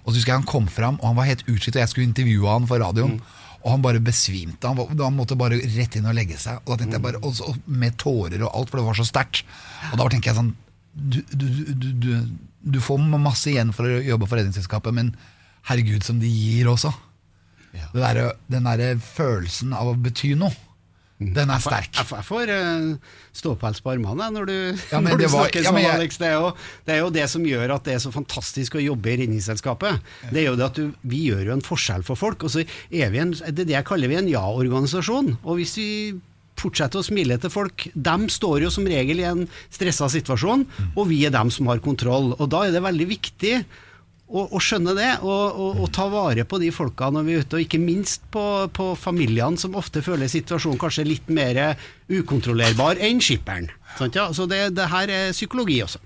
Og 0.04 0.12
så 0.12 0.18
husker 0.18 0.34
jeg 0.34 0.42
han 0.42 0.48
kom 0.50 0.68
fram, 0.72 0.98
og 1.00 1.12
han 1.12 1.18
var 1.20 1.30
helt 1.30 1.46
utslitt, 1.48 1.78
og 1.78 1.84
jeg 1.84 1.92
skulle 1.92 2.10
intervjue 2.10 2.50
han 2.50 2.68
for 2.68 2.84
radioen. 2.84 3.18
Og 3.64 3.70
han 3.72 3.84
bare 3.84 4.02
besvimte. 4.04 4.68
Han, 4.68 4.76
var, 4.80 4.90
han 5.06 5.16
måtte 5.16 5.38
bare 5.40 5.60
rett 5.78 5.96
inn 5.96 6.08
og 6.10 6.18
legge 6.18 6.36
seg. 6.40 6.60
Og 6.64 6.74
da 6.74 6.82
tenkte 6.82 7.00
jeg 7.00 7.06
bare, 7.06 7.22
og 7.24 7.36
så, 7.38 7.54
Med 7.72 7.96
tårer 8.02 8.44
og 8.44 8.52
alt, 8.52 8.72
for 8.72 8.82
det 8.82 8.88
var 8.90 9.00
så 9.00 9.08
sterkt. 9.08 9.46
Og 9.94 10.02
da 10.02 10.10
tenker 10.12 10.32
jeg 10.32 10.40
sånn 10.42 10.52
du, 10.94 11.24
du, 11.32 11.46
du, 11.74 11.88
du, 11.98 12.10
du 12.76 12.80
får 12.84 13.00
masse 13.16 13.50
igjen 13.50 13.72
for 13.74 13.90
å 13.90 14.02
jobbe 14.04 14.28
for 14.30 14.38
Redningsselskapet, 14.38 14.94
men 14.94 15.16
herregud, 15.70 16.04
som 16.06 16.20
de 16.22 16.30
gir 16.30 16.70
også. 16.70 16.92
Det 17.74 18.04
der, 18.04 18.36
den 18.52 18.68
derre 18.68 18.92
følelsen 19.02 19.74
av 19.74 19.90
å 19.90 19.96
bety 19.98 20.36
noe, 20.38 20.54
den 21.34 21.50
er 21.54 21.62
sterk. 21.64 21.92
Jeg, 21.96 22.26
får- 22.28 22.52
uh, 22.52 22.98
ståpels 23.34 23.80
på 23.82 23.94
armene 23.94 24.28
når 24.36 24.46
du, 24.50 24.56
Ja, 24.92 25.00
når 25.00 25.18
du 25.18 25.28
var- 25.28 25.46
snakker 25.48 25.64
ja, 25.64 25.70
sånn, 25.72 25.80
jeg- 25.82 25.96
Alex. 25.96 26.18
Det 26.18 26.28
er, 26.28 26.34
jo, 26.42 26.52
det 26.86 26.94
er 26.96 27.00
jo 27.00 27.10
det 27.10 27.30
som 27.30 27.44
gjør 27.48 27.76
at 27.76 27.84
det 27.88 27.94
er 27.96 28.02
så 28.04 28.12
fantastisk 28.12 28.76
å 28.76 28.84
jobbe 28.84 29.14
i 29.14 29.18
Redningsselskapet. 29.24 30.02
Det 30.32 30.42
er 30.44 30.50
jo 30.52 30.56
det 30.60 30.66
at 30.66 30.76
du, 30.76 30.94
Vi 31.08 31.24
gjør 31.30 31.46
jo 31.46 31.54
en 31.54 31.62
forskjell 31.62 32.04
for 32.04 32.16
folk. 32.16 32.44
Og 32.44 32.50
så 32.52 32.66
er 32.92 33.10
vi 33.10 33.18
en, 33.24 33.32
det 33.32 33.48
er 33.60 33.66
det 33.66 33.76
jeg 33.78 33.86
kaller 33.86 34.08
vi 34.12 34.16
en 34.20 34.28
ja-organisasjon. 34.28 35.38
Og 35.44 35.58
hvis 35.58 35.76
vi 35.78 35.90
fortsetter 36.60 37.02
å 37.02 37.04
smile 37.04 37.40
til 37.42 37.50
folk 37.50 37.88
De 37.96 38.14
står 38.30 38.62
jo 38.62 38.70
som 38.70 38.86
regel 38.86 39.20
i 39.20 39.26
en 39.28 39.48
stressa 39.74 40.06
situasjon, 40.14 40.66
og 40.96 41.08
vi 41.10 41.26
er 41.26 41.32
dem 41.34 41.50
som 41.50 41.68
har 41.68 41.80
kontroll. 41.84 42.34
Og 42.40 42.50
da 42.50 42.64
er 42.68 42.72
det 42.72 42.84
veldig 42.84 43.08
viktig 43.10 43.66
å, 44.34 44.46
å 44.58 44.62
skjønne 44.62 44.96
det, 44.98 45.12
og, 45.22 45.60
og, 45.62 45.82
og 45.86 45.92
ta 45.94 46.08
vare 46.12 46.46
på 46.50 46.60
de 46.62 46.72
folka 46.74 47.12
når 47.14 47.28
vi 47.28 47.36
er 47.36 47.44
ute, 47.46 47.60
og 47.60 47.66
ikke 47.68 47.82
minst 47.82 48.26
på, 48.34 48.46
på 48.74 48.94
familiene 49.00 49.62
som 49.62 49.78
ofte 49.80 50.02
føler 50.06 50.32
situasjonen 50.32 50.82
kanskje 50.82 51.06
litt 51.08 51.30
mer 51.34 51.62
ukontrollerbar 52.10 53.02
enn 53.04 53.22
skipperen. 53.24 53.70
Sant, 54.00 54.18
ja? 54.18 54.32
Så 54.34 54.50
det, 54.50 54.66
det 54.78 54.90
her 54.90 55.14
er 55.14 55.36
psykologi 55.36 55.80
også. 55.86 56.02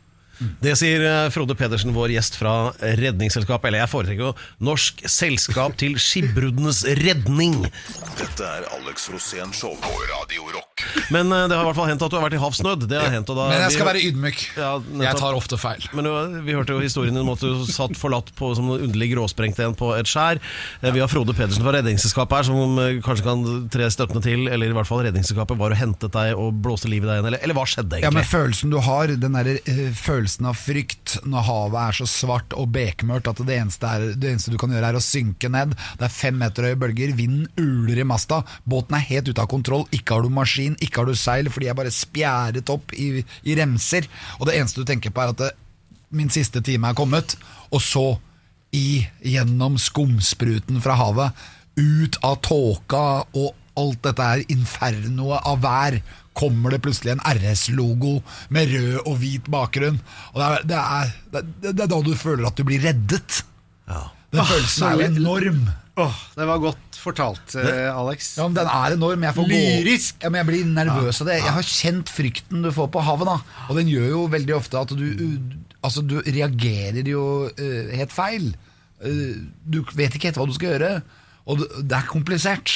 Det 0.61 0.75
sier 0.77 1.01
eh, 1.07 1.29
Frode 1.33 1.55
Pedersen, 1.57 1.93
vår 1.95 2.13
gjest 2.13 2.35
fra 2.37 2.71
Redningsselskapet. 2.79 3.69
Eller 3.71 3.83
jeg 3.83 3.91
foretrekker 3.91 4.27
jo 4.27 4.33
Norsk 4.67 5.01
Selskap 5.09 5.77
til 5.81 5.95
Skipbruddenes 6.01 6.83
Redning. 6.99 7.55
Dette 8.19 8.45
er 8.45 8.67
Alex 8.77 9.07
Rosén 9.13 9.53
Show 9.55 9.73
på 9.81 9.93
Radio 10.11 10.45
Rock. 10.53 10.85
Men 11.13 11.31
eh, 11.33 11.47
det 11.49 11.57
har 11.57 11.63
i 11.65 11.69
hvert 11.71 11.79
fall 11.79 11.89
hendt 11.89 12.03
at 12.05 12.13
du 12.13 12.17
har 12.19 12.25
vært 12.27 12.37
i 12.37 12.41
havsnød. 12.43 12.85
Det 12.91 12.99
har 13.01 13.13
hendt, 13.15 13.31
og 13.33 13.39
da, 13.39 13.47
Men 13.51 13.63
jeg 13.65 13.75
skal 13.77 13.85
vi- 13.85 13.91
være 13.91 14.03
ydmyk. 14.11 14.43
Ja, 14.57 14.71
jeg 15.07 15.17
tar 15.23 15.37
ofte 15.39 15.57
feil. 15.61 15.87
Men 15.97 16.09
vi 16.45 16.53
hørte 16.57 16.75
jo 16.77 16.83
historien 16.83 17.15
din 17.17 17.23
om 17.25 17.33
at 17.33 17.41
du 17.41 17.65
satt 17.65 17.97
forlatt 17.97 18.29
på 18.37 18.51
som 18.57 18.69
en 18.75 18.85
underlig 18.87 19.11
gråsprengt 19.15 19.59
en 19.65 19.75
på 19.77 19.91
et 19.97 20.05
skjær. 20.09 20.37
Eh, 20.83 20.91
Vi 20.97 20.99
har 21.01 21.07
Frode 21.11 21.33
Pedersen 21.37 21.63
fra 21.65 21.73
Redningsselskapet 21.77 22.37
her, 22.37 22.47
som 22.51 22.77
kanskje 23.05 23.23
kan 23.25 23.43
tre 23.73 23.89
støttende 23.93 24.21
til. 24.25 24.47
Eller 24.53 24.69
i 24.69 24.75
hvert 24.77 24.87
fall 24.89 25.03
Redningsselskapet 25.05 25.57
var 25.57 25.73
og 25.73 25.77
hentet 25.81 26.11
deg 26.13 26.37
og 26.37 26.53
blåste 26.61 26.89
livet 26.89 27.05
i 27.05 27.11
deg 27.11 27.17
igjen. 27.17 27.27
Eller, 27.33 27.43
eller 27.43 27.57
hva 27.57 27.65
skjedde 27.69 28.01
Ja, 28.03 28.09
men 28.13 28.23
følelsen 28.27 28.69
du 28.73 28.77
har, 28.85 29.07
den 29.07 29.33
der, 29.37 29.51
øh, 29.57 29.91
følelsen 29.97 30.26
av 30.47 30.57
frykt 30.59 31.17
når 31.27 31.45
havet 31.47 31.77
er 31.81 31.97
så 31.99 32.07
svart 32.09 32.55
og 32.57 32.69
bekmørkt 32.75 33.29
at 33.31 33.41
det 33.47 33.55
eneste, 33.57 33.87
er, 33.89 34.15
det 34.19 34.31
eneste 34.31 34.53
du 34.53 34.57
kan 34.61 34.73
gjøre 34.73 34.91
er 34.91 34.99
å 34.99 35.03
synke 35.03 35.49
ned. 35.53 35.75
Det 35.99 36.07
er 36.07 36.13
fem 36.13 36.37
meter 36.39 36.67
høye 36.67 36.79
bølger, 36.79 37.15
vinden 37.17 37.47
uler 37.57 38.01
i 38.03 38.07
masta, 38.07 38.41
båten 38.67 38.97
er 38.97 39.07
helt 39.09 39.31
ute 39.31 39.43
av 39.43 39.49
kontroll, 39.51 39.87
ikke 39.95 40.17
har 40.17 40.25
du 40.27 40.33
maskin, 40.33 40.77
ikke 40.83 41.01
har 41.01 41.09
du 41.09 41.17
seil, 41.17 41.51
fordi 41.53 41.69
jeg 41.69 41.79
bare 41.79 41.93
spjæret 41.93 42.73
opp 42.73 42.95
i, 42.97 43.23
i 43.47 43.57
remser. 43.59 44.09
Og 44.39 44.49
det 44.49 44.57
eneste 44.59 44.83
du 44.83 44.89
tenker 44.89 45.13
på 45.13 45.23
er 45.23 45.33
at 45.35 45.43
det, 45.45 45.51
min 46.15 46.31
siste 46.31 46.61
time 46.63 46.91
er 46.91 46.97
kommet, 46.97 47.35
og 47.71 47.83
så 47.83 48.07
i, 48.75 49.05
gjennom 49.23 49.77
skumspruten 49.79 50.81
fra 50.83 50.97
havet, 50.99 51.47
ut 51.77 52.17
av 52.25 52.39
tåka 52.45 53.05
og 53.37 53.53
alt 53.77 54.01
dette 54.05 54.29
er 54.35 54.45
infernoet 54.53 55.45
av 55.47 55.61
vær, 55.63 55.99
kommer 56.37 56.73
det 56.73 56.83
plutselig 56.85 57.15
en 57.15 57.23
RS-logo 57.25 58.19
med 58.53 58.69
rød 58.73 58.99
og 59.05 59.17
hvit 59.21 59.49
bakgrunn. 59.51 59.97
Og 60.33 60.41
det 60.41 60.47
er, 60.47 60.65
det, 60.69 60.81
er, 60.81 61.13
det, 61.33 61.41
er, 61.41 61.71
det 61.71 61.85
er 61.87 61.91
da 61.95 62.01
du 62.05 62.13
føler 62.17 62.49
at 62.49 62.59
du 62.59 62.65
blir 62.67 62.83
reddet. 62.85 63.41
Den 63.87 64.43
følelsen 64.45 64.87
er 64.87 64.97
jo 64.97 65.07
enorm. 65.07 65.61
Åh, 65.97 66.17
det 66.37 66.45
var 66.45 66.59
godt 66.61 66.97
fortalt, 67.01 67.55
eh, 67.57 67.87
Alex. 67.89 68.35
Ja, 68.37 68.45
men 68.45 68.57
Den 68.57 68.67
er 68.69 68.93
enorm. 68.93 69.23
Jeg 69.25 69.33
får 69.33 69.47
Lyrisk! 69.49 70.17
Gå, 70.17 70.25
ja, 70.25 70.29
men 70.29 70.39
jeg 70.43 70.49
blir 70.49 70.67
nervøs 70.69 71.21
av 71.23 71.29
det. 71.29 71.37
Jeg 71.39 71.55
har 71.55 71.69
kjent 71.71 72.11
frykten 72.13 72.65
du 72.65 72.69
får 72.73 72.91
på 72.93 73.01
havet. 73.01 73.31
da 73.31 73.37
Og 73.69 73.79
den 73.79 73.89
gjør 73.89 74.09
jo 74.11 74.25
veldig 74.33 74.55
ofte 74.57 74.83
at 74.83 74.93
du 74.93 75.07
Altså 75.85 76.01
du 76.01 76.17
reagerer 76.25 77.05
jo 77.05 77.23
uh, 77.47 77.89
helt 77.95 78.11
feil. 78.11 78.49
Uh, 78.99 79.45
du 79.63 79.83
vet 79.95 80.13
ikke 80.13 80.31
helt 80.31 80.39
hva 80.41 80.47
du 80.49 80.55
skal 80.57 80.73
gjøre. 80.73 80.91
Og 81.47 81.61
det, 81.61 81.67
det 81.87 81.97
er 81.97 82.09
komplisert. 82.09 82.73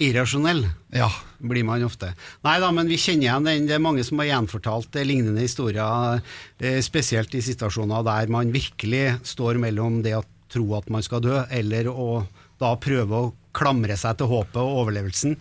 Irrasjonell. 0.00 0.64
Ja. 0.92 1.10
blir 1.42 1.64
man 1.66 1.82
ofte. 1.84 2.12
Nei 2.46 2.58
da, 2.62 2.70
men 2.74 2.86
vi 2.90 2.98
kjenner 3.00 3.26
igjen 3.26 3.46
den. 3.48 3.66
Det 3.66 3.76
er 3.76 3.82
mange 3.82 4.04
som 4.06 4.20
har 4.22 4.30
gjenfortalt 4.30 4.94
eh, 4.96 5.06
lignende 5.06 5.42
historier, 5.42 6.22
eh, 6.62 6.78
spesielt 6.84 7.34
i 7.34 7.42
situasjoner 7.42 8.04
der 8.06 8.30
man 8.30 8.52
virkelig 8.54 9.18
står 9.26 9.58
mellom 9.62 10.00
det 10.06 10.14
å 10.18 10.24
tro 10.52 10.66
at 10.78 10.90
man 10.92 11.02
skal 11.02 11.22
dø, 11.24 11.40
eller 11.50 11.88
å 11.90 12.24
da 12.62 12.74
prøve 12.78 13.18
å 13.18 13.32
klamre 13.56 13.96
seg 13.98 14.20
til 14.20 14.30
håpet 14.30 14.60
og 14.62 14.84
overlevelsen. 14.84 15.36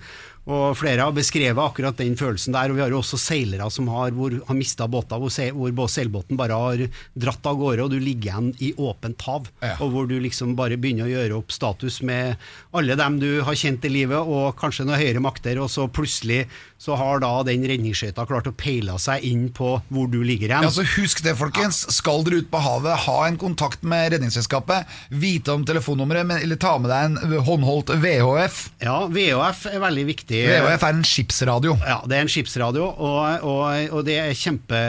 Og 0.50 0.74
Flere 0.78 1.06
har 1.06 1.14
beskrevet 1.14 1.62
akkurat 1.62 2.00
den 2.00 2.16
følelsen 2.18 2.56
der. 2.56 2.72
og 2.72 2.80
Vi 2.80 2.82
har 2.82 2.90
jo 2.90 3.02
også 3.02 3.20
seilere 3.22 3.68
som 3.72 3.88
har, 3.94 4.14
hvor, 4.18 4.34
har 4.48 4.58
mista 4.58 4.88
båter, 4.90 5.22
hvor, 5.22 5.30
se, 5.30 5.52
hvor 5.54 5.92
seilbåten 5.92 6.40
bare 6.40 6.58
har 6.58 6.86
dratt 7.14 7.46
av 7.46 7.60
gårde, 7.60 7.86
og 7.86 7.94
du 7.94 8.00
ligger 8.02 8.32
igjen 8.32 8.50
i 8.60 8.72
åpent 8.74 9.22
hav. 9.28 9.52
Ja. 9.62 9.76
Og 9.84 9.94
hvor 9.94 10.10
du 10.10 10.18
liksom 10.24 10.56
bare 10.58 10.80
begynner 10.82 11.06
å 11.06 11.14
gjøre 11.14 11.38
opp 11.38 11.54
status 11.54 12.02
med 12.02 12.42
alle 12.74 12.98
dem 12.98 13.20
du 13.22 13.30
har 13.46 13.58
kjent 13.58 13.86
i 13.86 13.94
livet, 13.94 14.18
og 14.18 14.58
kanskje 14.60 14.88
noen 14.88 15.02
høyere 15.02 15.22
makter, 15.24 15.62
og 15.62 15.70
så 15.70 15.86
plutselig 15.92 16.48
så 16.82 16.96
har 16.98 17.22
da 17.22 17.30
den 17.46 17.62
redningsskøyta 17.70 18.26
klart 18.26 18.50
å 18.50 18.56
peile 18.58 18.96
seg 19.02 19.22
inn 19.28 19.50
på 19.54 19.76
hvor 19.94 20.08
du 20.10 20.18
ligger 20.26 20.56
hen. 20.56 20.66
Ja, 20.66 20.74
så 20.74 20.86
Husk 20.92 21.22
det, 21.24 21.36
folkens. 21.40 21.84
Skal 21.94 22.26
dere 22.26 22.42
ut 22.42 22.50
på 22.52 22.60
havet, 22.62 23.06
ha 23.06 23.18
en 23.28 23.38
kontakt 23.40 23.86
med 23.88 24.12
Redningsselskapet. 24.16 24.90
Vite 25.14 25.54
om 25.54 25.64
telefonnummeret, 25.68 26.34
eller 26.42 26.60
ta 26.60 26.74
med 26.82 26.90
deg 26.92 27.06
en 27.12 27.46
håndholdt 27.46 27.94
VHF. 28.02 28.64
Ja, 28.84 28.98
VHF 29.14 29.68
er 29.72 29.84
veldig 29.86 30.08
viktig. 30.10 30.41
VHF 30.48 30.86
er 30.88 30.96
en 30.98 31.06
skipsradio. 31.08 31.76
Ja, 31.86 32.00
det 32.08 32.18
er 32.18 32.26
en 32.26 32.32
skipsradio, 32.32 32.88
og, 32.90 33.46
og, 33.48 33.94
og 33.98 34.06
det 34.08 34.18
er 34.22 34.38
kjempe 34.38 34.80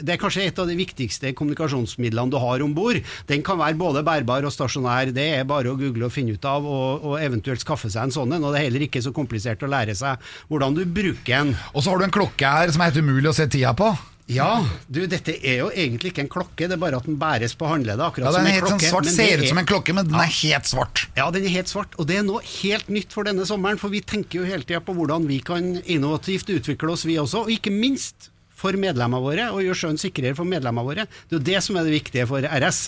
Det 0.00 0.14
er 0.14 0.20
kanskje 0.20 0.46
et 0.48 0.58
av 0.62 0.68
de 0.70 0.76
viktigste 0.78 1.32
kommunikasjonsmidlene 1.36 2.32
du 2.32 2.38
har 2.42 2.64
om 2.64 2.74
bord. 2.76 3.00
Den 3.30 3.44
kan 3.46 3.60
være 3.60 3.78
både 3.80 4.04
bærbar 4.06 4.46
og 4.48 4.54
stasjonær, 4.54 5.12
det 5.16 5.28
er 5.38 5.48
bare 5.48 5.72
å 5.72 5.78
google 5.78 6.08
og 6.08 6.14
finne 6.14 6.36
ut 6.36 6.48
av, 6.48 6.66
og, 6.66 7.06
og 7.06 7.20
eventuelt 7.22 7.62
skaffe 7.62 7.90
seg 7.92 8.08
en 8.08 8.16
sånn 8.16 8.36
en. 8.36 8.44
Og 8.44 8.54
det 8.54 8.62
er 8.62 8.68
heller 8.68 8.88
ikke 8.88 9.04
så 9.04 9.14
komplisert 9.16 9.64
å 9.64 9.70
lære 9.70 9.96
seg 9.98 10.20
hvordan 10.50 10.76
du 10.76 10.84
bruker 10.84 11.32
den. 11.32 11.56
Og 11.74 11.82
så 11.82 11.92
har 11.92 12.02
du 12.02 12.08
en 12.08 12.18
klokke 12.18 12.58
her 12.58 12.72
som 12.74 12.82
er 12.82 12.92
helt 12.92 13.02
umulig 13.04 13.32
å 13.32 13.36
se 13.36 13.48
tida 13.50 13.74
på. 13.76 13.92
Ja, 14.26 14.66
du, 14.90 15.04
dette 15.06 15.36
er 15.38 15.60
jo 15.60 15.66
egentlig 15.70 16.10
ikke 16.10 16.24
en 16.24 16.30
klokke, 16.30 16.66
det 16.66 16.74
er 16.74 16.80
bare 16.82 16.98
at 16.98 17.06
den 17.06 17.18
bæres 17.20 17.52
på 17.54 17.68
håndleddet. 17.70 18.02
Akkurat 18.02 18.26
Ja, 18.26 18.32
som 18.34 18.48
er 18.50 18.56
en 18.58 18.72
sånn 18.72 18.82
svart, 18.82 19.06
men 19.06 19.14
det 19.14 19.26
ser 19.28 19.42
ut 19.42 19.50
som 19.52 19.60
en 19.62 19.68
klokke, 19.70 19.94
men 19.94 20.08
den 20.08 20.18
er 20.18 20.32
helt 20.40 20.66
svart. 20.66 21.04
Ja, 21.14 21.28
den 21.30 21.46
er 21.46 21.52
helt 21.54 21.70
svart, 21.70 21.94
og 21.94 22.08
det 22.10 22.16
er 22.18 22.24
noe 22.26 22.42
helt 22.42 22.90
nytt 22.90 23.14
for 23.14 23.28
denne 23.28 23.46
sommeren. 23.46 23.78
For 23.78 23.92
vi 23.94 24.00
tenker 24.02 24.40
jo 24.40 24.48
hele 24.48 24.66
tida 24.66 24.80
på 24.82 24.96
hvordan 24.98 25.28
vi 25.30 25.38
kan 25.46 25.76
innovativt 25.84 26.50
utvikle 26.56 26.96
oss, 26.96 27.06
vi 27.06 27.20
også. 27.22 27.44
Og 27.46 27.54
ikke 27.54 27.70
minst 27.70 28.32
for 28.56 28.74
medlemmene 28.80 29.22
våre, 29.22 29.46
og 29.54 29.62
gjøre 29.62 29.78
sjøen 29.78 30.00
sikrere 30.00 30.34
for 30.34 30.48
medlemmene 30.48 30.88
våre. 30.90 31.06
Det 31.28 31.36
er 31.36 31.38
jo 31.38 31.46
det 31.52 31.62
som 31.62 31.78
er 31.78 31.86
det 31.86 31.94
viktige 31.94 32.26
for 32.26 32.42
RS. 32.42 32.82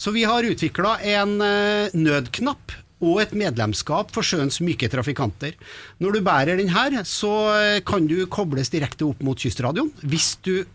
Så 0.00 0.10
vi 0.16 0.26
har 0.26 0.48
utvikla 0.48 0.96
en 1.14 1.36
eh, 1.44 1.94
nødknapp. 1.94 2.80
Og 3.00 3.22
et 3.22 3.30
medlemskap 3.32 4.10
for 4.12 4.20
sjøens 4.26 4.58
myke 4.60 4.84
trafikanter. 4.92 5.54
Når 6.04 6.18
du 6.18 6.20
bærer 6.20 6.58
den 6.60 6.68
her, 6.74 6.98
så 7.08 7.30
eh, 7.54 7.78
kan 7.80 8.04
du 8.10 8.26
kobles 8.28 8.68
direkte 8.74 9.06
opp 9.08 9.22
mot 9.24 9.40
kystradioen 9.40 9.88
hvis 10.04 10.34
du 10.44 10.66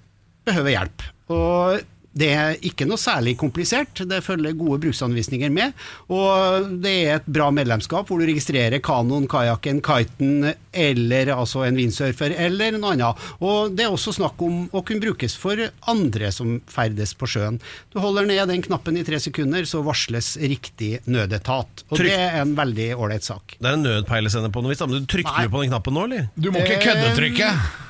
behøver 0.48 0.76
hjelp. 0.76 1.06
Og 1.34 1.84
det 2.16 2.30
er 2.32 2.62
ikke 2.64 2.86
noe 2.88 3.00
særlig 3.00 3.34
komplisert, 3.36 4.00
det 4.08 4.22
følger 4.24 4.56
gode 4.56 4.78
bruksanvisninger 4.86 5.52
med. 5.52 5.74
Og 6.08 6.70
det 6.84 6.94
er 7.02 7.18
et 7.18 7.28
bra 7.28 7.50
medlemskap 7.52 8.08
hvor 8.08 8.22
du 8.22 8.30
registrerer 8.30 8.80
kanoen, 8.84 9.28
kajakken, 9.28 9.82
kiten 9.84 10.54
eller 10.72 11.34
altså 11.36 11.66
en 11.68 11.76
windsurfer 11.76 12.38
eller 12.40 12.78
noe 12.80 12.94
annet. 12.96 13.26
Og 13.44 13.76
det 13.76 13.84
er 13.84 13.92
også 13.92 14.16
snakk 14.16 14.40
om 14.48 14.64
å 14.72 14.84
kunne 14.88 15.04
brukes 15.04 15.36
for 15.40 15.60
andre 15.92 16.32
som 16.32 16.62
ferdes 16.72 17.12
på 17.20 17.28
sjøen. 17.36 17.60
Du 17.92 18.00
holder 18.04 18.30
ned 18.32 18.48
den 18.54 18.64
knappen 18.64 18.96
i 18.96 19.04
tre 19.08 19.20
sekunder, 19.20 19.68
så 19.68 19.84
varsles 19.84 20.38
riktig 20.40 21.02
nødetat. 21.12 21.84
Og 21.90 22.00
Trykk. 22.00 22.14
det 22.14 22.22
er 22.30 22.40
en 22.46 22.56
veldig 22.56 22.94
ålreit 22.96 23.28
sak. 23.28 23.58
Det 23.60 23.68
er 23.68 23.76
en 23.76 23.84
nødpeilesender 23.90 24.56
på 24.56 24.64
noe 24.64 24.72
vis, 24.72 24.88
men 24.88 25.04
du 25.04 25.12
trykker 25.18 25.36
Nei. 25.36 25.50
jo 25.50 25.58
på 25.58 25.66
den 25.66 25.76
knappen 25.76 26.00
nå, 26.00 26.08
eller? 26.08 26.32
Du 26.40 26.54
må 26.56 26.64
ikke 26.64 26.80
kødde 26.88 27.12
trykket. 27.20 27.82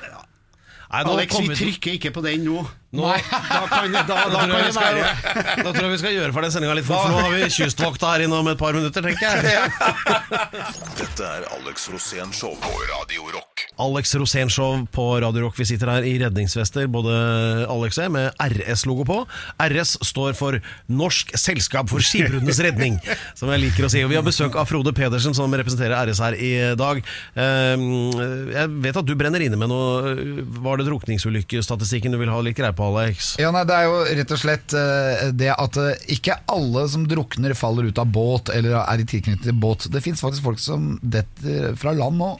Nei, 1.04 1.12
Alex, 1.12 1.36
vi 1.42 1.56
trykker 1.60 1.92
ikke 1.98 2.12
på 2.16 2.22
den 2.24 2.46
nå. 2.48 2.62
Nå- 2.96 3.12
Da 3.56 3.62
kan, 3.72 3.92
da, 3.92 4.02
da, 4.08 4.16
Da 4.16 4.40
kan 4.40 4.50
tror, 4.50 4.60
jeg 4.60 4.68
vi 4.68 4.76
skal, 4.76 5.00
da 5.64 5.72
tror 5.72 5.84
jeg 5.86 5.94
vi 5.96 6.00
skal 6.02 6.16
gjøre 6.16 6.36
ferdig 6.36 6.52
sendinga 6.56 6.76
litt 6.80 6.88
fort, 6.88 7.04
for 7.06 7.14
nå 7.16 7.22
har 7.26 7.34
vi 7.36 7.50
kystvakta 7.56 8.14
her 8.16 8.26
inne 8.26 8.40
om 8.42 8.50
et 8.52 8.60
par 8.60 8.76
minutter, 8.78 9.06
tenker 9.06 9.26
jeg. 9.26 9.70
Dette 11.00 11.26
er 11.28 11.46
Alex 11.56 11.88
Rosén 11.94 12.32
Show 12.36 12.56
på 12.62 12.72
Radio 12.92 13.28
Rock. 13.36 13.66
Alex 13.82 14.14
Rosén-show 14.16 14.86
på 14.96 15.06
Radio 15.24 15.46
Rock. 15.46 15.58
Vi 15.60 15.66
sitter 15.68 15.90
her 15.92 16.06
i 16.08 16.14
redningsvester, 16.22 16.88
både 16.92 17.12
Alex 17.72 17.98
og 18.00 18.06
jeg, 18.06 18.14
med 18.16 18.46
RS-logo 18.46 19.04
på. 19.08 19.18
RS 19.60 19.96
står 20.08 20.36
for 20.38 20.58
Norsk 20.92 21.34
Selskap 21.40 21.90
for 21.92 22.04
Skipbruddenes 22.04 22.62
Redning, 22.64 22.98
som 23.40 23.52
jeg 23.52 23.66
liker 23.66 23.88
å 23.88 23.92
si. 23.92 24.04
Og 24.06 24.12
vi 24.14 24.20
har 24.20 24.24
besøk 24.26 24.56
av 24.60 24.70
Frode 24.70 24.94
Pedersen, 24.96 25.36
som 25.36 25.52
representerer 25.56 25.98
RS 26.08 26.22
her 26.24 26.38
i 26.40 26.54
dag. 26.80 27.02
Ehm, 27.36 27.86
Jeg 28.56 28.72
vet 28.86 29.02
at 29.02 29.08
du 29.10 29.16
brenner 29.20 29.44
inne 29.44 29.58
med 29.60 29.70
noe 29.72 30.14
Var 30.66 30.80
det 30.80 30.86
drukningsulykkestatistikken 30.88 32.14
du 32.16 32.20
vil 32.22 32.32
ha 32.32 32.40
litt 32.46 32.56
greie 32.58 32.74
på, 32.76 32.85
Alex? 32.86 33.36
Ja, 33.42 33.52
nei, 33.56 33.66
Det 33.68 33.78
er 33.78 33.88
jo 33.90 34.02
rett 34.22 34.34
og 34.36 34.42
slett 34.42 34.76
eh, 34.78 35.28
det 35.36 35.52
at 35.54 35.80
eh, 35.82 36.10
ikke 36.18 36.40
alle 36.52 36.88
som 36.92 37.06
drukner 37.10 37.56
faller 37.58 37.90
ut 37.90 38.02
av 38.02 38.10
båt 38.10 38.52
eller 38.54 38.80
er 38.82 39.04
i 39.04 39.08
tilknytning 39.08 39.44
til 39.46 39.58
båt. 39.60 39.90
Det 39.92 40.04
fins 40.06 40.24
faktisk 40.24 40.46
folk 40.46 40.62
som 40.62 40.96
detter 41.02 41.74
fra 41.80 41.96
land 41.96 42.22
nå. 42.22 42.36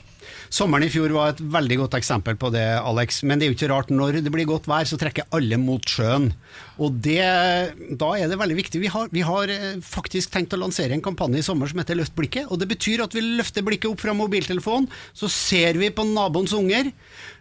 Sommeren 0.52 0.86
i 0.86 0.90
fjor 0.90 1.10
var 1.14 1.32
et 1.32 1.40
veldig 1.40 1.80
godt 1.82 1.96
eksempel 1.98 2.36
på 2.38 2.50
det, 2.54 2.64
Alex. 2.78 3.22
Men 3.26 3.38
det 3.38 3.46
er 3.46 3.52
jo 3.52 3.56
ikke 3.56 3.70
rart. 3.72 3.92
Når 3.94 4.20
det 4.24 4.32
blir 4.32 4.48
godt 4.48 4.68
vær, 4.70 4.86
så 4.88 4.98
trekker 5.00 5.26
alle 5.34 5.58
mot 5.60 5.82
sjøen. 5.90 6.30
Og 6.82 6.98
det, 7.02 7.20
da 7.98 8.10
er 8.18 8.30
det 8.30 8.38
veldig 8.40 8.58
viktig. 8.58 8.80
Vi 8.82 8.90
har, 8.92 9.10
vi 9.12 9.24
har 9.26 9.52
eh, 9.52 9.78
faktisk 9.84 10.34
tenkt 10.34 10.54
å 10.54 10.60
lansere 10.60 10.96
en 10.96 11.04
kampanje 11.04 11.42
i 11.42 11.46
sommer 11.46 11.70
som 11.70 11.80
heter 11.82 11.98
Løft 11.98 12.16
blikket. 12.18 12.50
Og 12.50 12.60
det 12.62 12.70
betyr 12.70 13.04
at 13.04 13.16
vi 13.16 13.24
løfter 13.24 13.66
blikket 13.66 13.90
opp 13.90 14.04
fra 14.04 14.14
mobiltelefonen, 14.16 14.90
så 15.16 15.30
ser 15.32 15.80
vi 15.80 15.90
på 15.94 16.06
naboens 16.12 16.54
unger. 16.56 16.92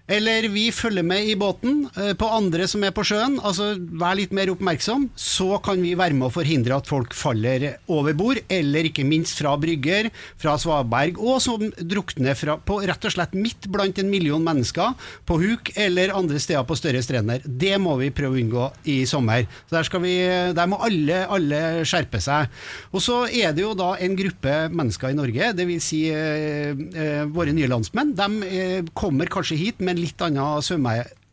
Eller 0.05 0.45
vi 0.53 0.67
følger 0.69 1.05
med 1.05 1.25
i 1.25 1.33
båten 1.37 1.87
eh, 1.97 2.11
på 2.17 2.27
andre 2.29 2.67
som 2.69 2.83
er 2.85 2.93
på 2.93 3.03
sjøen. 3.07 3.39
Altså 3.41 3.71
Vær 3.75 4.17
litt 4.19 4.33
mer 4.35 4.51
oppmerksom. 4.53 5.07
Så 5.17 5.57
kan 5.65 5.81
vi 5.81 5.95
være 5.97 6.13
med 6.13 6.27
å 6.27 6.33
forhindre 6.33 6.77
at 6.77 6.89
folk 6.89 7.15
faller 7.17 7.71
over 7.89 8.13
bord, 8.17 8.41
eller 8.51 8.85
ikke 8.85 9.05
minst 9.07 9.39
fra 9.39 9.55
brygger, 9.57 10.11
fra 10.41 10.55
svaberg, 10.61 11.17
og 11.17 11.39
som 11.41 11.63
drukner 11.79 12.37
fra, 12.37 12.57
på, 12.61 12.77
rett 12.85 13.07
og 13.07 13.15
slett 13.15 13.33
midt 13.33 13.65
blant 13.73 13.97
en 14.01 14.11
million 14.11 14.43
mennesker 14.45 14.93
på 15.25 15.39
huk 15.41 15.71
eller 15.73 16.13
andre 16.13 16.41
steder 16.41 16.67
på 16.69 16.77
større 16.77 17.01
strender. 17.05 17.41
Det 17.45 17.73
må 17.81 17.97
vi 17.97 18.11
prøve 18.13 18.37
å 18.37 18.43
unngå 18.43 18.69
i 18.93 18.99
sommer. 19.09 19.49
Så 19.65 19.79
der, 19.79 19.89
vi, 20.05 20.15
der 20.53 20.69
må 20.69 20.79
alle, 20.85 21.23
alle 21.33 21.63
skjerpe 21.87 22.21
seg. 22.21 22.53
Og 22.93 23.01
så 23.01 23.23
er 23.25 23.57
det 23.57 23.65
jo 23.65 23.73
da 23.77 23.95
en 23.97 24.19
gruppe 24.21 24.55
mennesker 24.69 25.15
i 25.15 25.17
Norge, 25.17 25.51
dvs. 25.57 25.85
Si, 25.85 25.99
eh, 26.09 26.71
eh, 26.97 27.25
våre 27.29 27.53
nye 27.53 27.69
landsmenn. 27.69 28.15
De 28.17 28.47
eh, 28.47 28.87
kommer 28.97 29.29
kanskje 29.29 29.57
hit 29.59 29.81
med 29.85 29.94
litt 29.95 30.21
annen 30.21 30.61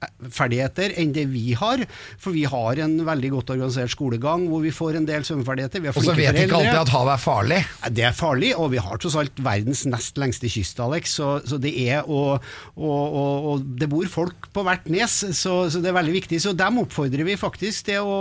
svømmeferdigheter 0.02 0.94
enn 1.00 1.12
det 1.14 1.26
vi 1.30 1.52
har. 1.58 1.82
For 2.20 2.34
vi 2.34 2.44
har 2.48 2.80
en 2.82 2.96
veldig 3.06 3.30
godt 3.36 3.52
organisert 3.54 3.92
skolegang 3.92 4.48
hvor 4.50 4.62
vi 4.64 4.72
får 4.74 4.98
en 4.98 5.06
del 5.08 5.24
svømmeferdigheter. 5.26 5.84
Og 5.92 6.04
så 6.04 6.14
vet 6.16 6.38
ikke 6.44 6.58
alltid 6.58 6.80
at 6.80 6.92
havet 6.92 7.14
er 7.14 7.22
farlig. 7.22 7.60
Det 7.90 8.06
er 8.08 8.16
farlig, 8.16 8.52
og 8.56 8.72
vi 8.72 8.82
har 8.82 9.00
tross 9.02 9.16
alt 9.20 9.42
verdens 9.42 9.84
nest 9.86 10.18
lengste 10.20 10.50
kyst, 10.52 10.80
Alex. 10.82 11.16
Så, 11.18 11.40
så 11.46 11.58
det 11.62 11.74
er 11.88 12.08
og, 12.08 12.42
og, 12.76 13.02
og, 13.02 13.48
og 13.52 13.66
det 13.78 13.88
bor 13.90 14.08
folk 14.10 14.48
på 14.52 14.64
hvert 14.66 14.88
nes, 14.92 15.18
så, 15.36 15.56
så 15.70 15.82
det 15.82 15.90
er 15.90 15.98
veldig 15.98 16.16
viktig. 16.16 16.40
Så 16.42 16.54
dem 16.56 16.80
oppfordrer 16.82 17.26
vi 17.26 17.38
faktisk 17.40 17.90
til 17.90 18.06
å, 18.06 18.20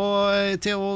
til 0.62 0.82
å 0.82 0.92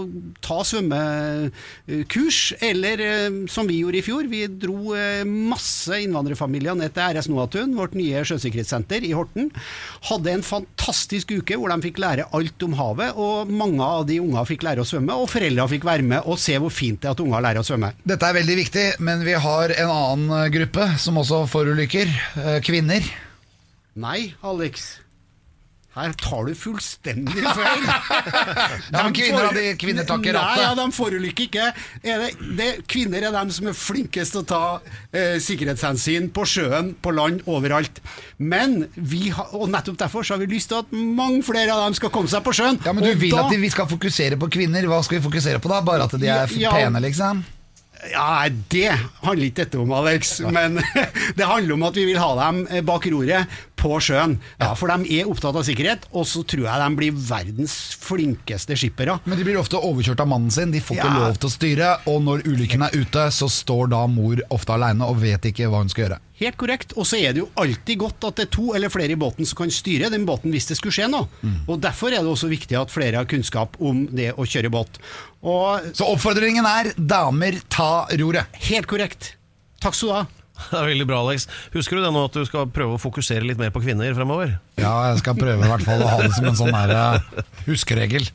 ta 0.45 0.61
svømmekurs, 0.65 2.41
eller 2.65 3.03
eh, 3.03 3.41
som 3.51 3.69
vi 3.69 3.81
gjorde 3.81 4.01
i 4.01 4.05
fjor. 4.05 4.29
Vi 4.31 4.45
dro 4.49 4.95
eh, 4.97 5.23
masse 5.25 6.01
innvandrerfamilier 6.03 6.77
ned 6.77 6.95
til 6.95 7.15
RS 7.15 7.29
Noatun, 7.31 7.75
vårt 7.77 7.95
nye 7.97 8.23
sjøsikkerhetssenter 8.27 9.05
i 9.05 9.13
Horten. 9.15 9.51
Hadde 10.09 10.33
en 10.33 10.45
fantastisk 10.45 10.74
uke 10.75 11.57
hvor 11.57 11.69
de 11.71 11.81
fikk 11.81 11.99
lære 11.99 12.25
alt 12.31 12.63
om 12.63 12.73
havet, 12.77 13.15
og 13.15 13.49
mange 13.51 13.83
av 13.83 14.05
de 14.07 14.19
unga 14.21 14.43
fikk 14.45 14.63
lære 14.63 14.83
å 14.83 14.87
svømme, 14.87 15.13
og 15.15 15.29
foreldra 15.29 15.67
fikk 15.71 15.85
være 15.87 16.03
med 16.03 16.25
og 16.25 16.37
se 16.39 16.57
hvor 16.57 16.69
fint 16.73 17.01
det 17.01 17.09
er 17.09 17.15
at 17.15 17.23
unger 17.23 17.41
lærer 17.41 17.61
å 17.61 17.65
svømme. 17.67 17.93
Dette 18.05 18.25
er 18.27 18.37
veldig 18.39 18.57
viktig, 18.61 18.85
men 18.99 19.23
vi 19.25 19.33
har 19.33 19.73
en 19.75 19.89
annen 19.95 20.51
gruppe 20.51 20.89
som 21.01 21.17
også 21.17 21.45
forulykker. 21.47 22.11
eh, 22.43 22.59
Kvinner. 22.61 23.01
Nei, 23.95 24.33
Alex. 24.43 25.04
Her 25.95 26.11
tar 26.19 26.43
du 26.49 26.53
fullstendig 26.59 27.39
feil. 27.55 27.85
Ja, 28.95 29.03
kvinner, 29.15 29.45
for- 29.47 29.55
de 29.55 29.69
kvinner 29.79 30.03
tar 30.07 30.19
ikke 30.19 30.33
Nei, 30.35 30.41
rattet. 30.41 30.63
ja, 30.65 30.73
de 30.75 30.85
forulykker 30.95 31.45
ikke. 31.47 31.67
Er 32.03 32.23
det, 32.25 32.29
det, 32.59 32.67
kvinner 32.91 33.23
er 33.29 33.31
dem 33.35 33.51
som 33.55 33.69
er 33.71 33.77
flinkest 33.79 34.35
til 34.35 34.41
å 34.43 34.47
ta 34.49 34.59
eh, 35.15 35.37
sikkerhetshensyn 35.43 36.27
på 36.35 36.43
sjøen, 36.51 36.91
på 37.03 37.13
land, 37.15 37.41
overalt. 37.47 38.01
Men 38.43 38.85
vi 38.95 39.29
har, 39.35 39.49
og 39.55 39.71
nettopp 39.71 39.97
derfor 40.03 40.27
så 40.27 40.35
har 40.35 40.43
vi 40.43 40.51
lyst 40.57 40.73
til 40.73 40.83
at 40.83 40.91
mange 40.91 41.41
flere 41.47 41.71
av 41.73 41.85
dem 41.87 41.95
skal 41.97 42.11
komme 42.13 42.31
seg 42.31 42.43
på 42.45 42.53
sjøen. 42.59 42.79
Ja, 42.85 42.91
men 42.95 43.07
du 43.07 43.13
Og 43.15 43.21
vil 43.23 43.31
da- 43.37 43.47
at 43.47 43.55
vi 43.63 43.71
skal 43.73 43.87
fokusere 43.95 44.39
på 44.41 44.51
kvinner. 44.51 44.83
Hva 44.91 44.99
skal 45.07 45.21
vi 45.21 45.25
fokusere 45.29 45.63
på 45.63 45.71
da? 45.71 45.79
Bare 45.85 46.09
at 46.09 46.19
de 46.19 46.27
er 46.27 46.45
Ja, 46.59 46.67
ja. 46.67 46.75
pene, 46.75 47.01
liksom? 47.07 47.45
Ja, 48.11 48.43
Det 48.69 48.91
handler 49.23 49.45
ikke 49.47 49.63
dette 49.63 49.79
om, 49.81 49.91
Alex. 49.95 50.35
Men 50.53 50.75
det 51.39 51.47
handler 51.47 51.73
om 51.79 51.85
at 51.87 51.95
vi 51.97 52.03
vil 52.11 52.19
ha 52.21 52.33
dem 52.43 52.65
eh, 52.69 52.83
bak 52.85 53.07
roret 53.09 53.47
på 53.75 53.97
sjøen. 54.01 54.37
Ja, 54.59 54.73
For 54.73 54.87
de 54.87 55.19
er 55.19 55.27
opptatt 55.29 55.55
av 55.55 55.63
sikkerhet, 55.67 56.05
og 56.13 56.25
så 56.25 56.43
tror 56.47 56.63
jeg 56.65 56.79
de 56.81 56.95
blir 56.95 57.11
verdens 57.11 57.75
flinkeste 57.99 58.75
skippere. 58.79 59.19
Men 59.25 59.37
de 59.37 59.43
blir 59.47 59.59
ofte 59.59 59.77
overkjørt 59.77 60.21
av 60.23 60.27
mannen 60.31 60.51
sin. 60.51 60.71
De 60.71 60.79
får 60.79 60.97
ikke 60.97 61.11
Ja. 61.13 61.19
lov 61.27 61.37
til 61.39 61.49
å 61.49 61.53
styre. 61.53 61.89
Og 62.07 62.21
når 62.23 62.43
ulykken 62.47 62.83
er 62.85 62.95
ute, 62.95 63.27
så 63.31 63.49
står 63.49 63.89
da 63.89 64.05
mor 64.07 64.37
ofte 64.49 64.73
aleine 64.73 65.01
og 65.05 65.17
vet 65.21 65.41
ikke 65.51 65.67
hva 65.69 65.79
hun 65.83 65.89
skal 65.89 66.05
gjøre. 66.05 66.19
Helt 66.39 66.57
korrekt. 66.57 66.93
Og 66.97 67.05
så 67.05 67.15
er 67.19 67.33
det 67.33 67.39
jo 67.43 67.49
alltid 67.55 67.97
godt 67.99 68.23
at 68.27 68.35
det 68.35 68.47
er 68.47 68.51
to 68.51 68.73
eller 68.75 68.89
flere 68.89 69.11
i 69.11 69.15
båten 69.15 69.45
som 69.47 69.55
kan 69.57 69.69
styre 69.71 70.09
den 70.11 70.25
båten 70.25 70.51
hvis 70.51 70.67
det 70.67 70.77
skulle 70.77 70.91
skje 70.95 71.09
noe. 71.09 71.27
Og 71.67 71.79
Derfor 71.81 72.07
er 72.11 72.19
det 72.23 72.31
også 72.31 72.49
viktig 72.49 72.75
at 72.79 72.89
flere 72.91 73.15
har 73.15 73.25
kunnskap 73.25 73.75
om 73.79 74.05
det 74.07 74.33
å 74.35 74.43
kjøre 74.43 74.69
båt. 74.71 74.99
Og 75.43 75.81
Så 75.95 76.03
oppfordringen 76.07 76.65
er 76.65 76.91
damer, 76.97 77.61
ta 77.69 78.05
roret. 78.17 78.45
helt 78.67 78.87
korrekt. 78.87 79.35
Takk 79.79 79.93
skal 79.93 80.07
du 80.09 80.13
ha. 80.13 80.25
Det 80.71 80.79
er 80.79 80.89
veldig 80.91 81.07
bra, 81.09 81.19
Alex. 81.25 81.49
Husker 81.75 81.99
du 81.99 82.05
det 82.05 82.13
nå 82.15 82.25
at 82.29 82.37
du 82.37 82.45
skal 82.47 82.69
prøve 82.71 82.95
å 82.95 83.01
fokusere 83.01 83.45
litt 83.45 83.61
mer 83.61 83.73
på 83.75 83.83
kvinner 83.83 84.15
fremover? 84.17 84.57
Ja, 84.75 84.91
jeg 85.09 85.21
skal 85.21 85.37
prøve 85.39 85.63
i 85.63 85.69
hvert 85.71 85.85
fall 85.87 86.01
å 86.03 86.09
ha 86.11 86.17
det 86.19 86.33
som 86.35 86.47
en 86.49 86.57
sånn 86.59 86.73
der 86.75 86.91
eh, 86.91 87.43
huskeregel. 87.69 88.25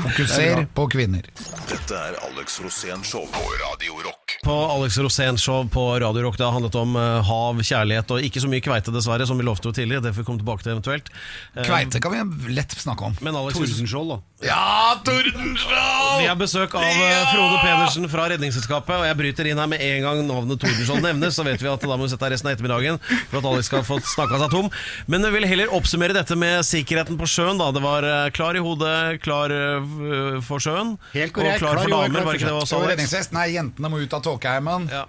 Fokuser 0.00 0.64
på 0.76 0.86
kvinner. 0.94 1.26
Dette 1.68 1.98
er 1.98 2.16
Alex 2.30 2.56
Rosén 2.64 3.04
Show 3.06 3.26
på 3.34 3.42
Radio 3.60 3.98
Rock. 4.06 4.38
På 4.46 4.54
Alex 4.72 4.96
Rosén 5.02 5.36
Show 5.38 5.66
på 5.68 5.84
Radio 6.00 6.24
Rock. 6.24 6.38
Det 6.40 6.46
har 6.46 6.54
handlet 6.56 6.78
om 6.80 6.96
eh, 6.96 7.18
hav, 7.28 7.60
kjærlighet 7.60 8.14
og 8.16 8.24
ikke 8.24 8.40
så 8.40 8.48
mye 8.48 8.64
kveite, 8.64 8.94
dessverre, 8.94 9.26
som 9.28 9.36
vi 9.36 9.44
lovte 9.44 9.68
jo 9.68 9.74
tidligere. 9.76 10.06
Det 10.06 10.14
får 10.16 10.24
vi 10.24 10.28
komme 10.30 10.40
tilbake 10.40 10.64
til 10.64 10.72
eventuelt. 10.74 11.12
Eh, 11.54 11.66
Kveite 11.68 12.00
kan 12.00 12.16
vi 12.16 12.54
lett 12.56 12.72
snakke 12.80 13.10
om. 13.10 13.18
Men 13.20 13.36
Alex, 13.36 13.58
Tordenskjold, 13.60 14.14
da. 14.14 14.18
Ja, 14.48 14.96
Tordenskjold! 15.04 16.22
vi 16.22 16.26
har 16.30 16.36
besøk 16.40 16.74
av 16.80 16.84
Frode 17.30 17.60
Pedersen 17.60 18.08
fra 18.12 18.24
Redningsselskapet, 18.32 18.96
og 18.96 19.04
jeg 19.08 19.18
bryter 19.20 19.48
inn 19.52 19.60
her 19.60 19.68
med 19.70 19.84
en 19.84 20.06
gang 20.06 20.24
navnet 20.28 20.60
Tordenskjold 20.64 21.04
nevnes. 21.04 21.36
Så 21.36 21.44
vet 21.46 21.60
vi 21.60 21.68
at 21.70 21.84
da 21.84 21.92
må 22.00 22.08
vi 22.08 22.12
sette 22.14 22.24
av 22.26 22.32
resten 22.32 22.48
av 22.48 22.56
ettermiddagen 22.56 22.98
for 23.30 23.40
at 23.42 23.48
Alex 23.52 23.68
skal 23.70 23.84
få 23.86 24.00
snakka 24.16 24.40
seg 24.46 24.56
tom. 24.56 24.72
Men 25.12 25.28
jeg 25.28 25.36
vil 25.36 25.48
heller 25.52 25.76
oppsummere 25.90 26.14
dette 26.14 26.36
med 26.38 26.62
sikkerheten 26.62 27.16
på 27.18 27.26
sjøen. 27.26 27.58
da 27.58 27.72
Det 27.74 27.80
var 27.82 28.04
eh, 28.06 28.28
klar 28.30 28.54
i 28.54 28.62
hodet, 28.62 29.18
klar 29.24 29.50
eh, 29.50 30.38
for 30.46 30.62
sjøen. 30.62 30.94
Helt 31.16 31.34
korrekt, 31.34 31.58
Og 31.58 31.64
klar 31.64 31.80
for 31.82 31.90
damer, 31.90 32.22
var 32.22 32.38
ikke 32.38 32.46
det 32.46 32.54
også, 32.54 32.76
Og 32.78 32.84
Alex? 32.84 32.94
redningsvest. 32.94 33.32
Nei, 33.34 33.48
jentene 33.56 33.90
må 33.90 33.98
ut 33.98 34.14
av 34.14 34.22
tåkeheimen. 34.22 34.86
Ja. 34.92 35.02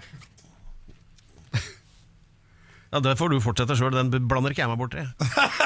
ja, 2.90 3.02
Det 3.06 3.14
får 3.20 3.30
du 3.30 3.38
fortsette 3.44 3.76
sjøl, 3.78 3.94
den 3.94 4.10
blander 4.26 4.50
ikke 4.50 4.64
jeg 4.64 4.72
meg 4.72 4.80
borti. 4.80 5.04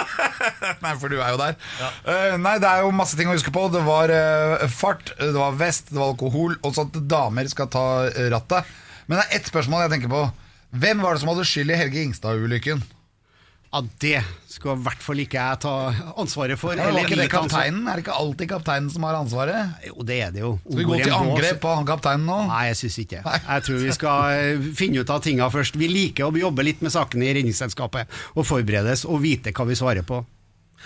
Nei, 0.84 0.92
for 1.00 1.08
du 1.08 1.16
er 1.16 1.32
jo 1.32 1.38
der. 1.40 1.56
Eh, 2.04 2.36
nei, 2.36 2.58
det 2.60 2.68
er 2.68 2.84
jo 2.84 2.92
masse 2.92 3.16
ting 3.16 3.30
å 3.32 3.36
huske 3.38 3.54
på. 3.54 3.62
Det 3.72 3.80
var 3.86 4.12
eh, 4.12 4.66
fart, 4.68 5.14
det 5.16 5.32
var 5.32 5.56
vest, 5.56 5.88
det 5.94 5.96
var 6.02 6.12
alkohol, 6.12 6.58
og 6.60 6.76
sånn 6.76 6.92
at 6.92 7.00
damer 7.08 7.48
skal 7.48 7.72
ta 7.72 7.86
eh, 8.10 8.28
rattet. 8.34 8.68
Men 9.08 9.22
det 9.22 9.24
er 9.30 9.40
ett 9.40 9.48
spørsmål 9.48 9.86
jeg 9.86 9.94
tenker 9.96 10.12
på. 10.12 10.26
Hvem 10.76 11.00
var 11.00 11.16
det 11.16 11.24
som 11.24 11.32
hadde 11.32 11.48
skyld 11.48 11.72
i 11.72 11.80
Helge 11.80 12.04
Ingstad-ulykken? 12.04 12.84
Ja, 13.76 13.82
det 14.00 14.22
skulle 14.48 14.78
i 14.78 14.84
hvert 14.86 15.02
fall 15.04 15.18
ikke 15.20 15.36
jeg 15.36 15.58
ta 15.60 15.72
ansvaret 16.16 16.56
for. 16.56 16.78
Ja, 16.78 16.88
var 16.88 17.04
ikke 17.04 17.18
det 17.18 17.26
kapteinen? 17.28 17.82
Er 17.84 17.98
det 17.98 18.06
ikke 18.06 18.14
alltid 18.16 18.48
kapteinen 18.48 18.88
som 18.92 19.04
har 19.04 19.18
ansvaret? 19.18 19.74
Jo, 19.84 20.06
det 20.06 20.16
er 20.24 20.30
det 20.32 20.40
jo. 20.40 20.54
Skal 20.64 20.78
vi 20.80 20.86
gå 20.88 21.00
til 21.02 21.12
angrep 21.12 21.60
på 21.60 21.74
han 21.76 21.88
kapteinen 21.88 22.24
nå? 22.24 22.38
Nei, 22.48 22.62
jeg 22.70 22.78
syns 22.80 22.96
ikke 23.02 23.20
Jeg 23.20 23.66
tror 23.66 23.82
vi 23.82 23.96
skal 23.98 24.38
eh, 24.38 24.70
finne 24.78 25.02
ut 25.04 25.12
av 25.12 25.20
tinga 25.26 25.50
først. 25.52 25.76
Vi 25.76 25.90
liker 25.92 26.30
å 26.30 26.40
jobbe 26.40 26.64
litt 26.64 26.80
med 26.86 26.94
sakene 26.94 27.28
i 27.28 27.34
Redningsselskapet 27.36 28.16
og 28.32 28.48
forberedes 28.48 29.04
og 29.04 29.20
vite 29.26 29.52
hva 29.52 29.68
vi 29.68 29.76
svarer 29.76 30.06
på. 30.08 30.22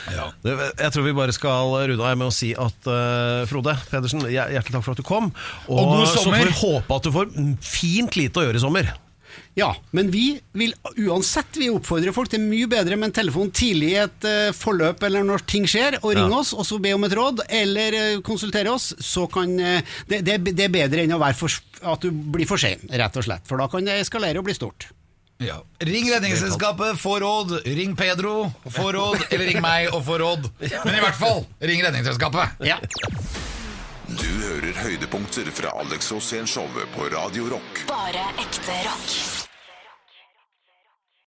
Ja. 0.09 0.31
jeg 0.47 0.93
tror 0.95 1.05
vi 1.05 1.13
bare 1.13 1.35
skal 1.35 1.75
runde 1.91 2.07
av 2.07 2.17
med 2.17 2.31
å 2.31 2.33
si 2.33 2.55
at 2.57 2.89
uh, 2.89 3.43
Frode 3.51 3.75
Pedersen, 3.91 4.23
hjertelig 4.33 4.79
takk 4.79 4.87
for 4.87 4.97
at 4.97 5.03
du 5.03 5.07
kom. 5.07 5.31
Og, 5.69 5.77
Og 5.77 5.93
god 5.93 6.11
så 6.11 6.25
får 6.25 6.39
vi 6.41 6.59
håpe 6.63 6.99
at 6.99 7.07
du 7.07 7.13
får 7.15 7.31
fint 7.63 8.19
lite 8.19 8.41
å 8.43 8.47
gjøre 8.49 8.59
i 8.59 8.65
sommer. 8.65 8.93
Ja, 9.59 9.71
men 9.97 10.11
vi 10.13 10.41
vil 10.57 10.75
uansett 11.07 11.59
vi 11.59 11.71
oppfordrer 11.73 12.15
folk 12.17 12.31
til 12.33 12.43
mye 12.45 12.69
bedre 12.71 12.97
med 12.99 13.11
en 13.11 13.17
telefon 13.21 13.51
tidlig 13.55 13.93
i 13.95 13.99
et 14.05 14.29
uh, 14.29 14.53
forløp 14.57 15.03
eller 15.09 15.27
når 15.27 15.45
ting 15.51 15.67
skjer, 15.71 15.99
og 16.03 16.15
ring 16.15 16.31
Ja. 16.31 16.41
oss 16.41 16.53
og 16.55 16.67
så 16.69 16.79
be 16.83 16.95
om 16.95 17.05
et 17.09 17.17
råd, 17.17 17.45
eller 17.49 17.99
uh, 18.17 18.21
konsultere 18.27 18.71
oss. 18.73 18.93
Så 19.01 19.27
kan, 19.33 19.53
uh, 19.59 19.99
det, 20.11 20.23
det, 20.27 20.39
det 20.53 20.69
er 20.69 20.73
bedre 20.75 21.05
enn 21.05 21.17
for, 21.37 21.61
at 21.83 22.01
du 22.07 22.11
blir 22.11 22.49
for 22.49 22.61
sein, 22.61 22.81
rett 22.91 23.17
og 23.17 23.27
slett. 23.27 23.47
For 23.49 23.61
da 23.61 23.69
kan 23.71 23.85
det 23.87 24.01
eskalere 24.01 24.41
og 24.41 24.49
bli 24.49 24.57
stort. 24.57 24.91
Ja. 25.41 25.63
Ring 25.81 26.11
Redningsselskapet, 26.13 26.99
få 27.01 27.19
råd. 27.21 27.61
Ring 27.65 27.97
Pedro, 27.97 28.53
få 28.69 28.91
råd. 28.93 29.23
Eller 29.31 29.47
ring 29.49 29.63
meg 29.65 29.89
og 29.95 30.05
få 30.05 30.19
råd. 30.21 30.51
Men 30.85 30.99
i 30.99 31.01
hvert 31.01 31.17
fall, 31.17 31.47
ring 31.65 31.81
Redningsselskapet. 31.87 32.61
Ja. 32.69 32.77
Du 34.19 34.27
hører 34.27 34.75
høydepunkter 34.83 35.51
fra 35.55 35.71
Alex 35.81 36.11
Rosén 36.13 36.47
Show 36.47 36.67
på 36.97 37.07
Radio 37.15 37.47
Rock. 37.53 37.85
Bare 37.87 38.27
ekte 38.43 38.81
rock. 38.89 39.40